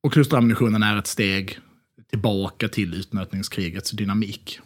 Och 0.04 0.14
klusterammunitionen 0.14 0.84
är 0.84 0.98
ett 0.98 1.08
steg 1.08 1.60
tillbaka 2.10 2.68
till 2.68 2.94
utnötningskrigets 2.94 3.92
dynamik. 3.92 4.60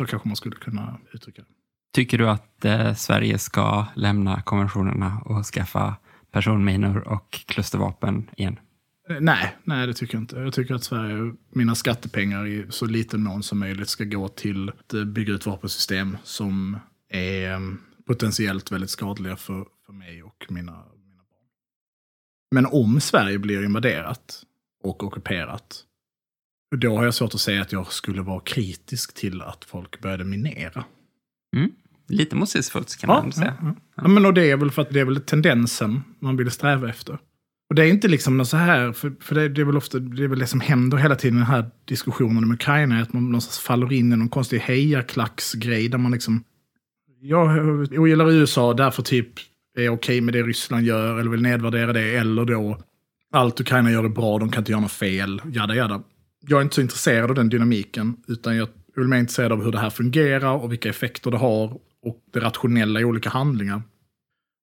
Så 0.00 0.06
kanske 0.06 0.28
man 0.28 0.36
skulle 0.36 0.56
kunna 0.56 0.98
uttrycka 1.12 1.42
det. 1.42 1.48
Tycker 1.94 2.18
du 2.18 2.28
att 2.28 2.64
eh, 2.64 2.94
Sverige 2.94 3.38
ska 3.38 3.86
lämna 3.94 4.42
konventionerna 4.42 5.22
och 5.24 5.44
skaffa 5.44 5.96
personminor 6.32 7.08
och 7.08 7.30
klustervapen 7.30 8.30
igen? 8.36 8.58
Nej, 9.20 9.56
nej 9.64 9.86
det 9.86 9.94
tycker 9.94 10.14
jag 10.14 10.22
inte. 10.22 10.36
Jag 10.36 10.52
tycker 10.52 10.74
att 10.74 10.84
Sverige, 10.84 11.34
mina 11.50 11.74
skattepengar 11.74 12.46
i 12.46 12.66
så 12.68 12.86
liten 12.86 13.22
mån 13.22 13.42
som 13.42 13.58
möjligt 13.58 13.88
ska 13.88 14.04
gå 14.04 14.28
till 14.28 14.68
att 14.68 14.94
eh, 14.94 15.04
bygga 15.04 15.32
ut 15.32 15.46
vapensystem 15.46 16.16
som 16.24 16.78
är 17.08 17.52
eh, 17.52 17.60
potentiellt 18.06 18.72
väldigt 18.72 18.90
skadliga 18.90 19.36
för, 19.36 19.66
för 19.86 19.92
mig 19.92 20.22
och 20.22 20.46
mina, 20.48 20.72
mina 21.04 21.22
barn. 21.30 21.46
Men 22.54 22.66
om 22.66 23.00
Sverige 23.00 23.38
blir 23.38 23.64
invaderat 23.64 24.42
och 24.82 25.04
ockuperat, 25.04 25.84
då 26.76 26.96
har 26.96 27.04
jag 27.04 27.14
svårt 27.14 27.34
att 27.34 27.40
säga 27.40 27.62
att 27.62 27.72
jag 27.72 27.92
skulle 27.92 28.22
vara 28.22 28.40
kritisk 28.40 29.14
till 29.14 29.42
att 29.42 29.64
folk 29.64 30.00
började 30.00 30.24
minera. 30.24 30.84
Mm. 31.56 31.70
Lite 32.08 32.36
motsägelsefullt 32.36 32.96
kan 32.96 33.08
man 33.08 33.32
säga. 33.32 33.56
Ja, 33.62 33.74
ja. 33.94 34.08
men 34.08 34.26
och 34.26 34.34
det 34.34 34.50
är 34.50 34.56
väl 34.56 34.70
för 34.70 34.82
att 34.82 34.90
det 34.90 35.00
är 35.00 35.04
väl 35.04 35.20
tendensen 35.20 36.02
man 36.18 36.36
vill 36.36 36.50
sträva 36.50 36.88
efter. 36.88 37.18
Och 37.70 37.76
det 37.76 37.82
är 37.82 37.86
inte 37.86 38.08
liksom 38.08 38.36
något 38.36 38.48
så 38.48 38.56
här, 38.56 38.92
för, 38.92 39.12
för 39.20 39.34
det, 39.34 39.48
det 39.48 39.60
är 39.60 39.64
väl 39.64 39.76
ofta 39.76 39.98
det, 39.98 40.24
är 40.24 40.28
väl 40.28 40.38
det 40.38 40.46
som 40.46 40.60
händer 40.60 40.98
hela 40.98 41.16
tiden 41.16 41.36
i 41.36 41.40
den 41.40 41.46
här 41.46 41.70
diskussionen 41.84 42.44
om 42.44 42.52
Ukraina, 42.52 43.02
att 43.02 43.12
man 43.12 43.24
någonstans 43.24 43.58
faller 43.58 43.92
in 43.92 44.12
i 44.12 44.16
någon 44.16 44.28
konstig 44.28 44.58
hejarklacksgrej 44.58 45.88
där 45.88 45.98
man 45.98 46.12
liksom, 46.12 46.44
jag 47.20 47.58
ogillar 47.92 48.30
USA, 48.30 48.74
därför 48.74 49.02
typ 49.02 49.28
är 49.78 49.88
okej 49.88 50.20
med 50.20 50.34
det 50.34 50.42
Ryssland 50.42 50.86
gör, 50.86 51.18
eller 51.18 51.30
vill 51.30 51.42
nedvärdera 51.42 51.92
det, 51.92 52.16
eller 52.16 52.44
då 52.44 52.78
allt 53.32 53.60
Ukraina 53.60 53.90
gör 53.90 54.04
är 54.04 54.08
bra, 54.08 54.38
de 54.38 54.50
kan 54.50 54.60
inte 54.60 54.72
göra 54.72 54.82
något 54.82 54.92
fel, 54.92 55.42
jada 55.52 55.74
jada. 55.74 56.02
Jag 56.40 56.58
är 56.58 56.62
inte 56.62 56.74
så 56.74 56.80
intresserad 56.80 57.30
av 57.30 57.36
den 57.36 57.48
dynamiken, 57.48 58.16
utan 58.28 58.56
jag 58.56 58.68
är 58.96 59.00
mer 59.00 59.18
intresserad 59.18 59.52
av 59.52 59.64
hur 59.64 59.72
det 59.72 59.78
här 59.78 59.90
fungerar 59.90 60.54
och 60.54 60.72
vilka 60.72 60.88
effekter 60.88 61.30
det 61.30 61.36
har 61.36 61.80
och 62.02 62.20
det 62.32 62.40
rationella 62.40 63.00
i 63.00 63.04
olika 63.04 63.30
handlingar. 63.30 63.82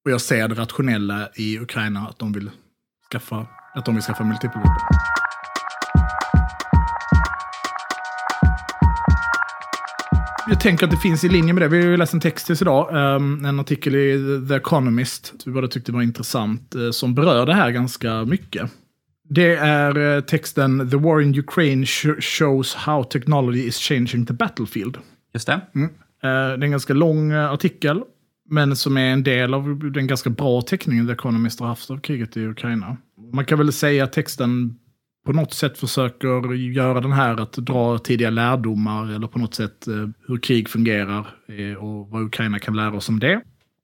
Och 0.06 0.12
jag 0.12 0.22
ser 0.22 0.48
det 0.48 0.56
rationella 0.56 1.30
i 1.36 1.60
Ukraina 1.60 2.08
att 2.08 2.20
de 2.20 2.32
vill 2.32 2.50
skaffa, 3.12 3.48
att 3.76 3.86
de 3.86 3.96
vill 3.96 4.04
skaffa 4.04 4.24
multipelvapen. 4.24 4.72
Jag 10.50 10.60
tänker 10.60 10.86
att 10.86 10.92
det 10.92 10.98
finns 10.98 11.24
i 11.24 11.30
linje 11.30 11.54
med 11.54 11.64
det. 11.64 11.68
Vi 11.68 11.78
har 11.82 11.86
ju 11.90 11.98
läst 11.98 12.14
en 12.14 12.20
text 12.20 12.46
tills 12.46 12.62
idag, 12.62 12.90
um, 13.16 13.46
en 13.46 13.60
artikel 13.60 13.96
i 13.96 14.46
The 14.48 14.56
Economist, 14.56 15.34
vi 15.46 15.52
båda 15.52 15.68
tyckte 15.68 15.92
var 15.92 16.02
intressant, 16.02 16.76
uh, 16.76 16.92
som 16.92 17.16
berör 17.16 17.46
det 17.46 17.54
här 17.54 17.72
ganska 17.72 18.26
mycket. 18.26 18.72
Det 19.30 19.56
är 19.56 19.98
uh, 19.98 20.22
texten 20.22 20.90
“The 20.90 20.98
war 20.98 21.22
in 21.22 21.40
Ukraine 21.40 21.84
sh- 21.86 22.22
shows 22.22 22.76
how 22.76 23.04
technology 23.04 23.68
is 23.68 23.78
changing 23.78 24.26
the 24.26 24.34
battlefield”. 24.34 24.98
Just 25.34 25.48
det. 25.48 25.54
Eh, 25.54 25.60
Det 26.22 26.28
är 26.28 26.64
en 26.64 26.72
ganska 26.72 26.94
lång 26.94 27.32
eh, 27.32 27.52
artikel, 27.52 28.02
men 28.50 28.76
som 28.76 28.98
är 28.98 29.14
en 29.14 29.24
del 29.24 29.54
av 29.54 29.92
den 29.92 30.08
ganska 30.08 30.30
bra 30.30 30.62
teckningen 30.62 31.08
The 31.08 31.14
Economist 31.14 31.60
har 31.60 31.68
haft 31.68 31.92
av 31.92 32.00
kriget 32.00 32.38
i 32.38 32.46
Ukraina. 32.46 32.98
Man 33.34 33.46
kan 33.46 33.58
väl 33.58 33.74
säga 33.74 34.04
att 34.04 34.14
texten 34.14 34.80
på 35.26 35.34
något 35.34 35.54
sätt 35.54 35.78
försöker 35.78 36.54
göra 36.54 37.02
den 37.02 37.12
här 37.12 37.42
att 37.42 37.54
dra 37.54 37.98
tidiga 37.98 38.30
lärdomar 38.30 39.16
eller 39.16 39.28
på 39.28 39.40
något 39.40 39.54
sätt 39.54 39.88
eh, 39.88 40.10
hur 40.28 40.38
krig 40.38 40.70
fungerar 40.70 41.28
eh, 41.48 41.84
och 41.84 42.10
vad 42.10 42.24
Ukraina 42.24 42.60
kan 42.60 42.76
lära 42.76 42.96
oss 42.96 43.10
om 43.10 43.20
det. 43.20 43.42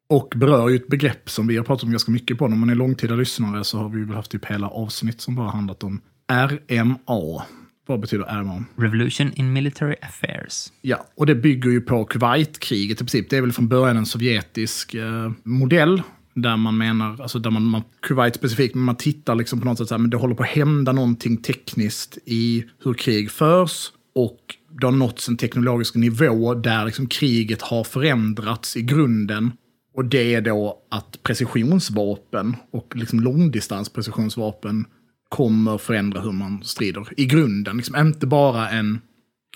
Och 0.09 0.34
berör 0.36 0.70
ju 0.70 0.76
ett 0.76 0.88
begrepp 0.88 1.30
som 1.30 1.47
vi 1.47 1.57
har 1.57 1.64
pratat 1.64 1.84
om 1.84 1.91
ganska 1.91 2.11
mycket 2.11 2.38
på. 2.38 2.45
Om 2.45 2.59
man 2.59 2.70
är 2.70 2.76
långtida 2.76 3.16
lyssnare 3.16 3.64
så 3.64 3.78
har 3.78 3.89
vi 3.89 4.03
väl 4.03 4.16
haft 4.16 4.32
typ 4.32 4.45
hela 4.45 4.68
avsnitt 4.68 5.22
som 5.22 5.36
bara 5.36 5.49
handlat 5.49 5.84
om 5.84 6.01
RMA. 6.32 7.43
Vad 7.86 7.99
betyder 7.99 8.25
RMA? 8.25 8.63
Revolution 8.75 9.31
in 9.36 9.53
Military 9.53 9.95
Affairs. 10.01 10.71
Ja, 10.81 11.05
och 11.15 11.25
det 11.25 11.36
bygger 11.36 11.69
ju 11.69 11.81
på 11.81 12.05
Kuwaitkriget 12.05 12.97
i 13.01 13.03
princip. 13.03 13.29
Det 13.29 13.38
är 13.38 13.41
väl 13.41 13.51
från 13.51 13.67
början 13.67 13.97
en 13.97 14.05
sovjetisk 14.05 14.93
eh, 14.93 15.31
modell. 15.43 16.01
Där 16.36 16.57
man 16.57 16.77
menar, 16.77 17.21
alltså 17.21 17.39
där 17.39 17.51
man, 17.51 17.63
man 17.63 17.81
Kuwait 18.01 18.36
specifikt, 18.36 18.75
men 18.75 18.84
man 18.84 18.95
tittar 18.95 19.36
liksom 19.36 19.59
på 19.59 19.65
något 19.65 19.77
sätt 19.77 19.88
så 19.88 19.93
här, 19.93 19.99
men 19.99 20.09
det 20.09 20.17
håller 20.17 20.36
på 20.36 20.43
att 20.43 20.49
hända 20.49 20.91
någonting 20.91 21.38
tekniskt 21.38 22.17
i 22.25 22.65
hur 22.84 22.93
krig 22.93 23.31
förs. 23.31 23.91
Och 24.15 24.39
det 24.79 24.88
har 24.88 24.91
nåtts 24.91 25.29
en 25.29 25.38
teknologisk 25.38 25.95
nivå 25.95 26.53
där 26.53 26.86
liksom 26.86 27.07
kriget 27.07 27.61
har 27.61 27.84
förändrats 27.84 28.77
i 28.77 28.81
grunden. 28.81 29.51
Och 29.95 30.05
det 30.05 30.34
är 30.34 30.41
då 30.41 30.77
att 30.91 31.23
precisionsvapen 31.23 32.55
och 32.71 32.95
liksom 32.95 33.19
långdistansprecisionsvapen 33.19 34.86
kommer 35.34 35.77
förändra 35.77 36.21
hur 36.21 36.31
man 36.31 36.63
strider 36.63 37.07
i 37.17 37.25
grunden. 37.25 37.77
Liksom 37.77 37.95
inte 37.95 38.27
bara 38.27 38.69
en 38.69 39.01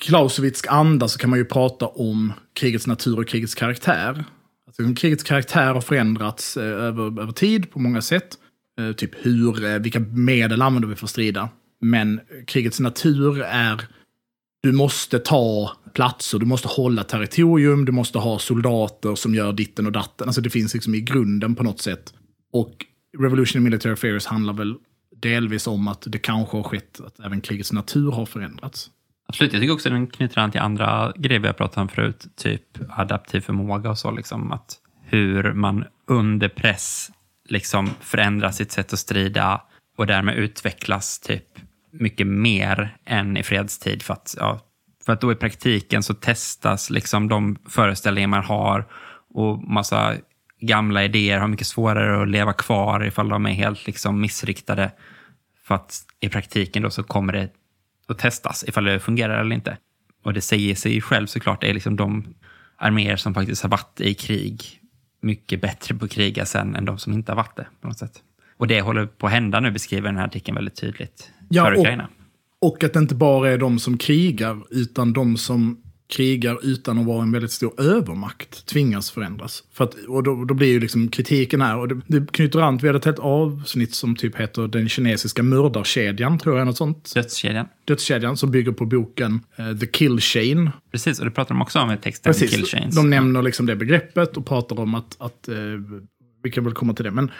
klausovitsk 0.02 0.66
anda 0.70 1.08
så 1.08 1.20
kan 1.20 1.30
man 1.30 1.40
ju 1.40 1.46
prata 1.46 1.88
om 1.88 2.34
krigets 2.54 2.88
natur 2.88 3.20
och 3.20 3.28
krigets 3.28 3.56
karaktär. 3.56 4.26
Alltså, 4.68 4.94
krigets 4.96 5.24
karaktär 5.24 5.74
har 5.74 5.82
förändrats 5.82 6.58
eh, 6.58 6.64
över, 6.64 7.22
över 7.22 7.32
tid 7.32 7.72
på 7.72 7.80
många 7.80 8.02
sätt. 8.02 8.28
Eh, 8.80 8.92
typ 8.92 9.12
hur, 9.26 9.66
eh, 9.66 9.80
vilka 9.80 10.00
medel 10.00 10.62
använder 10.62 10.90
vi 10.90 10.96
för 10.96 11.06
att 11.06 11.10
strida. 11.10 11.50
Men 11.82 12.20
krigets 12.48 12.80
natur 12.80 13.42
är, 13.42 13.82
du 14.64 14.72
måste 14.72 15.20
ta 15.20 15.72
platser, 15.94 16.40
du 16.40 16.46
måste 16.46 16.68
hålla 16.68 17.04
territorium, 17.04 17.86
du 17.86 17.92
måste 17.92 18.18
ha 18.18 18.40
soldater 18.40 19.16
som 19.16 19.36
gör 19.36 19.54
ditten 19.54 19.86
och 19.86 19.92
datten. 19.92 20.28
Alltså 20.28 20.42
det 20.42 20.50
finns 20.50 20.74
liksom 20.74 20.96
i 20.96 21.02
grunden 21.02 21.56
på 21.56 21.64
något 21.64 21.82
sätt. 21.82 22.14
Och 22.54 22.86
Revolution 23.18 23.60
in 23.60 23.64
Military 23.64 23.94
Affairs 23.94 24.26
handlar 24.26 24.54
väl 24.54 24.76
delvis 25.20 25.68
om 25.68 25.88
att 25.88 26.04
det 26.08 26.20
kanske 26.20 26.58
har 26.58 26.64
skett 26.64 27.00
att 27.06 27.20
även 27.20 27.42
krigets 27.42 27.72
natur 27.72 28.12
har 28.12 28.26
förändrats. 28.26 28.90
Absolut, 29.28 29.54
jag 29.54 29.62
tycker 29.62 29.74
också 29.74 29.90
den 29.90 30.08
knyter 30.08 30.42
an 30.42 30.52
till 30.52 30.62
andra 30.62 31.14
grejer 31.16 31.40
vi 31.40 31.48
har 31.48 31.54
pratat 31.54 31.78
om 31.78 31.88
förut, 31.88 32.26
typ 32.36 32.64
adaptiv 32.90 33.42
förmåga 33.42 33.90
och 33.90 33.98
så, 33.98 34.12
liksom 34.12 34.52
att 34.52 34.78
hur 35.04 35.54
man 35.54 35.86
under 36.08 36.50
press 36.50 37.12
liksom 37.50 37.90
förändrar 38.00 38.52
sitt 38.52 38.72
sätt 38.72 38.94
att 38.94 39.00
strida 39.00 39.62
och 39.98 40.08
därmed 40.08 40.36
utvecklas 40.36 41.20
typ 41.20 41.46
mycket 41.92 42.28
mer 42.28 42.98
än 43.06 43.38
i 43.38 43.44
fredstid 43.44 44.04
för 44.04 44.14
att, 44.14 44.36
ja, 44.38 44.60
för 45.06 45.14
att 45.14 45.22
då 45.22 45.32
i 45.32 45.36
praktiken 45.36 46.04
så 46.04 46.14
testas 46.14 46.90
liksom 46.90 47.28
de 47.28 47.58
föreställningar 47.70 48.28
man 48.28 48.44
har 48.44 48.88
och 49.30 49.64
massa 49.64 50.16
gamla 50.60 51.04
idéer 51.04 51.40
har 51.40 51.48
mycket 51.48 51.68
svårare 51.68 52.22
att 52.22 52.30
leva 52.30 52.54
kvar 52.54 53.06
ifall 53.06 53.30
de 53.30 53.46
är 53.46 53.52
helt 53.52 53.88
liksom 53.88 54.22
missriktade. 54.22 54.92
För 55.64 55.76
att 55.76 56.02
i 56.20 56.30
praktiken 56.30 56.84
då 56.84 56.90
så 56.90 57.04
kommer 57.04 57.34
det 57.34 57.50
att 58.08 58.18
testas 58.18 58.64
ifall 58.68 58.84
det 58.86 59.00
fungerar 59.00 59.42
eller 59.42 59.56
inte. 59.56 59.78
Och 60.24 60.34
det 60.34 60.42
säger 60.42 60.76
sig 60.76 61.02
själv 61.02 61.28
såklart, 61.28 61.62
det 61.62 61.70
är 61.70 61.74
liksom 61.74 61.96
de 61.96 62.34
arméer 62.78 63.16
som 63.16 63.34
faktiskt 63.34 63.62
har 63.64 63.70
varit 63.70 64.02
i 64.02 64.14
krig 64.14 64.82
mycket 65.22 65.62
bättre 65.62 65.96
på 65.96 66.06
att 66.06 66.12
kriga 66.12 66.46
sen 66.46 66.76
än 66.76 66.86
de 66.86 66.98
som 66.98 67.14
inte 67.14 67.32
har 67.32 67.38
varit 67.38 67.56
det 67.56 67.68
på 67.82 67.88
något 67.88 67.98
sätt. 68.00 68.24
Och 68.58 68.68
det 68.68 68.82
håller 68.82 69.06
på 69.06 69.26
att 69.28 69.34
hända 69.34 69.60
nu, 69.60 69.72
beskriver 69.72 70.08
den 70.10 70.18
här 70.18 70.26
artikeln 70.26 70.56
väldigt 70.56 70.76
tydligt 70.76 71.32
Ja, 71.50 71.66
för 71.66 71.72
och- 71.74 71.80
Ukraina. 71.80 72.10
Och 72.62 72.84
att 72.84 72.94
det 72.94 73.00
inte 73.00 73.16
bara 73.16 73.50
är 73.52 73.58
de 73.58 73.80
som 73.80 73.98
krigar, 73.98 74.62
utan 74.70 75.14
de 75.14 75.38
som 75.38 75.82
krigar 76.08 76.60
utan 76.64 77.00
att 77.00 77.06
vara 77.06 77.22
en 77.22 77.32
väldigt 77.32 77.52
stor 77.52 77.82
övermakt 77.82 78.66
tvingas 78.66 79.12
förändras. 79.12 79.64
För 79.74 79.84
att, 79.84 79.94
och 80.08 80.24
då, 80.24 80.46
då 80.46 80.54
blir 80.54 80.68
ju 80.68 80.80
liksom 80.80 81.08
kritiken 81.08 81.62
här, 81.62 81.78
och 81.78 81.88
det, 81.88 82.02
det 82.08 82.32
knyter 82.32 82.60
an, 82.60 82.78
vi 82.78 82.88
hade 82.88 82.98
ett 82.98 83.06
helt 83.06 83.20
avsnitt 83.20 83.96
som 83.96 84.16
typ 84.16 84.36
heter 84.36 84.68
Den 84.68 84.90
kinesiska 84.90 85.44
mördarkedjan, 85.44 86.40
tror 86.40 86.58
jag, 86.58 86.68
något 86.68 86.78
sånt. 86.78 87.14
Dödskedjan. 87.14 87.68
Dödskedjan, 87.86 88.38
som 88.38 88.52
bygger 88.52 88.72
på 88.72 88.86
boken 88.86 89.42
eh, 89.56 89.78
The 89.78 89.88
Kill 89.88 90.20
Chain. 90.20 90.70
Precis, 90.92 91.20
och 91.20 91.26
det 91.26 91.32
pratar 91.32 91.56
de 91.56 91.62
också 91.62 91.80
om 91.80 91.92
i 91.92 91.98
texten. 91.98 92.34
Precis, 92.34 92.52
Kill 92.52 92.66
chains. 92.66 92.96
de 92.96 93.10
nämner 93.10 93.42
liksom 93.42 93.66
det 93.66 93.76
begreppet 93.76 94.38
och 94.38 94.46
pratar 94.46 94.80
om 94.80 94.96
att, 94.96 95.16
att 95.20 95.48
eh, 95.48 95.56
vi 96.44 96.52
kan 96.52 96.64
väl 96.64 96.74
komma 96.74 96.94
till 96.94 97.06
det, 97.06 97.12
men 97.12 97.32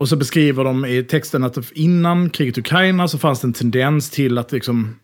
och 0.00 0.08
så 0.08 0.16
beskriver 0.16 0.64
de 0.64 0.84
i 0.84 1.04
texten 1.04 1.44
att 1.44 1.72
innan 1.72 2.30
kriget 2.30 2.58
i 2.58 2.60
Ukraina 2.60 3.08
så 3.08 3.18
fanns 3.18 3.40
det 3.40 3.46
en 3.46 3.52
tendens 3.52 4.10
till 4.10 4.38
att 4.38 4.52
liksom 4.52 4.96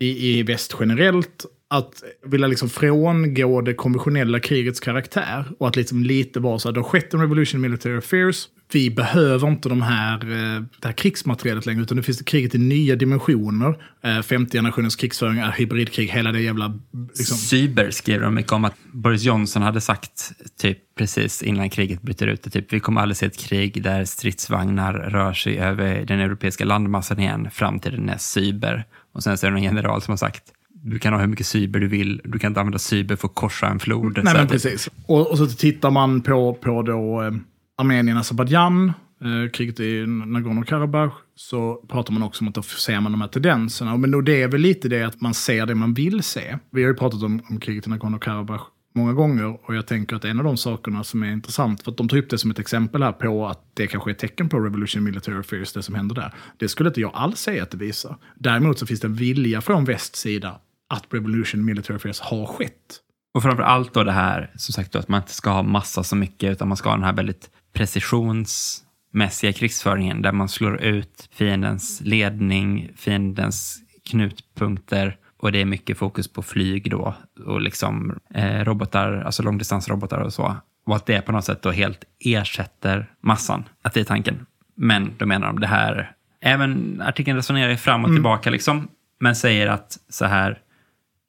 i, 0.00 0.38
i 0.38 0.42
väst 0.42 0.76
generellt 0.80 1.46
att 1.70 2.02
vilja 2.26 2.46
liksom 2.46 2.68
frångå 2.68 3.60
det 3.60 3.74
konventionella 3.74 4.40
krigets 4.40 4.80
karaktär. 4.80 5.44
Och 5.58 5.68
att 5.68 5.76
liksom 5.76 6.02
lite 6.02 6.40
vara 6.40 6.58
så 6.58 6.68
här, 6.68 6.74
det 6.74 6.80
har 6.80 6.88
skett 6.88 7.14
en 7.14 7.20
revolution 7.20 7.58
in 7.58 7.70
military 7.70 7.98
affairs. 7.98 8.48
Vi 8.72 8.90
behöver 8.90 9.48
inte 9.48 9.68
de 9.68 9.82
här, 9.82 10.14
eh, 10.14 10.62
det 10.80 10.88
här 10.88 10.92
krigsmaterialet 10.92 11.66
längre, 11.66 11.82
utan 11.82 11.96
nu 11.96 12.02
finns 12.02 12.18
det 12.18 12.24
kriget 12.24 12.54
i 12.54 12.58
nya 12.58 12.96
dimensioner. 12.96 13.84
Eh, 14.04 14.22
femte 14.22 14.58
generationens 14.58 14.96
krigsföring 14.96 15.38
är 15.38 15.50
hybridkrig, 15.50 16.08
hela 16.08 16.32
det 16.32 16.40
jävla... 16.40 16.78
Liksom. 17.18 17.36
Cyber 17.36 17.90
skriver 17.90 18.24
de 18.24 18.34
mycket 18.34 18.52
om 18.52 18.64
att 18.64 18.74
Boris 18.92 19.22
Johnson 19.22 19.62
hade 19.62 19.80
sagt 19.80 20.32
typ 20.60 20.78
precis 20.98 21.42
innan 21.42 21.70
kriget 21.70 22.02
bryter 22.02 22.26
ut, 22.26 22.52
typ, 22.52 22.72
vi 22.72 22.80
kommer 22.80 23.00
aldrig 23.00 23.16
se 23.16 23.26
ett 23.26 23.38
krig 23.38 23.82
där 23.82 24.04
stridsvagnar 24.04 24.92
rör 24.92 25.32
sig 25.32 25.58
över 25.58 26.04
den 26.04 26.20
europeiska 26.20 26.64
landmassan 26.64 27.20
igen. 27.20 27.48
Framtiden 27.52 28.08
är 28.08 28.18
cyber. 28.18 28.84
Och 29.14 29.22
sen 29.22 29.38
så 29.38 29.46
är 29.46 29.50
det 29.50 29.54
någon 29.54 29.64
general 29.64 30.02
som 30.02 30.12
har 30.12 30.16
sagt, 30.16 30.42
du 30.82 30.98
kan 30.98 31.12
ha 31.12 31.20
hur 31.20 31.26
mycket 31.26 31.46
cyber 31.46 31.80
du 31.80 31.88
vill, 31.88 32.20
du 32.24 32.38
kan 32.38 32.50
inte 32.50 32.60
använda 32.60 32.78
cyber 32.78 33.16
för 33.16 33.28
att 33.28 33.34
korsa 33.34 33.66
en 33.66 33.78
flod. 33.78 34.20
Nej 34.24 34.34
men 34.34 34.48
precis. 34.48 34.88
Och, 35.06 35.30
och 35.30 35.38
så 35.38 35.46
tittar 35.46 35.90
man 35.90 36.20
på, 36.20 36.54
på 36.54 36.82
då 36.82 37.22
eh, 37.22 37.32
Armenien, 37.78 38.16
Azerbajdzjan, 38.16 38.92
eh, 39.20 39.50
kriget 39.52 39.80
i 39.80 40.04
Nagorno-Karabach, 40.06 41.12
så 41.34 41.74
pratar 41.88 42.12
man 42.12 42.22
också 42.22 42.44
om 42.44 42.48
att 42.48 42.54
då 42.54 42.62
ser 42.62 43.00
man 43.00 43.12
de 43.12 43.20
här 43.20 43.28
tendenserna. 43.28 43.96
Men 43.96 44.10
då 44.10 44.20
det 44.20 44.42
är 44.42 44.48
väl 44.48 44.60
lite 44.60 44.88
det 44.88 45.02
att 45.02 45.20
man 45.20 45.34
ser 45.34 45.66
det 45.66 45.74
man 45.74 45.94
vill 45.94 46.22
se. 46.22 46.58
Vi 46.70 46.82
har 46.82 46.88
ju 46.88 46.96
pratat 46.96 47.22
om, 47.22 47.42
om 47.50 47.60
kriget 47.60 47.86
i 47.86 47.90
Nagorno-Karabach 47.90 48.62
många 48.94 49.12
gånger 49.12 49.58
och 49.68 49.74
jag 49.74 49.86
tänker 49.86 50.16
att 50.16 50.24
en 50.24 50.38
av 50.38 50.44
de 50.44 50.56
sakerna 50.56 51.04
som 51.04 51.22
är 51.22 51.32
intressant, 51.32 51.82
för 51.82 51.90
att 51.90 51.96
de 51.96 52.08
tar 52.08 52.16
upp 52.16 52.30
det 52.30 52.38
som 52.38 52.50
ett 52.50 52.58
exempel 52.58 53.02
här 53.02 53.12
på 53.12 53.46
att 53.46 53.70
det 53.74 53.86
kanske 53.86 54.10
är 54.10 54.12
ett 54.12 54.18
tecken 54.18 54.48
på 54.48 54.60
Revolution 54.60 55.04
Military 55.04 55.38
Affairs, 55.38 55.72
det 55.72 55.82
som 55.82 55.94
händer 55.94 56.14
där. 56.14 56.34
Det 56.56 56.68
skulle 56.68 56.88
inte 56.88 57.00
jag 57.00 57.10
alls 57.14 57.38
säga 57.38 57.62
att 57.62 57.70
det 57.70 57.76
visar. 57.76 58.16
Däremot 58.38 58.78
så 58.78 58.86
finns 58.86 59.00
det 59.00 59.06
en 59.06 59.14
vilja 59.14 59.60
från 59.60 59.84
västs 59.84 60.20
sida 60.20 60.60
att 60.88 61.04
Revolution 61.10 61.64
Military 61.64 61.96
Affairs 61.96 62.20
har 62.20 62.46
skett. 62.46 63.00
Och 63.34 63.42
framför 63.42 63.62
allt 63.62 63.94
då 63.94 64.04
det 64.04 64.12
här, 64.12 64.50
som 64.56 64.72
sagt, 64.72 64.92
då, 64.92 64.98
att 64.98 65.08
man 65.08 65.20
inte 65.20 65.34
ska 65.34 65.50
ha 65.50 65.62
massa 65.62 66.04
så 66.04 66.16
mycket, 66.16 66.52
utan 66.52 66.68
man 66.68 66.76
ska 66.76 66.88
ha 66.88 66.96
den 66.96 67.04
här 67.04 67.12
väldigt 67.12 67.50
precisionsmässiga 67.72 69.52
krigsföringen, 69.52 70.22
där 70.22 70.32
man 70.32 70.48
slår 70.48 70.80
ut 70.80 71.28
fiendens 71.32 72.00
ledning, 72.00 72.90
fiendens 72.96 73.78
knutpunkter, 74.10 75.16
och 75.40 75.52
det 75.52 75.60
är 75.60 75.64
mycket 75.64 75.98
fokus 75.98 76.28
på 76.28 76.42
flyg 76.42 76.90
då, 76.90 77.14
och 77.46 77.60
liksom 77.60 78.18
eh, 78.34 78.64
robotar, 78.64 79.22
alltså 79.26 79.42
långdistansrobotar 79.42 80.18
och 80.18 80.32
så. 80.32 80.56
Och 80.86 80.96
att 80.96 81.06
det 81.06 81.20
på 81.20 81.32
något 81.32 81.44
sätt 81.44 81.62
då 81.62 81.70
helt 81.70 82.04
ersätter 82.24 83.12
massan, 83.20 83.64
att 83.82 83.94
det 83.94 84.00
är 84.00 84.04
tanken. 84.04 84.46
Men 84.76 85.12
då 85.18 85.26
menar 85.26 85.46
de 85.46 85.60
det 85.60 85.66
här, 85.66 86.12
även 86.40 87.00
artikeln 87.00 87.36
resonerar 87.36 87.70
ju 87.70 87.76
fram 87.76 88.04
och 88.04 88.10
tillbaka 88.10 88.50
liksom, 88.50 88.88
men 89.20 89.36
säger 89.36 89.66
att 89.66 89.98
så 90.08 90.24
här, 90.24 90.58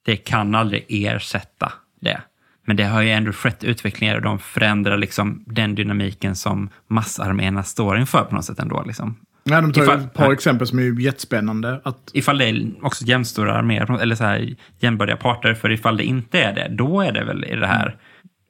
det 0.04 0.16
kan 0.16 0.54
aldrig 0.54 0.86
ersätta 0.88 1.72
det. 2.00 2.20
Men 2.66 2.76
det 2.76 2.84
har 2.84 3.02
ju 3.02 3.10
ändå 3.10 3.32
skett 3.32 3.64
utvecklingar 3.64 4.16
och 4.16 4.22
de 4.22 4.38
förändrar 4.38 4.98
liksom 4.98 5.44
den 5.46 5.74
dynamiken 5.74 6.36
som 6.36 6.68
massarméerna 6.88 7.62
står 7.62 7.98
inför 7.98 8.24
på 8.24 8.34
något 8.34 8.44
sätt 8.44 8.58
ändå. 8.58 8.82
Liksom. 8.86 9.16
Ja, 9.44 9.60
de 9.60 9.72
tar 9.72 9.82
ju 9.82 9.88
Ifall- 9.88 10.00
ett 10.04 10.14
par 10.14 10.32
exempel 10.32 10.66
som 10.66 10.78
är 10.78 11.00
jättespännande. 11.00 11.80
Att, 11.84 12.10
Ifall 12.12 12.38
det 12.38 12.44
är 12.44 12.72
också 12.82 13.04
jämnstora 13.04 13.54
arméer, 13.54 14.00
eller 14.00 14.14
så 14.14 14.24
här 14.24 14.54
jämnbördiga 14.78 15.16
parter, 15.16 15.54
för 15.54 15.70
ifall 15.70 15.96
det 15.96 16.04
inte 16.04 16.42
är 16.42 16.54
det, 16.54 16.68
då 16.76 17.00
är 17.00 17.12
det 17.12 17.24
väl 17.24 17.44
i 17.44 17.56
det 17.56 17.66
här 17.66 17.96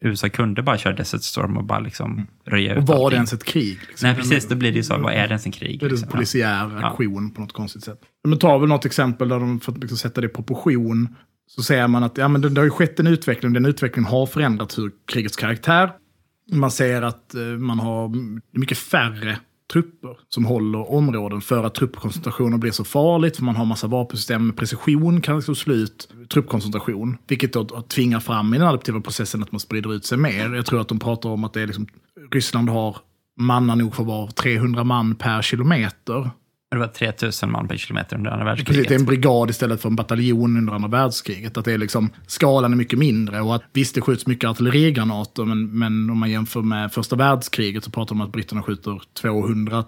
USA 0.04 0.28
kunde 0.28 0.62
bara 0.62 0.78
köra 0.78 0.92
Desert 0.94 1.22
Storm 1.22 1.56
och 1.56 1.64
bara 1.64 1.78
liksom 1.78 2.26
röja 2.46 2.72
ut 2.72 2.78
och 2.78 2.86
var 2.86 3.10
det 3.10 3.16
ens 3.16 3.32
ett 3.32 3.44
krig? 3.44 3.78
Liksom? 3.88 4.08
Nej, 4.08 4.16
precis. 4.16 4.48
Då 4.48 4.54
blir 4.54 4.70
det 4.72 4.76
ju 4.76 4.82
så. 4.82 4.98
Vad 4.98 5.12
är 5.12 5.16
det 5.16 5.28
ens 5.28 5.46
en 5.46 5.52
krig? 5.52 5.80
Då 5.80 5.86
är 5.86 5.88
det 5.88 5.94
liksom? 5.94 6.08
en 6.08 6.12
polisiär 6.12 6.84
aktion 6.84 7.30
på 7.30 7.40
något 7.40 7.52
konstigt 7.52 7.84
sätt. 7.84 8.00
Men 8.24 8.38
tar 8.38 8.58
väl 8.58 8.68
något 8.68 8.84
exempel 8.84 9.28
där 9.28 9.40
de, 9.40 9.60
att 9.66 9.78
liksom 9.78 9.98
sätta 9.98 10.20
det 10.20 10.26
i 10.26 10.30
proportion, 10.30 11.16
så 11.56 11.62
ser 11.62 11.88
man 11.88 12.02
att 12.02 12.18
ja, 12.18 12.28
men 12.28 12.40
det, 12.40 12.48
det 12.48 12.60
har 12.60 12.64
ju 12.64 12.70
skett 12.70 13.00
en 13.00 13.06
utveckling. 13.06 13.52
Den 13.52 13.66
utvecklingen 13.66 14.10
har 14.10 14.26
förändrat 14.26 14.78
hur 14.78 14.92
krigets 15.06 15.36
karaktär. 15.36 15.92
Man 16.52 16.70
ser 16.70 17.02
att 17.02 17.34
eh, 17.34 17.42
man 17.42 17.78
har 17.78 18.12
mycket 18.58 18.78
färre 18.78 19.38
trupper 19.72 20.16
som 20.28 20.44
håller 20.44 20.90
områden 20.90 21.40
för 21.40 21.64
att 21.64 21.74
truppkoncentrationen 21.74 22.60
blir 22.60 22.70
så 22.70 22.84
farligt. 22.84 23.36
För 23.36 23.44
man 23.44 23.56
har 23.56 23.64
massa 23.64 23.86
vapensystem 23.86 24.46
med 24.46 24.56
precision 24.56 25.20
kan 25.20 25.36
liksom 25.36 25.54
slå 25.54 25.74
ut 25.74 26.08
truppkoncentration. 26.32 27.16
Vilket 27.28 27.52
då 27.52 27.64
tvingar 27.64 28.20
fram 28.20 28.54
i 28.54 28.58
den 28.58 28.66
adaptiva 28.66 29.00
processen 29.00 29.42
att 29.42 29.52
man 29.52 29.60
sprider 29.60 29.94
ut 29.94 30.04
sig 30.04 30.18
mer. 30.18 30.54
Jag 30.54 30.66
tror 30.66 30.80
att 30.80 30.88
de 30.88 30.98
pratar 30.98 31.28
om 31.28 31.44
att 31.44 31.52
det 31.52 31.60
är 31.60 31.66
liksom, 31.66 31.86
Ryssland 32.30 32.68
har 32.68 32.96
manna 33.40 33.74
nog 33.74 33.94
för 33.94 34.04
var 34.04 34.26
300 34.26 34.84
man 34.84 35.14
per 35.14 35.42
kilometer. 35.42 36.30
Det 36.70 36.78
var 36.78 36.86
3000 36.86 37.50
man 37.50 37.68
per 37.68 37.76
kilometer 37.76 38.16
under 38.16 38.30
andra 38.30 38.44
Precis, 38.44 38.58
världskriget. 38.58 38.88
det 38.88 38.94
är 38.94 38.98
en 38.98 39.04
brigad 39.04 39.50
istället 39.50 39.82
för 39.82 39.88
en 39.88 39.96
bataljon 39.96 40.56
under 40.56 40.72
andra 40.72 40.88
världskriget. 40.88 41.56
Att 41.56 41.64
det 41.64 41.72
är 41.72 41.78
liksom, 41.78 42.10
skalan 42.26 42.72
är 42.72 42.76
mycket 42.76 42.98
mindre 42.98 43.40
och 43.40 43.54
att 43.54 43.62
visst 43.72 43.94
det 43.94 44.00
skjuts 44.00 44.26
mycket 44.26 44.50
artillerigranater 44.50 45.44
men, 45.44 45.78
men 45.78 46.10
om 46.10 46.18
man 46.18 46.30
jämför 46.30 46.62
med 46.62 46.92
första 46.92 47.16
världskriget 47.16 47.84
så 47.84 47.90
pratar 47.90 48.14
man 48.14 48.24
om 48.24 48.28
att 48.28 48.32
britterna 48.32 48.62
skjuter 48.62 49.02
200 49.20 49.84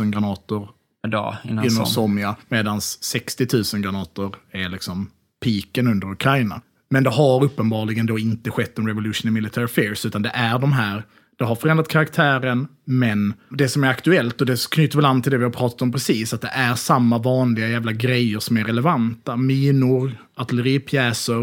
000 0.00 0.10
granater 0.10 0.68
per 1.02 1.10
dag 1.10 1.36
innan 1.44 1.70
som. 1.70 1.86
Somja 1.86 2.36
medan 2.48 2.80
60 2.80 3.46
000 3.74 3.82
granater 3.82 4.30
är 4.50 4.68
liksom 4.68 5.10
piken 5.44 5.86
under 5.86 6.12
Ukraina. 6.12 6.60
Men 6.90 7.04
det 7.04 7.10
har 7.10 7.44
uppenbarligen 7.44 8.06
då 8.06 8.18
inte 8.18 8.50
skett 8.50 8.78
en 8.78 8.86
revolution 8.86 9.28
in 9.28 9.34
military 9.34 9.64
affairs 9.64 10.06
utan 10.06 10.22
det 10.22 10.30
är 10.34 10.58
de 10.58 10.72
här 10.72 11.02
det 11.38 11.44
har 11.44 11.54
förändrat 11.54 11.88
karaktären, 11.88 12.68
men 12.84 13.34
det 13.50 13.68
som 13.68 13.84
är 13.84 13.88
aktuellt, 13.88 14.40
och 14.40 14.46
det 14.46 14.70
knyter 14.70 14.96
väl 14.96 15.04
an 15.04 15.22
till 15.22 15.32
det 15.32 15.38
vi 15.38 15.44
har 15.44 15.50
pratat 15.50 15.82
om 15.82 15.92
precis, 15.92 16.34
att 16.34 16.40
det 16.40 16.48
är 16.48 16.74
samma 16.74 17.18
vanliga 17.18 17.68
jävla 17.68 17.92
grejer 17.92 18.38
som 18.38 18.56
är 18.56 18.64
relevanta. 18.64 19.36
Minor, 19.36 20.12
artilleripjäser 20.36 21.40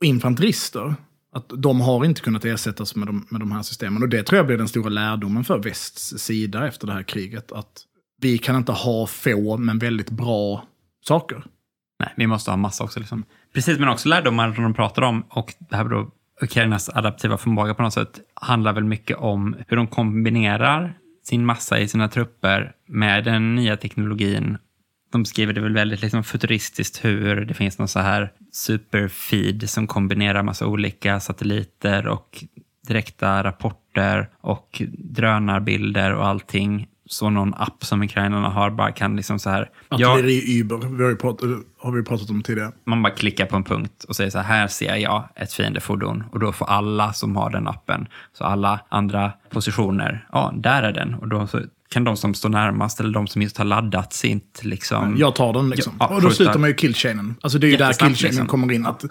och 0.00 0.04
infanterister. 0.04 0.94
Att 1.32 1.52
de 1.56 1.80
har 1.80 2.04
inte 2.04 2.20
kunnat 2.20 2.44
ersättas 2.44 2.96
med 2.96 3.08
de, 3.08 3.26
med 3.30 3.40
de 3.40 3.52
här 3.52 3.62
systemen. 3.62 4.02
Och 4.02 4.08
det 4.08 4.22
tror 4.22 4.36
jag 4.36 4.46
blir 4.46 4.58
den 4.58 4.68
stora 4.68 4.88
lärdomen 4.88 5.44
för 5.44 5.58
västs 5.58 6.18
sida 6.18 6.68
efter 6.68 6.86
det 6.86 6.92
här 6.92 7.02
kriget. 7.02 7.52
Att 7.52 7.72
vi 8.20 8.38
kan 8.38 8.56
inte 8.56 8.72
ha 8.72 9.06
få, 9.06 9.56
men 9.56 9.78
väldigt 9.78 10.10
bra 10.10 10.64
saker. 11.04 11.44
Nej, 12.00 12.12
vi 12.16 12.26
måste 12.26 12.50
ha 12.50 12.56
massa 12.56 12.84
också. 12.84 13.00
Liksom. 13.00 13.24
Precis, 13.54 13.78
men 13.78 13.88
också 13.88 14.08
lärdomar 14.08 14.52
som 14.52 14.64
de 14.64 14.74
pratar 14.74 15.02
om 15.02 15.24
och 15.28 15.54
det 15.70 15.76
här 15.76 15.84
då 15.84 16.10
Ukrainas 16.40 16.88
adaptiva 16.88 17.38
förmåga 17.38 17.74
på 17.74 17.82
något 17.82 17.92
sätt 17.92 18.20
handlar 18.34 18.72
väl 18.72 18.84
mycket 18.84 19.16
om 19.16 19.56
hur 19.68 19.76
de 19.76 19.86
kombinerar 19.86 20.98
sin 21.22 21.46
massa 21.46 21.78
i 21.78 21.88
sina 21.88 22.08
trupper 22.08 22.72
med 22.88 23.24
den 23.24 23.54
nya 23.54 23.76
teknologin. 23.76 24.58
De 25.12 25.24
skriver 25.24 25.52
det 25.52 25.60
väl 25.60 25.74
väldigt 25.74 26.02
liksom 26.02 26.24
futuristiskt 26.24 27.04
hur 27.04 27.44
det 27.44 27.54
finns 27.54 27.78
någon 27.78 27.88
så 27.88 28.00
här 28.00 28.32
superfeed 28.52 29.70
som 29.70 29.86
kombinerar 29.86 30.42
massa 30.42 30.66
olika 30.66 31.20
satelliter 31.20 32.06
och 32.06 32.44
direkta 32.86 33.44
rapporter 33.44 34.30
och 34.40 34.82
drönarbilder 34.98 36.14
och 36.14 36.26
allting. 36.26 36.88
Så 37.08 37.30
någon 37.30 37.54
app 37.54 37.84
som 37.84 38.02
ukrainarna 38.02 38.48
har 38.48 38.70
bara 38.70 38.92
kan 38.92 39.16
liksom 39.16 39.38
så 39.38 39.50
här... 39.50 39.70
Ja, 39.88 40.18
Artilleri-Uber, 40.18 40.96
vi 40.96 41.04
har, 41.04 41.14
pratat, 41.14 41.48
har 41.78 41.92
vi 41.92 42.02
pratat 42.02 42.30
om 42.30 42.42
tidigare. 42.42 42.72
man 42.84 43.02
bara 43.02 43.12
klickar 43.12 43.46
på 43.46 43.56
en 43.56 43.64
punkt 43.64 44.04
och 44.08 44.16
säger 44.16 44.30
så 44.30 44.38
här, 44.38 44.58
här 44.58 44.68
ser 44.68 44.96
jag 44.96 45.28
ett 45.36 45.52
fiendefordon. 45.52 46.24
Och 46.32 46.38
då 46.38 46.52
får 46.52 46.66
alla 46.66 47.12
som 47.12 47.36
har 47.36 47.50
den 47.50 47.68
appen, 47.68 48.08
så 48.32 48.44
alla 48.44 48.80
andra 48.88 49.32
positioner, 49.50 50.26
ja, 50.32 50.54
där 50.56 50.82
är 50.82 50.92
den. 50.92 51.14
Och 51.14 51.28
då 51.28 51.48
kan 51.88 52.04
de 52.04 52.16
som 52.16 52.34
står 52.34 52.48
närmast 52.48 53.00
eller 53.00 53.10
de 53.10 53.26
som 53.26 53.42
just 53.42 53.58
har 53.58 53.64
laddat 53.64 54.12
sitt 54.12 54.60
liksom... 54.64 55.16
Jag 55.18 55.34
tar 55.34 55.52
den 55.52 55.70
liksom. 55.70 55.92
Ja, 56.00 56.06
och 56.06 56.22
då 56.22 56.30
slutar 56.30 56.58
man 56.58 56.68
ju 56.68 56.74
killchainen. 56.74 57.34
Alltså 57.40 57.58
det 57.58 57.66
är 57.66 57.70
ju 57.70 57.76
där 57.76 57.92
killchainen 57.92 58.34
liksom. 58.34 58.46
kommer 58.46 58.74
in. 58.74 58.86
Att 58.86 59.04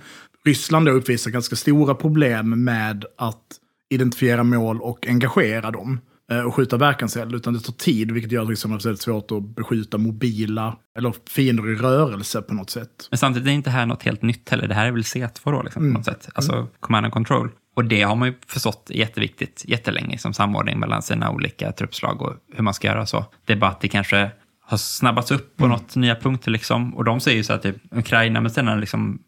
Ryssland 0.45 0.85
då 0.85 0.91
uppvisar 0.91 1.31
ganska 1.31 1.55
stora 1.55 1.95
problem 1.95 2.63
med 2.63 3.05
att 3.17 3.43
identifiera 3.89 4.43
mål 4.43 4.81
och 4.81 5.07
engagera 5.07 5.71
dem. 5.71 5.99
Eh, 6.31 6.39
Och 6.39 6.55
skjuta 6.55 6.77
verkanseld, 6.77 7.35
utan 7.35 7.53
det 7.53 7.59
tar 7.59 7.73
tid, 7.73 8.11
vilket 8.11 8.31
gör 8.31 8.45
Ryssland 8.45 8.73
har 8.73 8.79
väldigt 8.79 9.01
svårt 9.01 9.31
att 9.31 9.43
beskjuta 9.55 9.97
mobila 9.97 10.77
eller 10.97 11.13
fiender 11.29 11.69
i 11.69 11.75
rörelse 11.75 12.41
på 12.41 12.53
något 12.53 12.69
sätt. 12.69 13.07
Men 13.11 13.17
samtidigt 13.17 13.47
är 13.47 13.51
inte 13.51 13.69
det 13.69 13.73
här 13.73 13.85
något 13.85 14.03
helt 14.03 14.21
nytt 14.21 14.49
heller. 14.49 14.67
Det 14.67 14.73
här 14.73 14.85
är 14.85 14.91
väl 14.91 15.01
C2 15.01 15.51
då, 15.51 15.61
liksom, 15.61 15.93
på 15.93 15.97
något 15.97 16.05
sätt. 16.05 16.29
Alltså 16.33 16.67
command 16.79 17.05
and 17.05 17.13
control. 17.13 17.49
Och 17.75 17.85
det 17.85 18.01
har 18.01 18.15
man 18.15 18.27
ju 18.27 18.33
förstått 18.47 18.89
är 18.89 18.95
jätteviktigt 18.95 19.63
jättelänge, 19.67 20.17
som 20.17 20.33
samordning 20.33 20.79
mellan 20.79 21.01
sina 21.01 21.31
olika 21.31 21.71
truppslag 21.71 22.21
och 22.21 22.33
hur 22.53 22.63
man 22.63 22.73
ska 22.73 22.87
göra 22.87 23.05
så. 23.05 23.25
Det 23.45 23.53
är 23.53 23.57
bara 23.57 23.71
att 23.71 23.81
det 23.81 23.87
kanske 23.87 24.31
har 24.61 24.77
snabbats 24.77 25.31
upp 25.31 25.57
på 25.57 25.67
något 25.67 25.95
nya 25.95 26.15
punkter 26.15 26.51
liksom. 26.51 26.95
Och 26.95 27.03
de 27.03 27.19
säger 27.19 27.37
ju 27.37 27.43
så 27.43 27.53
att 27.53 27.61
typ, 27.61 27.75
Ukraina 27.91 28.41
med 28.41 28.51
sina 28.51 28.75
liksom 28.75 29.19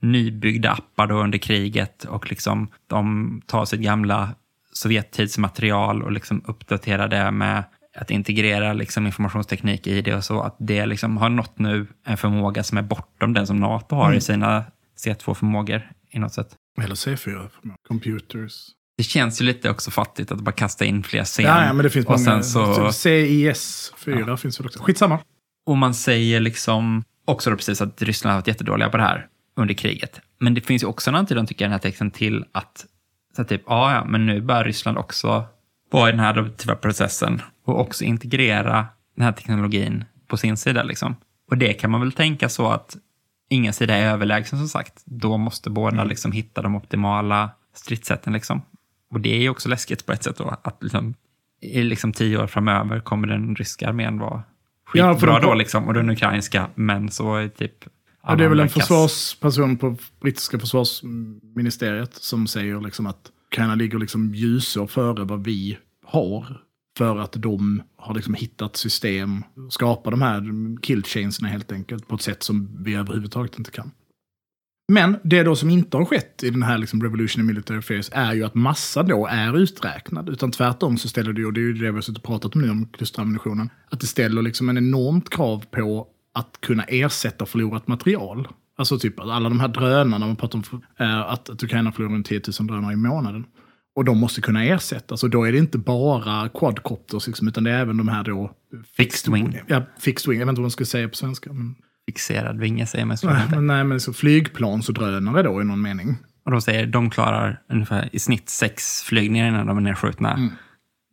nybyggda 0.00 0.70
appar 0.70 1.06
då 1.06 1.14
under 1.14 1.38
kriget 1.38 2.04
och 2.04 2.30
liksom 2.30 2.68
de 2.86 3.42
tar 3.46 3.64
sitt 3.64 3.80
gamla 3.80 4.34
Sovjettidsmaterial 4.76 6.02
och 6.02 6.12
liksom 6.12 6.42
uppdaterar 6.46 7.08
det 7.08 7.30
med 7.30 7.64
att 7.96 8.10
integrera 8.10 8.72
liksom 8.72 9.06
informationsteknik 9.06 9.86
i 9.86 10.02
det 10.02 10.14
och 10.14 10.24
så. 10.24 10.40
Att 10.42 10.56
det 10.58 10.86
liksom 10.86 11.16
har 11.16 11.28
nått 11.28 11.58
nu 11.58 11.86
en 12.06 12.16
förmåga 12.16 12.62
som 12.62 12.78
är 12.78 12.82
bortom 12.82 13.32
den 13.32 13.46
som 13.46 13.56
NATO 13.56 13.94
har 13.96 14.06
Mm. 14.06 14.18
i 14.18 14.20
sina 14.20 14.64
C2-förmågor 15.04 15.90
i 16.10 16.18
något 16.18 16.32
sätt. 16.34 16.48
Eller 16.82 16.94
C4, 16.94 17.48
computers. 17.88 18.52
Det 18.96 19.02
känns 19.02 19.40
ju 19.40 19.44
lite 19.44 19.70
också 19.70 19.90
fattigt 19.90 20.32
att 20.32 20.40
bara 20.40 20.52
kasta 20.52 20.84
in 20.84 21.02
fler 21.02 21.24
scen. 21.24 21.44
Ja, 21.44 21.64
ja, 21.66 21.72
men 21.72 21.82
det 21.84 21.90
finns 21.90 22.06
och 22.06 22.20
många. 22.20 22.42
så, 22.42 22.92
CIS 22.92 23.92
4 23.96 24.36
finns 24.36 24.60
väl 24.60 24.66
också. 24.66 24.78
Skitsamma. 24.82 25.18
och 25.66 25.76
man 25.76 25.94
säger 25.94 26.40
liksom 26.40 27.04
också 27.24 27.50
då 27.50 27.56
precis 27.56 27.80
att 27.80 28.02
Ryssland 28.02 28.32
har 28.32 28.38
varit 28.40 28.46
jättedåliga 28.48 28.88
på 28.90 28.96
det 28.96 29.02
här 29.02 29.26
under 29.56 29.74
kriget. 29.74 30.20
Men 30.40 30.54
det 30.54 30.60
finns 30.60 30.82
ju 30.82 30.86
också 30.86 31.10
en 31.10 31.14
antydan, 31.16 31.46
tycker 31.46 31.64
jag, 31.64 31.68
i 31.68 31.70
den 31.70 31.72
här 31.72 31.78
texten 31.78 32.10
till 32.10 32.44
att 32.52 32.86
så 33.36 33.44
typ, 33.44 33.62
ja, 33.66 33.94
ja, 33.94 34.04
men 34.04 34.26
nu 34.26 34.40
börjar 34.40 34.64
Ryssland 34.64 34.98
också 34.98 35.44
vara 35.90 36.08
i 36.08 36.12
den 36.12 36.20
här 36.20 36.38
adaptiva 36.38 36.74
processen 36.74 37.42
och 37.64 37.80
också 37.80 38.04
integrera 38.04 38.86
den 39.16 39.24
här 39.24 39.32
teknologin 39.32 40.04
på 40.26 40.36
sin 40.36 40.56
sida. 40.56 40.82
Liksom. 40.82 41.16
Och 41.50 41.58
det 41.58 41.72
kan 41.72 41.90
man 41.90 42.00
väl 42.00 42.12
tänka 42.12 42.48
så 42.48 42.68
att 42.68 42.96
ingen 43.48 43.72
sida 43.72 43.96
är 43.96 44.06
överlägsen 44.12 44.58
som 44.58 44.68
sagt. 44.68 45.02
Då 45.04 45.36
måste 45.36 45.70
båda 45.70 46.04
liksom 46.04 46.32
hitta 46.32 46.62
de 46.62 46.76
optimala 46.76 47.50
stridssätten. 47.74 48.32
Liksom. 48.32 48.62
Och 49.10 49.20
det 49.20 49.34
är 49.34 49.40
ju 49.40 49.48
också 49.48 49.68
läskigt 49.68 50.06
på 50.06 50.12
ett 50.12 50.22
sätt 50.24 50.36
då, 50.36 50.56
att 50.62 50.82
liksom, 50.82 51.14
i 51.60 51.82
liksom 51.82 52.12
tio 52.12 52.38
år 52.38 52.46
framöver 52.46 53.00
kommer 53.00 53.28
den 53.28 53.56
ryska 53.56 53.88
armén 53.88 54.18
vara 54.18 54.42
Ja, 54.94 55.12
skitbra 55.14 55.32
de- 55.40 55.46
då 55.46 55.54
liksom, 55.54 55.86
och 55.86 55.94
den 55.94 56.10
ukrainska, 56.10 56.66
men 56.74 57.08
så 57.10 57.34
är 57.36 57.48
typ 57.48 57.84
Ja, 58.28 58.36
det 58.36 58.44
är 58.44 58.48
väl 58.48 58.60
en 58.60 58.68
försvarsperson 58.68 59.76
på 59.76 59.96
brittiska 60.20 60.58
försvarsministeriet 60.58 62.14
som 62.14 62.46
säger 62.46 62.80
liksom 62.80 63.06
att 63.06 63.30
Ukraina 63.52 63.74
ligger 63.74 63.98
liksom 63.98 64.34
ljusår 64.34 64.86
före 64.86 65.24
vad 65.24 65.44
vi 65.44 65.78
har. 66.06 66.62
För 66.98 67.18
att 67.18 67.32
de 67.32 67.82
har 67.96 68.14
liksom 68.14 68.34
hittat 68.34 68.76
system, 68.76 69.44
skapar 69.70 70.10
de 70.10 70.22
här 70.22 70.42
killchainsna 70.82 71.48
helt 71.48 71.72
enkelt 71.72 72.08
på 72.08 72.14
ett 72.14 72.22
sätt 72.22 72.42
som 72.42 72.84
vi 72.84 72.94
överhuvudtaget 72.94 73.58
inte 73.58 73.70
kan. 73.70 73.90
Men 74.92 75.16
det 75.24 75.42
då 75.42 75.56
som 75.56 75.70
inte 75.70 75.96
har 75.96 76.04
skett 76.04 76.42
i 76.42 76.50
den 76.50 76.62
här 76.62 76.78
liksom 76.78 77.02
Revolution 77.02 77.40
in 77.40 77.46
Military 77.46 77.78
Affairs 77.78 78.10
är 78.12 78.34
ju 78.34 78.44
att 78.44 78.54
massa 78.54 79.02
då 79.02 79.26
är 79.26 79.58
uträknad. 79.58 80.28
Utan 80.28 80.50
tvärtom 80.50 80.98
så 80.98 81.08
ställer 81.08 81.32
det 81.32 81.40
ju, 81.40 81.46
och 81.46 81.52
det 81.52 81.60
är 81.60 81.62
ju 81.62 81.72
det 81.72 81.90
vi 81.90 81.94
har 81.94 82.00
suttit 82.00 82.18
och 82.18 82.24
pratat 82.24 82.54
om 82.54 82.62
nu 82.62 82.70
om 82.70 82.86
klusterammunitionen, 82.86 83.70
att 83.90 84.00
det 84.00 84.06
ställer 84.06 84.42
liksom 84.42 84.68
en 84.68 84.78
enormt 84.78 85.30
krav 85.30 85.64
på 85.70 86.06
att 86.36 86.60
kunna 86.60 86.82
ersätta 86.82 87.46
förlorat 87.46 87.88
material. 87.88 88.48
Alltså 88.78 88.98
typ 88.98 89.20
alla 89.20 89.48
de 89.48 89.60
här 89.60 89.68
drönarna, 89.68 90.26
man 90.26 90.36
pratar 90.36 90.58
om 90.58 90.82
eh, 90.98 91.20
att, 91.20 91.50
att 91.50 91.62
Ukraina 91.62 91.92
förlorar 91.92 92.14
runt 92.14 92.26
10 92.26 92.40
000 92.60 92.66
drönare 92.66 92.92
i 92.92 92.96
månaden. 92.96 93.44
Och 93.94 94.04
de 94.04 94.18
måste 94.18 94.40
kunna 94.40 94.64
ersättas. 94.64 95.22
Och 95.22 95.30
då 95.30 95.44
är 95.44 95.52
det 95.52 95.58
inte 95.58 95.78
bara 95.78 96.48
quadcopters, 96.48 97.26
liksom, 97.26 97.48
utan 97.48 97.64
det 97.64 97.70
är 97.70 97.78
även 97.78 97.96
de 97.96 98.08
här 98.08 98.24
då... 98.24 98.52
Fixed 98.96 99.34
wing. 99.34 99.60
Ja, 99.66 99.82
fixed 99.98 100.30
wing. 100.30 100.40
Jag 100.40 100.46
vet 100.46 100.50
inte 100.50 100.60
vad 100.60 100.64
man 100.64 100.70
ska 100.70 100.84
säga 100.84 101.08
på 101.08 101.14
svenska. 101.14 101.52
Men, 101.52 101.74
Fixerad 102.06 102.58
vinge 102.58 102.86
säger 102.86 103.04
man 103.04 103.16
så. 103.16 103.30
nej, 103.30 103.42
men, 103.50 103.66
nej, 103.66 103.84
men 103.84 104.00
så 104.00 104.12
flygplansdrönare 104.12 105.42
då 105.42 105.60
i 105.60 105.64
någon 105.64 105.82
mening. 105.82 106.16
Och 106.44 106.50
de 106.50 106.60
säger 106.60 106.86
de 106.86 107.10
klarar 107.10 107.62
ungefär 107.70 108.08
i 108.12 108.18
snitt 108.18 108.48
sex 108.48 109.02
flygningar 109.02 109.48
innan 109.48 109.66
de 109.66 109.76
är 109.76 109.80
nedskjutna. 109.80 110.32
Mm. 110.34 110.50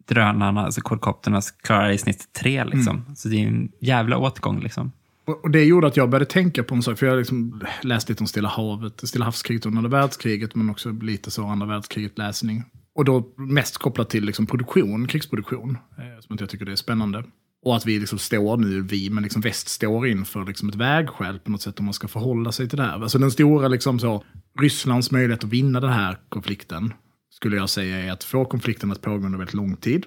Drönarna, 0.08 0.66
alltså 0.66 0.82
quadcopterna, 0.82 1.42
klarar 1.64 1.92
i 1.92 1.98
snitt 1.98 2.34
tre. 2.34 2.64
Liksom. 2.64 2.98
Mm. 2.98 3.16
Så 3.16 3.28
det 3.28 3.36
är 3.36 3.48
en 3.48 3.72
jävla 3.82 4.18
åtgång. 4.18 4.60
Liksom. 4.60 4.92
Och 5.26 5.52
det 5.52 5.64
gjorde 5.64 5.88
att 5.88 5.98
jag 5.98 6.10
började 6.10 6.26
tänka 6.26 6.64
på 6.64 6.76
en 6.76 6.84
sak, 6.84 7.00
för 7.00 7.06
jag 7.06 7.14
har 7.14 7.18
liksom 7.18 7.62
läst 7.82 8.10
lite 8.10 8.24
om 8.24 8.28
Stilla 8.28 8.50
havet, 8.50 9.08
Stilla 9.08 9.26
havskriget 9.26 9.66
under 9.66 9.90
världskriget, 9.90 10.56
men 10.56 10.70
också 10.70 10.92
lite 10.92 11.32
så 11.32 11.46
andra 11.46 11.68
världskriget-läsning. 11.68 12.64
Och 12.96 13.06
då 13.06 13.34
mest 13.38 13.78
kopplat 13.78 14.10
till 14.10 14.26
liksom 14.26 14.46
produktion, 14.46 15.08
krigsproduktion, 15.08 15.78
eh, 15.98 16.22
som 16.22 16.38
jag 16.40 16.50
tycker 16.50 16.66
det 16.66 16.72
är 16.72 16.76
spännande. 16.76 17.24
Och 17.66 17.76
att 17.76 17.86
vi 17.86 18.00
liksom 18.00 18.20
står 18.20 18.58
nu, 18.58 18.82
vi, 18.82 19.10
men 19.10 19.24
liksom 19.24 19.42
väst 19.42 19.70
står 19.70 20.08
inför 20.08 20.46
liksom 20.46 20.70
ett 20.70 20.76
vägskäl 20.76 21.40
på 21.40 21.52
något 21.52 21.62
sätt 21.62 21.80
om 21.80 21.86
man 21.86 21.94
ska 21.94 22.08
förhålla 22.08 22.52
sig 22.52 22.70
till 22.70 22.78
det 22.78 22.84
här. 22.84 23.02
Alltså 23.02 23.18
den 23.20 23.32
stora, 23.32 23.68
liksom 23.68 24.00
så, 24.00 24.24
Rysslands 24.60 25.12
möjlighet 25.12 25.44
att 25.44 25.50
vinna 25.50 25.80
den 25.80 25.94
här 25.94 26.18
konflikten, 26.30 26.94
skulle 27.30 27.56
jag 27.56 27.70
säga 27.70 27.98
är 27.98 28.12
att 28.12 28.24
få 28.24 28.46
konflikten 28.46 28.92
att 28.92 29.02
pågå 29.02 29.26
under 29.26 29.38
väldigt 29.38 29.54
lång 29.54 29.76
tid, 29.76 30.06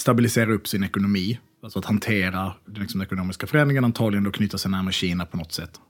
stabilisera 0.00 0.52
upp 0.52 0.68
sin 0.68 0.84
ekonomi, 0.84 1.38
alltså 1.64 1.78
att 1.78 1.84
hantera 1.84 2.52
liksom, 2.66 2.98
den 2.98 3.06
ekonomiska 3.06 3.46
förändringen, 3.46 3.84
antagligen 3.84 4.24
då 4.24 4.30
knyta 4.30 4.58
sig 4.58 4.70
närmare 4.70 4.92
Kina 4.92 5.26
på 5.26 5.36
något 5.36 5.52
sätt. 5.52 5.80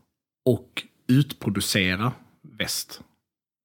Och 0.47 0.83
utproducera 1.09 2.13
väst. 2.59 3.01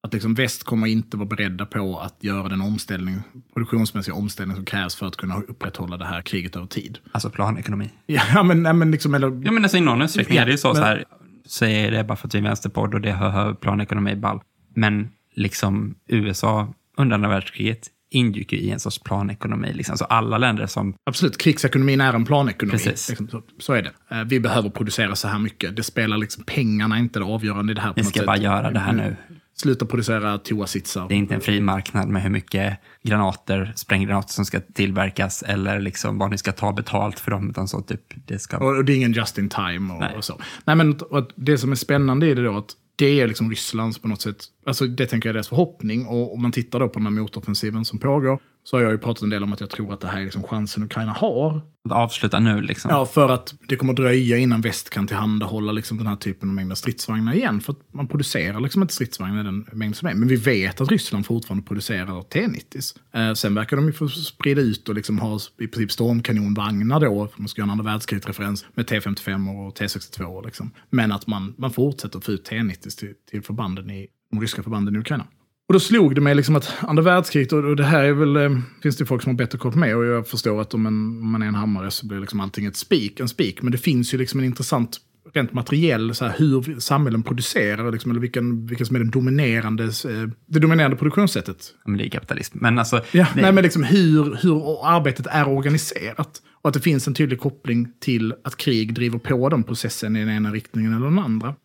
Att 0.08 0.14
liksom 0.14 0.34
väst 0.34 0.64
kommer 0.64 0.88
inte 0.88 1.18
vara 1.18 1.28
beredda 1.28 1.66
på 1.66 2.00
att 2.00 2.24
göra 2.24 2.50
den 2.50 2.62
omställning, 2.62 3.16
produktionsmässiga 3.54 4.16
omställning 4.16 4.56
som 4.56 4.66
krävs 4.66 4.96
för 4.96 5.06
att 5.08 5.16
kunna 5.18 5.36
upprätthålla 5.42 5.98
det 5.98 6.06
här 6.06 6.22
kriget 6.22 6.56
över 6.56 6.68
tid. 6.68 7.00
Alltså 7.12 7.30
planekonomi. 7.30 7.90
Ja, 8.06 8.44
men, 8.44 8.64
nej, 8.64 8.74
men 8.74 8.92
liksom, 8.92 9.14
eller, 9.14 9.28
Ja, 9.28 9.52
men 9.52 9.64
alltså, 9.64 9.78
I 9.78 9.82
någon 9.82 10.02
utsträckning 10.02 10.36
Ja, 10.36 10.42
är 10.42 10.46
det 10.46 10.52
ju 10.52 10.58
så, 10.58 10.68
men- 10.68 10.76
så 10.76 10.82
här, 10.82 11.06
säger 11.46 11.92
det 11.92 12.04
bara 12.04 12.16
för 12.16 12.28
att 12.28 12.34
vi 12.36 12.38
är 12.40 12.44
vänsterpodd 12.44 12.94
och 12.94 13.02
det 13.02 13.12
hör, 13.12 13.30
hör 13.30 13.54
planekonomi 13.54 14.16
ball. 14.16 14.42
Men 14.76 15.10
liksom 15.34 15.96
USA 16.08 16.74
under 16.98 17.14
andra 17.16 17.30
världskriget 17.30 17.88
ingick 18.12 18.54
ju 18.54 18.60
i 18.60 18.70
en 18.72 18.80
sorts 18.80 19.00
planekonomi. 19.00 19.74
Liksom. 19.74 19.98
Så 19.98 20.06
alla 20.06 20.38
länder 20.38 20.66
som 20.66 20.94
Absolut, 21.06 21.38
krigsekonomin 21.38 22.02
är 22.02 22.14
en 22.14 22.26
planekonomi. 22.26 22.72
Precis. 22.72 23.10
Liksom, 23.10 23.28
så, 23.28 23.42
så 23.60 23.74
är 23.74 23.82
det. 23.82 24.16
Eh, 24.16 24.24
Vi 24.24 24.40
behöver 24.40 24.70
producera 24.70 25.16
så 25.16 25.28
här 25.28 25.40
mycket. 25.40 25.76
Det 25.76 25.84
spelar 25.84 26.18
liksom 26.18 26.44
pengarna 26.44 27.00
inte 27.00 27.20
det 27.20 27.26
avgörande 27.26 27.72
i 27.72 27.76
det 27.76 27.82
här. 27.82 27.94
vi 27.96 28.04
ska 28.04 28.20
sätt. 28.20 28.26
bara 28.28 28.38
göra 28.38 28.72
det 28.72 28.80
här 28.80 28.94
nu. 28.94 29.16
Sluta 29.54 29.86
producera 29.86 30.38
toasitsar. 30.38 31.08
Det 31.08 31.14
är 31.14 31.18
inte 31.18 31.36
en 31.36 31.42
fri 31.42 31.62
marknad 31.62 32.08
med 32.08 32.22
hur 32.24 32.30
mycket 32.30 32.78
granater, 33.04 33.74
spränggranater 33.76 34.34
som 34.34 34.46
ska 34.46 34.60
tillverkas 34.60 35.44
eller 35.44 35.80
liksom 35.80 36.18
vad 36.18 36.32
ni 36.32 36.38
ska 36.38 36.52
ta 36.52 36.74
betalt 36.74 37.20
för 37.20 37.32
dem. 37.32 37.50
Utan 37.50 37.68
så 37.68 37.82
typ, 37.82 38.02
det 38.28 38.40
ska... 38.40 38.58
Och, 38.58 38.78
och 38.78 38.86
det 38.86 38.94
är 38.94 38.96
ingen 38.96 39.14
just 39.14 39.38
in 39.38 39.50
time 39.50 39.94
och, 39.94 40.00
Nej. 40.00 40.16
och 40.18 40.24
så. 40.24 40.42
Nej, 40.66 40.76
men 40.76 40.94
och 40.94 41.30
det 41.36 41.58
som 41.58 41.72
är 41.72 41.76
spännande 41.76 42.28
i 42.28 42.34
det 42.34 42.44
då, 42.44 42.58
att 42.58 42.74
det 43.00 43.22
är 43.22 43.28
liksom 43.28 43.50
Rysslands 43.50 44.00
på 44.00 44.08
något 44.08 44.22
sätt, 44.22 44.46
alltså 44.66 44.88
det 44.88 45.06
tänker 45.06 45.30
jag 45.30 45.32
är 45.32 45.34
deras 45.34 45.48
förhoppning. 45.48 46.06
Och 46.06 46.34
om 46.34 46.42
man 46.42 46.52
tittar 46.52 46.80
då 46.80 46.90
på 46.90 47.00
den 47.00 47.06
här 47.06 47.22
motoffensiven 47.22 47.86
som 47.86 48.00
pågår, 48.00 48.40
så 48.70 48.78
har 48.78 48.84
jag 48.84 48.92
ju 48.92 48.98
pratat 48.98 49.24
en 49.24 49.30
del 49.30 49.44
om 49.44 49.54
att 49.54 49.60
jag 49.60 49.70
tror 49.70 49.94
att 49.94 50.02
det 50.02 50.08
här 50.08 50.20
är 50.20 50.24
liksom 50.24 50.44
chansen 50.44 50.84
Ukraina 50.84 51.12
har. 51.12 51.62
Att 51.86 51.92
avsluta 51.92 52.40
nu 52.40 52.62
liksom. 52.62 52.92
Ja, 52.92 53.06
för 53.06 53.30
att 53.30 53.54
det 53.68 53.76
kommer 53.76 53.94
dröja 53.94 54.38
innan 54.38 54.62
väst 54.62 54.90
kan 54.90 55.08
tillhandahålla 55.08 55.72
liksom 55.72 55.98
den 55.98 56.08
här 56.08 56.16
typen 56.16 56.50
av 56.50 56.56
mängder 56.56 56.76
stridsvagnar 56.76 57.34
igen. 57.34 57.62
För 57.62 57.74
att 57.74 57.94
man 57.94 58.08
producerar 58.08 58.60
liksom 58.60 58.82
inte 58.82 58.94
stridsvagnar 58.94 59.42
i 59.42 59.44
den 59.44 59.66
mängd 59.72 59.96
som 59.96 60.08
är. 60.08 60.14
Men 60.14 60.28
vi 60.28 60.36
vet 60.36 60.82
att 60.82 60.92
Ryssland 60.92 61.26
fortfarande 61.26 61.68
producerar 61.68 62.22
T-90s. 62.22 63.00
Eh, 63.14 63.34
sen 63.34 63.56
verkar 63.56 63.78
de 63.78 63.86
ju 63.86 63.94
få 63.94 64.08
sprida 64.08 64.62
ut 64.62 64.90
och 64.90 64.96
liksom 64.96 65.20
ha 65.20 65.40
i 65.60 65.68
princip 65.68 65.92
stormkanonvagnar 65.92 67.00
då, 67.00 67.22
om 67.22 67.30
man 67.36 67.48
ska 67.48 67.62
göra 67.62 67.72
en 67.72 67.80
andra 67.80 67.92
världskrigsreferens, 67.92 68.66
med 68.74 68.86
T55 68.86 69.68
och 69.68 69.78
T62. 69.78 70.46
Liksom. 70.46 70.72
Men 70.90 71.12
att 71.12 71.28
man, 71.28 71.56
man 71.58 71.72
fortsätter 71.72 72.18
att 72.18 72.26
få 72.26 72.32
ut 72.32 72.46
T-90s 72.46 73.00
till, 73.00 73.14
till 73.32 73.42
förbanden 73.42 73.90
i, 73.90 74.08
de 74.32 74.42
ryska 74.42 74.64
förbanden 74.64 74.96
i 74.96 75.00
Ukraina. 75.00 75.26
Och 75.70 75.74
då 75.74 75.80
slog 75.80 76.16
det 76.16 76.22
mig 76.22 76.36
liksom 76.36 76.56
att 76.56 76.74
andra 76.82 77.04
världskriget, 77.04 77.54
och 77.54 77.76
det 77.76 77.84
här 77.84 78.04
är 78.04 78.14
väl, 78.14 78.36
eh, 78.36 78.60
finns 78.84 78.98
det 78.98 79.06
folk 79.06 79.24
som 79.24 79.30
har 79.30 79.38
bättre 79.38 79.58
koll 79.58 79.72
på 79.72 79.78
mig, 79.78 79.96
och 79.96 80.06
jag 80.06 80.28
förstår 80.28 80.62
att 80.62 80.74
om, 80.74 80.86
en, 80.86 80.94
om 80.94 81.32
man 81.32 81.42
är 81.42 81.48
en 81.48 81.56
hammare 81.56 81.92
så 81.92 82.08
blir 82.08 82.20
liksom 82.20 82.40
allting 82.40 82.66
ett 82.66 82.76
spik, 82.76 83.20
en 83.20 83.28
spik. 83.28 83.62
Men 83.62 83.72
det 83.72 83.78
finns 83.78 84.14
ju 84.14 84.18
liksom 84.18 84.40
en 84.40 84.46
intressant, 84.46 84.98
rent 85.34 85.54
materiell, 85.54 86.16
så 86.16 86.26
här, 86.26 86.36
hur 86.38 86.80
samhällen 86.80 87.24
producerar, 87.24 87.92
liksom, 87.92 88.12
eller 88.12 88.22
vilken, 88.22 88.68
vilken 88.68 88.86
som 88.86 88.96
är 88.96 89.00
den 89.00 89.10
dominerande, 89.10 89.84
eh, 89.84 90.30
det 90.46 90.60
dominerande 90.60 90.98
produktionssättet. 90.98 91.74
Men 91.86 91.98
det 91.98 92.06
är 92.06 92.10
kapitalism. 92.10 92.58
Men 92.62 92.80
alltså, 92.80 93.02
Ja, 93.12 93.28
det, 93.36 93.42
nej, 93.42 93.52
men 93.52 93.64
liksom 93.64 93.84
hur, 93.84 94.38
hur 94.42 94.88
arbetet 94.88 95.28
är 95.30 95.48
organiserat. 95.48 96.42
Och 96.62 96.68
att 96.68 96.74
det 96.74 96.82
finns 96.82 97.08
en 97.08 97.14
tydlig 97.14 97.40
koppling 97.40 97.88
till 98.00 98.34
att 98.44 98.58
krig 98.58 98.94
driver 98.94 99.20
på 99.20 99.50
den 99.50 99.64
processen 99.64 100.16
i 100.16 100.20
den 100.20 100.30
ena 100.30 100.52
riktningen 100.52 100.94
eller 100.94 101.06
den 101.06 101.20
andra. 101.20 101.56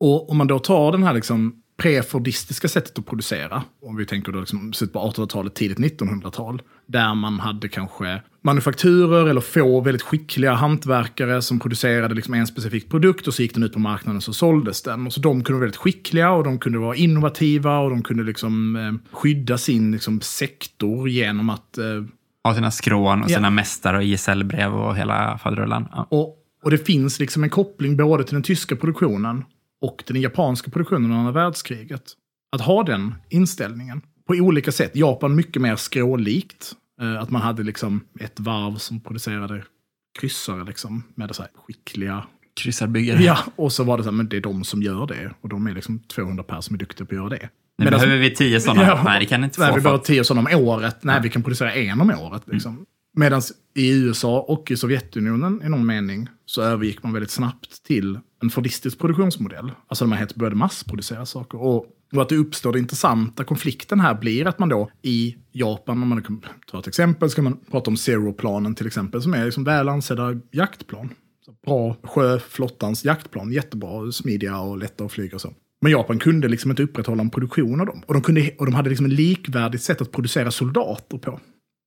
Och 0.00 0.30
om 0.30 0.36
man 0.36 0.46
då 0.46 0.58
tar 0.58 0.92
den 0.92 1.02
här 1.02 1.14
liksom 1.14 1.62
prefordistiska 1.76 2.68
sättet 2.68 2.98
att 2.98 3.06
producera, 3.06 3.62
om 3.82 3.96
vi 3.96 4.06
tänker 4.06 4.32
då 4.32 4.40
liksom 4.40 4.72
slutet 4.72 4.92
på 4.92 4.98
1800-talet, 5.10 5.54
tidigt 5.54 5.78
1900-tal, 5.78 6.62
där 6.86 7.14
man 7.14 7.40
hade 7.40 7.68
kanske 7.68 8.22
manufakturer 8.44 9.26
eller 9.26 9.40
få 9.40 9.80
väldigt 9.80 10.02
skickliga 10.02 10.54
hantverkare 10.54 11.42
som 11.42 11.60
producerade 11.60 12.14
liksom 12.14 12.34
en 12.34 12.46
specifik 12.46 12.90
produkt 12.90 13.28
och 13.28 13.34
så 13.34 13.42
gick 13.42 13.54
den 13.54 13.62
ut 13.62 13.72
på 13.72 13.78
marknaden 13.78 14.16
och 14.16 14.22
så 14.22 14.32
såldes 14.32 14.82
den. 14.82 15.06
Och 15.06 15.12
så 15.12 15.20
de 15.20 15.44
kunde 15.44 15.52
vara 15.52 15.60
väldigt 15.60 15.80
skickliga 15.80 16.30
och 16.30 16.44
de 16.44 16.58
kunde 16.58 16.78
vara 16.78 16.96
innovativa 16.96 17.78
och 17.78 17.90
de 17.90 18.02
kunde 18.02 18.22
liksom 18.22 18.76
eh, 18.76 19.16
skydda 19.16 19.58
sin 19.58 19.92
liksom, 19.92 20.20
sektor 20.20 21.08
genom 21.08 21.50
att 21.50 21.78
eh, 21.78 21.84
ha 22.44 22.54
sina 22.54 22.70
skrån 22.70 23.22
och 23.22 23.30
Ja. 23.30 23.34
sina 23.36 23.50
mästare 23.50 23.96
och 23.96 24.02
gesällbrev 24.04 24.74
och 24.74 24.96
hela 24.96 25.38
faderullan. 25.38 25.88
Ja. 25.92 26.06
Och, 26.10 26.36
och 26.64 26.70
det 26.70 26.78
finns 26.78 27.20
liksom 27.20 27.44
en 27.44 27.50
koppling 27.50 27.96
både 27.96 28.24
till 28.24 28.34
den 28.34 28.42
tyska 28.42 28.76
produktionen 28.76 29.44
och 29.80 30.04
den 30.06 30.20
japanska 30.20 30.70
produktionen 30.70 31.12
under 31.12 31.32
världskriget. 31.32 32.02
Att 32.52 32.60
ha 32.62 32.82
den 32.82 33.14
inställningen 33.28 34.02
på 34.26 34.34
olika 34.34 34.72
sätt. 34.72 34.96
Japan 34.96 35.34
mycket 35.34 35.62
mer 35.62 35.76
skrålikt. 35.76 36.72
Eh, 37.00 37.22
att 37.22 37.30
man 37.30 37.42
hade 37.42 37.62
liksom 37.62 38.00
ett 38.20 38.40
varv 38.40 38.76
som 38.76 39.00
producerade 39.00 39.64
kryssare 40.20 40.64
liksom, 40.64 41.02
med 41.14 41.34
så 41.34 41.42
här 41.42 41.50
skickliga 41.66 42.26
Kryssarbyggare. 42.60 43.22
Ja, 43.22 43.38
och 43.56 43.72
så 43.72 43.84
var 43.84 43.96
det 43.98 44.02
så 44.04 44.10
här, 44.10 44.16
men 44.16 44.28
det 44.28 44.36
är 44.36 44.40
de 44.40 44.64
som 44.64 44.82
gör 44.82 45.06
det. 45.06 45.30
Och 45.40 45.48
de 45.48 45.66
är 45.66 45.74
liksom 45.74 45.98
200 45.98 46.42
personer 46.42 46.60
som 46.60 46.74
är 46.74 46.78
duktiga 46.78 47.06
på 47.06 47.14
att 47.14 47.18
göra 47.18 47.28
det. 47.28 47.48
Nu 47.78 47.84
Medan- 47.84 48.00
behöver 48.00 48.18
vi 48.18 48.30
tio 48.34 48.60
sådana. 48.60 48.82
Ja. 48.82 49.02
Nej, 49.04 49.20
det 49.20 49.26
kan 49.26 49.44
inte 49.44 49.60
Nej, 49.60 49.72
vi 49.74 49.80
behöver 49.80 50.02
tio 50.02 50.24
sådana 50.24 50.50
om 50.50 50.60
året. 50.60 50.96
Nej, 51.04 51.20
vi 51.22 51.28
kan 51.28 51.42
producera 51.42 51.72
en 51.72 52.00
om 52.00 52.10
året. 52.10 52.42
Liksom. 52.46 52.86
Medan 53.18 53.42
i 53.74 53.90
USA 53.90 54.40
och 54.40 54.70
i 54.70 54.76
Sovjetunionen 54.76 55.62
i 55.64 55.68
någon 55.68 55.86
mening 55.86 56.28
så 56.46 56.62
övergick 56.62 57.02
man 57.02 57.12
väldigt 57.12 57.30
snabbt 57.30 57.82
till 57.82 58.18
en 58.42 58.50
fordistisk 58.50 58.98
produktionsmodell. 58.98 59.72
Alltså 59.88 60.04
där 60.04 60.08
man 60.08 60.18
helt 60.18 60.34
började 60.34 60.56
massproducera 60.56 61.26
saker. 61.26 61.62
Och, 61.62 61.86
och 62.12 62.22
att 62.22 62.28
det 62.28 62.36
uppstår 62.36 62.72
den 62.72 62.82
intressanta 62.82 63.44
konflikten 63.44 64.00
här 64.00 64.14
blir 64.14 64.46
att 64.46 64.58
man 64.58 64.68
då 64.68 64.90
i 65.02 65.36
Japan, 65.52 66.02
om 66.02 66.08
man 66.08 66.22
kan 66.22 66.42
ta 66.70 66.78
ett 66.78 66.86
exempel, 66.86 67.30
ska 67.30 67.42
man 67.42 67.58
prata 67.70 67.90
om 67.90 67.96
Zero-planen 67.96 68.74
till 68.74 68.86
exempel, 68.86 69.22
som 69.22 69.34
är 69.34 69.44
liksom 69.44 69.64
väl 69.64 69.88
ansedda 69.88 70.40
jaktplan. 70.50 71.08
Så 71.44 71.52
bra 71.66 71.96
sjöflottans 72.02 73.04
jaktplan, 73.04 73.52
jättebra, 73.52 74.12
smidiga 74.12 74.58
och 74.58 74.78
lätta 74.78 75.04
att 75.04 75.12
flyga 75.12 75.34
och 75.34 75.40
så. 75.40 75.52
Men 75.80 75.92
Japan 75.92 76.18
kunde 76.18 76.48
liksom 76.48 76.70
inte 76.70 76.82
upprätthålla 76.82 77.22
en 77.22 77.30
produktion 77.30 77.80
av 77.80 77.86
dem. 77.86 78.02
Och 78.06 78.14
de, 78.14 78.22
kunde, 78.22 78.50
och 78.58 78.66
de 78.66 78.74
hade 78.74 78.88
liksom 78.88 79.06
ett 79.06 79.12
likvärdigt 79.12 79.82
sätt 79.82 80.00
att 80.00 80.12
producera 80.12 80.50
soldater 80.50 81.18
på. 81.18 81.40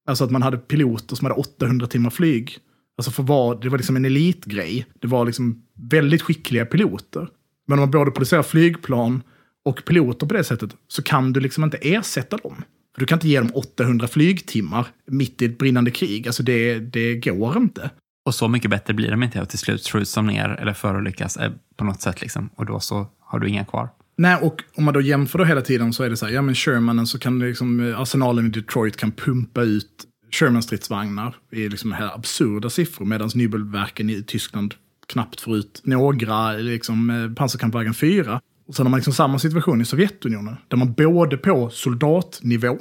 Alltså 0.10 0.24
att 0.24 0.32
man 0.32 0.42
hade 0.42 0.58
piloter 0.58 1.16
som 1.16 1.26
hade 1.26 1.40
800 1.40 1.88
timmar 1.88 2.10
flyg. 2.10 2.58
Alltså 2.98 3.12
för 3.12 3.24
vad, 3.24 3.62
det 3.62 3.70
var 3.70 3.78
liksom 3.78 3.96
en 3.96 4.06
elitgrej. 4.06 4.86
Det 5.00 5.08
var 5.08 5.26
liksom 5.26 5.64
väldigt 5.76 6.22
skickliga 6.22 6.66
piloter. 6.66 7.28
Men 7.68 7.80
om 7.80 7.80
man 7.80 7.92
både 7.92 8.12
producerar 8.12 8.44
flygplan 8.44 9.22
och 9.66 9.86
piloter 9.86 10.28
på 10.28 10.34
det 10.34 10.44
sättet 10.44 10.76
så 10.88 11.04
kan 11.04 11.34
du 11.34 11.40
liksom 11.40 11.64
inte 11.64 11.78
ersätta 11.78 12.38
dem. 12.38 12.56
För 12.96 13.00
du 13.00 13.06
kan 13.06 13.16
inte 13.16 13.28
ge 13.28 13.40
dem 13.40 13.52
800 13.54 14.08
flygtimmar 14.08 14.88
mitt 15.06 15.42
i 15.42 15.46
ett 15.46 15.58
brinnande 15.58 15.92
krig. 15.92 16.28
Alltså 16.28 16.44
det, 16.44 16.80
det 16.80 17.16
går 17.16 17.58
inte. 17.58 17.90
Och 18.26 18.36
så 18.36 18.48
mycket 18.48 18.72
bättre 18.72 18.94
blir 18.94 19.12
de 19.12 19.24
inte 19.24 19.42
och 19.42 19.50
till 19.50 19.60
slut 19.60 19.88
skjuts 19.88 20.14
de 20.14 20.28
ner 20.28 20.50
eller 20.50 20.74
förolyckas 20.74 21.38
eh, 21.38 21.52
på 21.78 21.84
något 21.84 22.02
sätt. 22.02 22.22
Liksom. 22.22 22.50
Och 22.56 22.66
då 22.66 22.80
så 22.80 23.08
har 23.20 23.40
du 23.40 23.50
inga 23.50 23.66
kvar. 23.66 23.90
Nej, 24.20 24.36
och 24.42 24.64
om 24.76 24.84
man 24.84 24.94
då 24.94 25.02
jämför 25.02 25.40
då 25.40 25.46
hela 25.46 25.62
tiden 25.62 25.94
så 25.94 26.04
är 26.04 26.10
det 26.10 26.18
så 26.18 26.26
här, 26.26 26.34
ja 26.34 26.42
men 26.42 26.56
Shermanen 26.56 27.08
så 27.08 27.20
kan 27.20 27.40
liksom, 27.40 27.80
eh, 27.80 28.00
arsenalen 28.00 28.46
i 28.46 28.50
Detroit 28.50 28.98
kan 28.98 29.12
pumpa 29.12 29.62
ut 29.62 30.06
Sherman-stridsvagnar 30.32 31.36
i 31.52 31.70
liksom 31.70 31.92
här 31.92 32.16
absurda 32.16 32.70
siffror, 32.70 33.06
medan 33.06 33.30
Nybelverken 33.36 34.10
i 34.10 34.24
Tyskland 34.24 34.74
knappt 35.08 35.42
får 35.42 35.58
ut 35.58 35.82
några 35.84 36.54
eh, 36.54 36.60
liksom, 36.60 37.10
eh, 37.10 37.34
pansarkampvagn 37.34 37.94
4. 37.94 38.42
Och 38.68 38.76
sen 38.76 38.86
har 38.86 38.92
man 38.92 38.98
liksom 38.98 39.14
samma 39.14 39.40
situation 39.40 39.82
i 39.82 39.86
Sovjetunionen, 39.86 40.56
där 40.68 40.78
man 40.78 40.94
både 40.94 41.38
på 41.38 41.70
soldatnivå, 41.70 42.78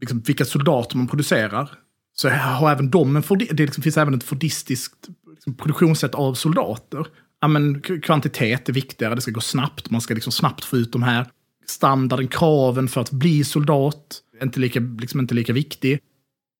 liksom 0.00 0.20
vilka 0.20 0.44
soldater 0.44 0.96
man 0.96 1.08
producerar, 1.08 1.70
så 2.16 2.28
har 2.28 2.72
även 2.72 2.90
de 2.90 3.16
en 3.16 3.22
det 3.38 3.64
liksom 3.64 3.82
finns 3.82 3.96
även 3.96 4.14
ett 4.14 4.24
fordistiskt 4.24 5.08
liksom, 5.30 5.54
produktionssätt 5.54 6.14
av 6.14 6.34
soldater. 6.34 7.06
Ja, 7.40 7.48
men, 7.48 7.80
kvantitet 7.80 8.68
är 8.68 8.72
viktigare, 8.72 9.14
det 9.14 9.20
ska 9.20 9.30
gå 9.30 9.40
snabbt, 9.40 9.90
man 9.90 10.00
ska 10.00 10.14
liksom 10.14 10.32
snabbt 10.32 10.64
få 10.64 10.76
ut 10.76 10.92
de 10.92 11.02
här. 11.02 11.26
Standarden, 11.66 12.28
kraven 12.28 12.88
för 12.88 13.00
att 13.00 13.10
bli 13.10 13.44
soldat, 13.44 14.20
är 14.40 14.44
inte 14.44 14.60
lika, 14.60 14.80
liksom 14.80 15.20
inte 15.20 15.34
lika 15.34 15.52
viktig. 15.52 16.00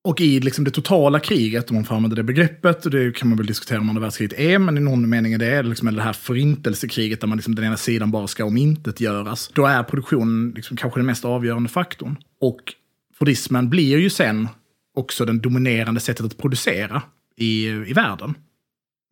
Och 0.05 0.21
i 0.21 0.41
liksom 0.41 0.65
det 0.65 0.71
totala 0.71 1.21
kriget, 1.21 1.71
om 1.71 1.75
man 1.75 1.85
får 1.85 1.95
använda 1.95 2.17
det 2.17 2.23
begreppet, 2.23 2.85
och 2.85 2.91
det 2.91 3.17
kan 3.17 3.29
man 3.29 3.39
väl 3.39 3.47
diskutera 3.47 3.81
om 3.81 3.89
andra 3.89 4.03
världskriget 4.03 4.39
är, 4.39 4.59
men 4.59 4.77
i 4.77 4.81
någon 4.81 5.09
mening 5.09 5.33
är 5.33 5.39
det 5.39 5.63
liksom 5.63 5.95
det 5.95 6.03
här 6.03 6.13
förintelsekriget 6.13 7.21
där 7.21 7.29
man 7.29 7.39
liksom 7.39 7.55
den 7.55 7.65
ena 7.65 7.77
sidan 7.77 8.11
bara 8.11 8.27
ska 8.27 8.45
omintetgöras. 8.45 9.51
Då 9.55 9.67
är 9.67 9.83
produktionen 9.83 10.53
liksom 10.57 10.77
kanske 10.77 11.01
den 11.01 11.07
mest 11.07 11.25
avgörande 11.25 11.69
faktorn. 11.69 12.17
Och 12.41 12.61
fordismen 13.19 13.71
blir 13.71 13.99
ju 13.99 14.11
sen 14.11 14.49
också 14.97 15.25
den 15.25 15.41
dominerande 15.41 16.01
sättet 16.01 16.27
att 16.27 16.39
producera 16.39 17.03
i, 17.37 17.67
i 17.67 17.93
världen. 17.93 18.35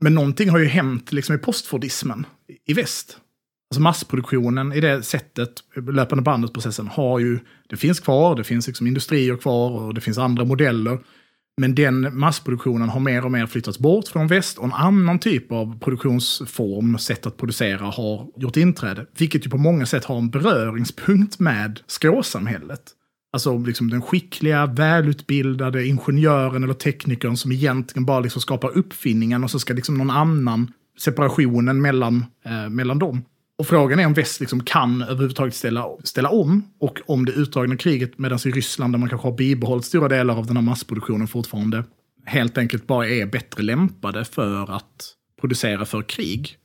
Men 0.04 0.14
någonting 0.14 0.50
har 0.50 0.58
ju 0.58 0.66
hänt 0.66 1.12
liksom 1.12 1.34
i 1.34 1.38
postfordismen 1.38 2.26
i, 2.66 2.72
väst. 2.72 3.18
Alltså 3.70 3.82
massproduktionen 3.82 4.72
i 4.72 4.80
det 4.80 5.02
sättet, 5.02 5.50
löpande 5.92 6.22
bandet-processen, 6.22 6.88
har 6.88 7.18
ju, 7.18 7.38
det 7.68 7.76
finns 7.76 8.00
kvar, 8.00 8.36
det 8.36 8.44
finns 8.44 8.66
liksom 8.66 8.86
industrier 8.86 9.36
kvar 9.36 9.70
och 9.70 9.94
det 9.94 10.00
finns 10.00 10.18
andra 10.18 10.44
modeller. 10.44 10.98
Men 11.60 11.74
den 11.74 12.18
massproduktionen 12.18 12.88
har 12.88 13.00
mer 13.00 13.24
och 13.24 13.30
mer 13.30 13.46
flyttats 13.46 13.78
bort 13.78 14.08
från 14.08 14.26
väst 14.26 14.58
och 14.58 14.64
en 14.64 14.72
annan 14.72 15.18
typ 15.18 15.52
av 15.52 15.78
produktionsform, 15.78 16.98
sätt 16.98 17.26
att 17.26 17.36
producera, 17.36 17.84
har 17.84 18.28
gjort 18.36 18.56
inträde. 18.56 19.06
Vilket 19.18 19.46
ju 19.46 19.50
på 19.50 19.58
många 19.58 19.86
sätt 19.86 20.04
har 20.04 20.18
en 20.18 20.30
beröringspunkt 20.30 21.38
med 21.38 21.80
skråsamhället. 21.86 22.82
Alltså 23.34 23.58
liksom 23.58 23.90
den 23.90 24.02
skickliga, 24.02 24.66
välutbildade 24.66 25.86
ingenjören 25.86 26.64
eller 26.64 26.74
teknikern 26.74 27.36
som 27.36 27.52
egentligen 27.52 28.04
bara 28.04 28.20
liksom 28.20 28.42
skapar 28.42 28.78
uppfinningen 28.78 29.44
och 29.44 29.50
så 29.50 29.58
ska 29.58 29.74
liksom 29.74 29.98
någon 29.98 30.10
annan 30.10 30.72
separationen 30.98 31.82
mellan, 31.82 32.26
eh, 32.44 32.68
mellan 32.68 32.98
dem. 32.98 33.24
Och 33.58 33.66
frågan 33.66 34.00
är 34.00 34.06
om 34.06 34.14
väst 34.14 34.40
liksom 34.40 34.64
kan 34.64 35.02
överhuvudtaget 35.02 35.54
ställa, 35.54 35.86
ställa 36.04 36.28
om 36.28 36.62
och 36.80 37.00
om 37.06 37.24
det 37.24 37.32
utdragna 37.32 37.76
kriget 37.76 38.18
medan 38.18 38.38
i 38.44 38.50
Ryssland 38.50 38.94
där 38.94 38.98
man 38.98 39.08
kanske 39.08 39.28
har 39.28 39.36
bibehållit 39.36 39.84
stora 39.84 40.08
delar 40.08 40.38
av 40.38 40.46
den 40.46 40.56
här 40.56 40.64
massproduktionen 40.64 41.28
fortfarande 41.28 41.84
helt 42.24 42.58
enkelt 42.58 42.86
bara 42.86 43.08
är 43.08 43.26
bättre 43.26 43.62
lämpade 43.62 44.24
för 44.24 44.76
att 44.76 45.14
producera 45.40 45.84
för 45.84 46.02
krig. 46.02 46.56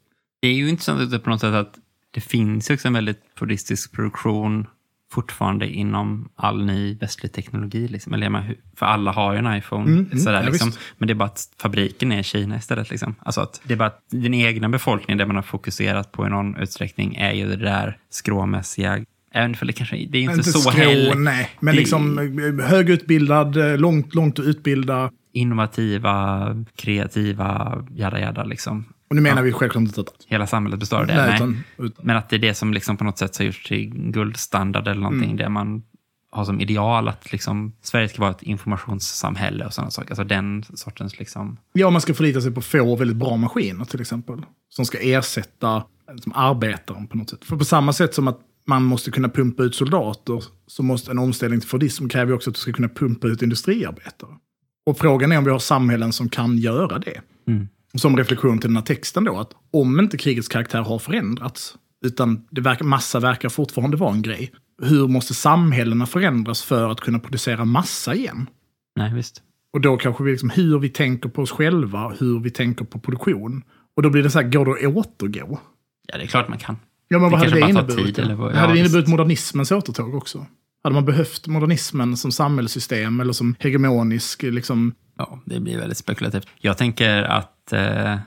Det 0.42 0.48
är 0.48 0.54
ju 0.54 0.70
intressant 0.70 1.24
på 1.24 1.30
något 1.30 1.42
sätt 1.42 1.54
att 1.54 1.76
det 2.12 2.22
finns 2.22 2.70
också 2.70 2.88
en 2.88 2.94
väldigt 2.94 3.36
buddhistisk 3.40 3.92
produktion 3.92 4.68
fortfarande 5.12 5.68
inom 5.68 6.30
all 6.36 6.66
ny 6.66 6.96
västlig 6.96 7.32
teknologi. 7.34 7.88
Liksom. 7.88 8.14
Eller, 8.14 8.30
menar, 8.30 8.56
för 8.76 8.86
alla 8.86 9.12
har 9.12 9.34
ju 9.34 9.40
en 9.40 9.58
iPhone. 9.58 9.84
Mm, 9.92 10.06
mm, 10.06 10.20
sådär, 10.20 10.44
ja, 10.44 10.50
liksom. 10.50 10.72
Men 10.98 11.08
det 11.08 11.14
är 11.14 11.16
bara 11.16 11.26
att 11.26 11.40
fabriken 11.62 12.12
är 12.12 12.20
i 12.20 12.24
Kina 12.24 12.58
istället. 12.58 12.90
Liksom. 12.90 13.16
Alltså 13.20 13.42
att 13.42 13.62
det 13.64 13.74
är 13.74 13.78
bara 13.78 13.88
att 13.88 14.04
den 14.12 14.34
egna 14.34 14.70
befolkningen, 14.70 15.18
det 15.18 15.26
man 15.26 15.36
har 15.36 15.44
fokuserat 15.44 16.12
på 16.12 16.28
i 16.28 16.30
någon 16.30 16.56
utsträckning, 16.58 17.16
är 17.16 17.32
ju 17.34 17.48
det 17.50 17.56
där 17.56 17.98
skråmässiga. 18.10 19.06
Även 19.34 19.56
för 19.56 19.66
det 19.66 19.74
kanske 19.74 19.96
det 19.96 20.18
är 20.18 20.22
ju 20.22 20.32
inte, 20.32 20.44
så 20.44 20.60
skrå, 20.60 20.72
heller. 20.72 21.16
nej. 21.16 21.50
Men 21.60 21.76
Det- 21.76 21.80
liksom 21.80 22.18
högutbildad, 22.64 23.58
eh, 23.58 23.78
långt, 23.78 24.16
långt 24.16 24.40
utbildad. 24.40 25.12
Innovativa, 25.34 26.46
kreativa, 26.76 27.84
jada 27.96 28.20
jada 28.20 28.44
liksom. 28.44 28.86
Och 29.10 29.16
nu 29.16 29.22
menar 29.22 29.42
vi 29.42 29.52
självklart 29.52 29.82
inte 29.82 30.02
att... 30.02 30.26
Hela 30.28 30.48
samhället 30.48 30.80
består 30.80 30.98
av 30.98 31.08
det. 31.08 31.16
Nej, 31.16 31.36
utan, 31.36 31.64
utan, 31.78 32.06
Men 32.06 32.18
att 32.18 32.30
det 32.30 32.36
är 32.36 32.40
det 32.40 32.54
som 32.54 32.74
liksom 32.74 32.98
på 32.98 33.04
något 33.04 33.18
sätt 33.18 33.38
har 33.38 33.46
gjorts 33.46 33.68
till 33.68 33.90
guldstandard 33.90 34.88
eller 34.88 34.92
Mm. 34.92 35.04
någonting. 35.04 35.36
Det 35.36 35.50
man 35.50 35.84
har 36.32 36.46
som 36.46 36.62
ideal 36.62 37.08
att 37.08 37.32
liksom, 37.32 37.74
Sverige 37.82 38.10
ska 38.10 38.22
vara 38.22 38.32
ett 38.32 38.44
informationssamhälle 38.44 39.66
och 39.66 39.74
sådana 39.74 39.92
saker. 39.92 40.10
Alltså 40.10 40.24
den 40.24 40.64
sortens 40.74 41.20
liksom... 41.20 41.58
ja, 41.74 41.90
man 41.90 42.02
ska 42.02 42.14
förlita 42.14 42.42
sig 42.42 42.52
på 42.52 42.62
få 42.62 42.96
väldigt 42.96 43.18
bra 43.18 43.38
maskiner 43.38 43.86
till 43.86 44.02
exempel. 44.02 44.46
Som 44.70 44.86
ska 44.86 44.98
ersätta 45.00 45.84
liksom, 46.14 46.32
arbetaren 46.36 47.08
på 47.08 47.18
något 47.18 47.30
sätt. 47.30 47.46
För 47.46 47.58
på 47.58 47.66
samma 47.66 47.94
sätt 47.94 48.14
som 48.14 48.28
att 48.28 48.40
man 48.68 48.84
måste 48.84 49.12
kunna 49.12 49.30
pumpa 49.30 49.64
ut 49.64 49.76
soldater 49.76 50.44
så 50.68 50.84
måste 50.84 51.12
en 51.12 51.20
omställning 51.20 51.60
till 51.60 51.70
fordism 51.70 52.08
kräver 52.08 52.34
också 52.34 52.50
att 52.50 52.54
du 52.56 52.60
ska 52.60 52.72
kunna 52.74 52.90
pumpa 52.90 53.28
ut 53.28 53.42
industriarbetare. 53.42 54.32
Och 54.86 54.98
frågan 54.98 55.32
är 55.32 55.38
om 55.38 55.44
vi 55.44 55.52
har 55.52 55.60
samhällen 55.60 56.14
som 56.14 56.30
kan 56.30 56.58
göra 56.58 57.00
det. 57.00 57.22
Mm. 57.48 57.68
Som 57.96 58.18
reflektion 58.18 58.60
till 58.60 58.70
den 58.70 58.76
här 58.78 58.84
texten 58.84 59.24
då, 59.24 59.38
att 59.38 59.52
om 59.72 60.00
inte 60.00 60.18
krigets 60.18 60.48
karaktär 60.48 60.82
har 60.82 61.00
förändrats, 61.00 61.76
utan 62.06 62.46
det 62.52 62.62
verkar, 62.62 62.86
massa 62.86 63.20
verkar 63.20 63.50
fortfarande 63.50 63.98
vara 63.98 64.14
en 64.14 64.22
grej, 64.22 64.52
hur 64.82 65.08
måste 65.08 65.34
samhällena 65.34 66.06
förändras 66.06 66.64
för 66.64 66.90
att 66.92 67.00
kunna 67.00 67.20
producera 67.20 67.66
massa 67.66 68.16
igen? 68.16 68.50
Nej, 68.96 69.14
visst. 69.14 69.42
Och 69.74 69.82
då 69.82 69.98
kanske 69.98 70.24
vi 70.24 70.32
liksom 70.32 70.50
hur 70.50 70.80
vi 70.80 70.90
tänker 70.90 71.30
på 71.30 71.42
oss 71.42 71.52
själva, 71.52 72.10
hur 72.20 72.40
vi 72.40 72.50
tänker 72.50 72.86
på 72.86 73.00
produktion. 73.00 73.64
Och 73.96 74.04
då 74.04 74.10
blir 74.10 74.24
det 74.24 74.30
så 74.30 74.40
här, 74.42 74.50
går 74.50 74.66
det 74.66 74.72
att 74.88 74.96
återgå? 74.96 75.60
Ja, 76.08 76.18
det 76.18 76.24
är 76.24 76.28
klart 76.28 76.50
man 76.50 76.58
kan. 76.58 76.78
Ja, 77.08 77.20
men 77.20 77.30
Det 77.32 77.38
vad 77.38 77.40
hade 77.40 77.62
det 77.62 77.70
inneburit? 77.70 78.06
tid, 78.06 78.20
eller 78.20 78.36
vad- 78.36 78.56
hade 78.56 78.68
ja, 78.68 78.74
det 78.74 78.80
inneburit 78.80 79.08
modernismens 79.08 79.72
återtåg 79.72 80.16
också? 80.16 80.46
Hade 80.84 80.94
man 80.96 81.06
behövt 81.06 81.48
modernismen 81.48 82.18
som 82.18 82.32
samhällssystem 82.32 83.20
eller 83.20 83.34
som 83.34 83.56
hegemonisk, 83.60 84.44
liksom, 84.44 84.94
Ja, 85.20 85.40
det 85.46 85.60
blir 85.60 85.78
väldigt 85.78 85.98
spekulativt. 85.98 86.48
Jag 86.60 86.78
tänker 86.78 87.24
att 87.24 87.74
eh, 87.74 88.18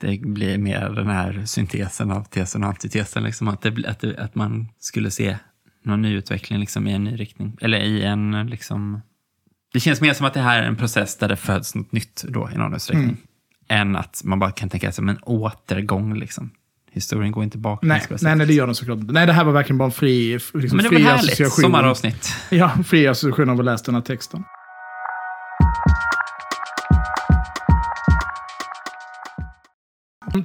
det 0.00 0.20
blir 0.20 0.58
mer 0.58 0.90
den 0.90 1.06
här 1.06 1.42
syntesen 1.46 2.10
av 2.10 2.24
tesen 2.24 2.62
och 2.62 2.68
antitesen. 2.68 3.22
Liksom, 3.22 3.48
att, 3.48 3.62
det, 3.62 3.86
att, 3.86 4.00
det, 4.00 4.18
att 4.18 4.34
man 4.34 4.68
skulle 4.78 5.10
se 5.10 5.36
någon 5.84 6.02
ny 6.02 6.14
utveckling 6.14 6.58
liksom, 6.58 6.86
i 6.86 6.92
en 6.92 7.04
ny 7.04 7.16
riktning. 7.16 7.56
Eller 7.60 7.78
i 7.78 8.02
en... 8.04 8.46
Liksom, 8.50 9.00
det 9.72 9.80
känns 9.80 10.00
mer 10.00 10.14
som 10.14 10.26
att 10.26 10.34
det 10.34 10.40
här 10.40 10.62
är 10.62 10.66
en 10.66 10.76
process 10.76 11.16
där 11.16 11.28
det 11.28 11.36
föds 11.36 11.74
något 11.74 11.92
nytt 11.92 12.24
då, 12.28 12.50
i 12.54 12.58
någon 12.58 12.74
utsträckning. 12.74 13.04
Mm. 13.04 13.16
Än 13.68 13.96
att 13.96 14.20
man 14.24 14.38
bara 14.38 14.50
kan 14.50 14.68
tänka 14.68 14.92
sig 14.92 15.04
en 15.08 15.18
återgång. 15.22 16.14
Liksom. 16.14 16.50
Historien 16.92 17.32
går 17.32 17.44
inte 17.44 17.58
bakåt. 17.58 17.82
nej, 17.82 18.02
nej, 18.20 18.36
nej, 18.36 18.46
det 18.46 18.54
gör 18.54 18.66
den 18.66 18.74
såklart 18.74 18.98
inte. 18.98 19.12
Nej, 19.12 19.26
det 19.26 19.32
här 19.32 19.44
var 19.44 19.52
verkligen 19.52 19.78
bara 19.78 19.84
en 19.84 19.92
fri, 19.92 20.32
liksom, 20.32 20.58
Men 20.60 20.76
det 20.76 20.86
är 20.86 20.88
fri 20.88 21.02
härligt? 21.02 21.52
Sommaravsnitt. 21.52 22.28
Ja, 22.50 22.70
fri 22.86 23.06
association 23.06 23.50
av 23.50 23.58
att 23.58 23.64
läsa 23.64 23.84
den 23.84 23.94
här 23.94 24.02
texten. 24.02 24.44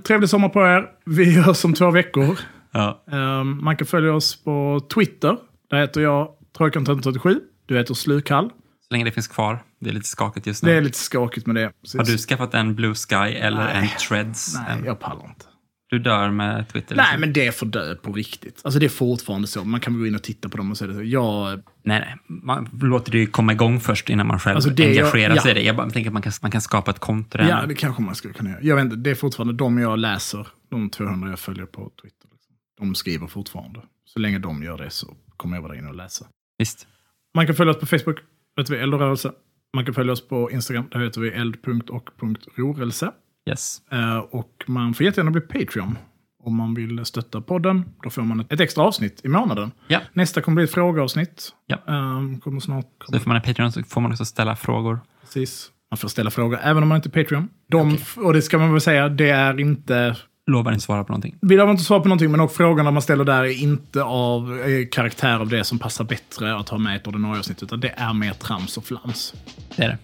Trevlig 0.03 0.29
sommar 0.29 0.49
på 0.49 0.59
er. 0.59 0.89
Vi 1.05 1.41
hörs 1.41 1.65
om 1.65 1.73
två 1.73 1.91
veckor. 1.91 2.39
Ja. 2.71 3.03
Um, 3.11 3.63
man 3.63 3.77
kan 3.77 3.88
följa 3.88 4.13
oss 4.13 4.43
på 4.43 4.81
Twitter. 4.93 5.38
Där 5.69 5.77
heter 5.77 6.01
jag 6.01 6.29
Trojkan1337. 6.57 7.39
Du 7.65 7.77
heter 7.77 7.93
Slukhall. 7.93 8.49
Så 8.49 8.88
länge 8.93 9.05
det 9.05 9.11
finns 9.11 9.27
kvar. 9.27 9.63
Det 9.79 9.89
är 9.89 9.93
lite 9.93 10.07
skakigt 10.07 10.47
just 10.47 10.63
nu. 10.63 10.69
Det 10.71 10.77
är 10.77 10.81
lite 10.81 10.97
skakigt 10.97 11.47
med 11.47 11.55
det. 11.55 11.71
Har 11.97 12.05
du 12.05 12.17
skaffat 12.17 12.53
en 12.53 12.75
Blue 12.75 12.95
Sky 12.95 13.15
eller 13.15 13.57
Nej. 13.57 13.75
en 13.75 13.88
Treads? 13.99 14.55
Nej, 14.55 14.81
jag 14.86 14.99
pallar 14.99 15.25
inte. 15.25 15.45
Du 15.89 15.99
dör 15.99 16.31
med 16.31 16.67
Twitter? 16.69 16.95
Nej, 16.95 17.05
liksom. 17.05 17.21
men 17.21 17.33
det 17.33 17.55
får 17.55 17.65
dö 17.65 17.95
på 17.95 18.11
riktigt. 18.13 18.61
Alltså 18.63 18.79
det 18.79 18.86
är 18.86 18.89
fortfarande 18.89 19.47
så. 19.47 19.63
Man 19.63 19.79
kan 19.79 19.99
gå 19.99 20.07
in 20.07 20.15
och 20.15 20.23
titta 20.23 20.49
på 20.49 20.57
dem 20.57 20.71
och 20.71 20.77
säga 20.77 20.91
det. 20.93 21.03
Jag, 21.03 21.61
Nej, 21.83 21.99
nej. 21.99 22.15
Man 22.43 22.69
låter 22.81 23.11
det 23.11 23.17
ju 23.17 23.27
komma 23.27 23.53
igång 23.53 23.79
först 23.79 24.09
innan 24.09 24.27
man 24.27 24.39
själv 24.39 24.55
Alltså, 24.55 24.69
det 24.69 24.83
jag- 24.83 24.91
engagerar 24.97 25.36
sig 25.36 25.51
ja. 25.51 25.57
i 25.57 25.59
det. 25.59 25.65
Jag 25.67 25.75
bara 25.75 25.89
tänker 25.89 26.09
att 26.09 26.13
man 26.13 26.21
kan, 26.21 26.31
man 26.41 26.51
kan 26.51 26.61
skapa 26.61 26.91
ett 26.91 26.99
konto 26.99 27.38
ja, 27.41 27.65
det 27.65 27.75
kanske 27.75 28.01
man 28.01 28.15
skulle 28.15 28.33
kunna 28.33 28.49
göra. 28.49 28.59
Jag 28.61 28.75
vet 28.75 28.86
inte, 28.86 28.95
det 28.95 29.09
är 29.09 29.15
fortfarande 29.15 29.53
de 29.53 29.77
jag 29.77 29.99
läser, 29.99 30.47
de 30.71 30.89
200 30.89 31.29
jag 31.29 31.39
följer 31.39 31.65
på 31.65 31.91
Twitter. 32.01 32.27
Liksom. 32.33 32.55
De 32.79 32.95
skriver 32.95 33.27
fortfarande. 33.27 33.79
Så 34.05 34.19
länge 34.19 34.39
de 34.39 34.63
gör 34.63 34.77
det 34.77 34.89
så 34.89 35.15
kommer 35.38 35.57
jag 35.57 35.61
vara 35.61 35.75
inne 35.75 35.88
och 35.89 35.95
läsa. 35.95 36.25
Visst. 36.57 36.88
Man 37.36 37.45
kan 37.45 37.55
följa 37.55 37.73
oss 37.73 37.79
på 37.79 37.86
Facebook, 37.86 38.17
där 38.55 38.63
heter 38.63 38.73
vi 38.73 38.79
Eld 38.79 38.93
och 38.93 38.99
rörelse. 38.99 39.31
Man 39.75 39.86
kan 39.86 39.93
följa 39.93 40.13
oss 40.13 40.27
på 40.27 40.51
Instagram, 40.51 40.86
där 40.91 40.99
heter 40.99 41.21
vi 41.21 41.29
eld.och.rorelse. 41.29 43.11
Yes. 43.50 43.82
Eh, 43.91 44.18
och 44.18 44.64
man 44.68 44.93
får 44.93 45.06
jättegärna 45.06 45.32
bli 45.32 45.41
Patreon 45.41 45.98
om 46.43 46.56
man 46.56 46.74
vill 46.74 47.06
stötta 47.06 47.41
podden. 47.41 47.86
Då 48.04 48.10
får 48.10 48.22
man 48.22 48.39
ett, 48.50 48.60
extra 48.60 48.84
avsnitt 48.84 49.22
i 49.24 49.28
månaden. 49.28 49.72
Ja. 49.88 50.00
Nästa 50.14 50.41
kommer 50.41 50.56
bli 50.56 50.64
ett 50.64 50.72
frågeavsnitt. 50.72 51.50
Ja. 51.66 51.76
Eh, 51.76 52.39
kommer 52.39 52.60
snart. 52.60 52.86
Så 53.06 53.20
får 53.20 53.28
man 53.28 53.36
en 53.36 53.41
Patreon 53.41 53.72
så 53.72 53.84
får 53.84 54.02
man 54.02 54.12
också 54.12 54.26
ställa 54.26 54.56
frågor. 54.56 55.00
Precis. 55.22 55.72
Man 55.91 55.98
får 55.98 56.08
ställa 56.08 56.32
frågor 56.32 56.60
även 56.64 56.84
om 56.84 56.89
man 56.89 56.96
inte 56.96 57.10
är 57.10 57.24
Patreon. 57.24 57.50
De, 57.72 57.98
Och 58.18 58.34
det 58.34 58.41
ska 58.41 58.58
man 58.58 58.72
väl 58.72 58.82
säga, 58.82 59.10
det 59.10 59.30
är 59.30 59.60
inte... 59.60 60.16
Lovar 60.48 60.72
inte 60.72 60.86
svara 60.86 61.04
på 61.04 61.12
någonting. 61.12 61.38
Vi 61.41 61.58
har 61.58 61.72
inte 61.72 61.84
svar 61.84 62.00
på 62.00 62.08
någonting, 62.08 62.32
men 62.32 62.38
de 62.39 62.50
frågorna 62.50 62.91
man 62.91 63.02
ställer 63.02 63.24
där 63.24 63.43
är 63.43 63.62
inte 63.64 64.04
av 64.04 64.60
eh, 64.60 64.88
karaktär 64.91 65.39
av 65.39 65.48
det 65.48 65.64
som 65.64 65.80
passar 65.80 66.04
bättre 66.04 66.56
att 66.56 66.70
ha 66.70 66.78
med 66.78 66.93
i 66.93 66.96
ett 66.96 67.08
ordinarie 67.08 67.39
avsnitt, 67.39 67.64
utan 67.64 67.80
det 67.80 67.93
är 67.98 68.14
mer 68.14 68.34
trams 68.34 68.78
och 68.78 68.86
flams. 68.86 69.34
Det 69.76 69.84
är 69.84 69.88
det. 69.88 69.98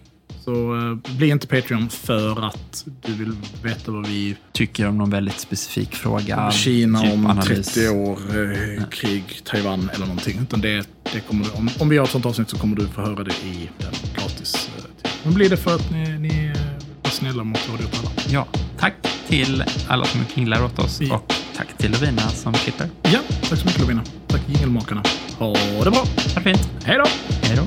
Så 0.46 0.76
eh, 1.06 1.14
bli 1.18 1.30
inte 1.30 1.48
Patreon 1.48 1.89
för 1.89 2.46
att 2.48 2.86
du 3.06 3.14
vill 3.14 3.32
veta 3.64 3.92
vad 3.92 4.08
vi... 4.08 4.36
Tycker 4.52 4.88
om 4.88 4.98
någon 4.98 5.10
väldigt 5.10 5.39
specifik 5.39 5.96
fråga. 5.96 6.52
Kina 6.52 7.00
om 7.02 7.06
djupanalys. 7.08 7.68
30 7.74 7.89
år, 7.89 8.20
eh, 8.78 8.84
krig, 8.92 9.42
Taiwan 9.46 9.89
eller 9.94 10.06
någonting. 10.06 10.39
Utan 10.42 10.62
det, 10.62 10.88
det 11.14 11.20
kommer, 11.20 11.46
du- 11.46 11.52
om, 11.52 11.70
om 11.80 11.89
vi 11.89 11.96
gör 11.96 12.04
ett 12.04 12.10
sånt 12.10 12.26
avsnitt 12.26 12.50
så 12.50 12.58
kommer 12.58 12.76
du 12.76 12.88
få 12.88 13.02
höra 13.02 13.24
det 13.24 13.32
i 13.46 13.70
den 13.78 13.92
gratis. 14.16 14.70
Eh. 14.78 15.10
Men 15.24 15.34
blir 15.34 15.50
det 15.50 15.58
för 15.58 15.76
att 15.76 15.92
ni, 15.92 16.18
ni 16.20 16.54
var 17.04 17.12
snälla 17.12 17.44
mot 17.44 17.70
Radio 17.70 17.86
åt 17.86 18.00
alla. 18.00 18.12
Ja. 18.30 18.48
Tack 18.80 18.94
till 19.28 19.64
alla 19.88 20.06
som 20.06 20.26
kringlar 20.26 20.64
åt 20.66 20.80
oss 20.80 21.02
Ja. 21.02 21.16
och 21.16 21.34
tack 21.58 21.78
till 21.78 21.92
Lovina 21.92 22.30
som 22.30 22.54
klipper. 22.54 22.89
Ja, 23.04 23.20
tack 23.50 23.60
så 23.60 23.66
mycket 23.66 23.82
Lovina. 23.82 24.04
Tack 24.28 24.42
jingelmakarna. 24.48 25.04
Ha 25.39 25.54
det 25.84 25.92
bra. 25.92 26.00
Ha 26.00 26.06
det 26.36 26.42
fint. 26.42 26.70
Hej 26.84 26.98
då! 26.98 27.06
Hej 27.48 27.56
då. 27.58 27.64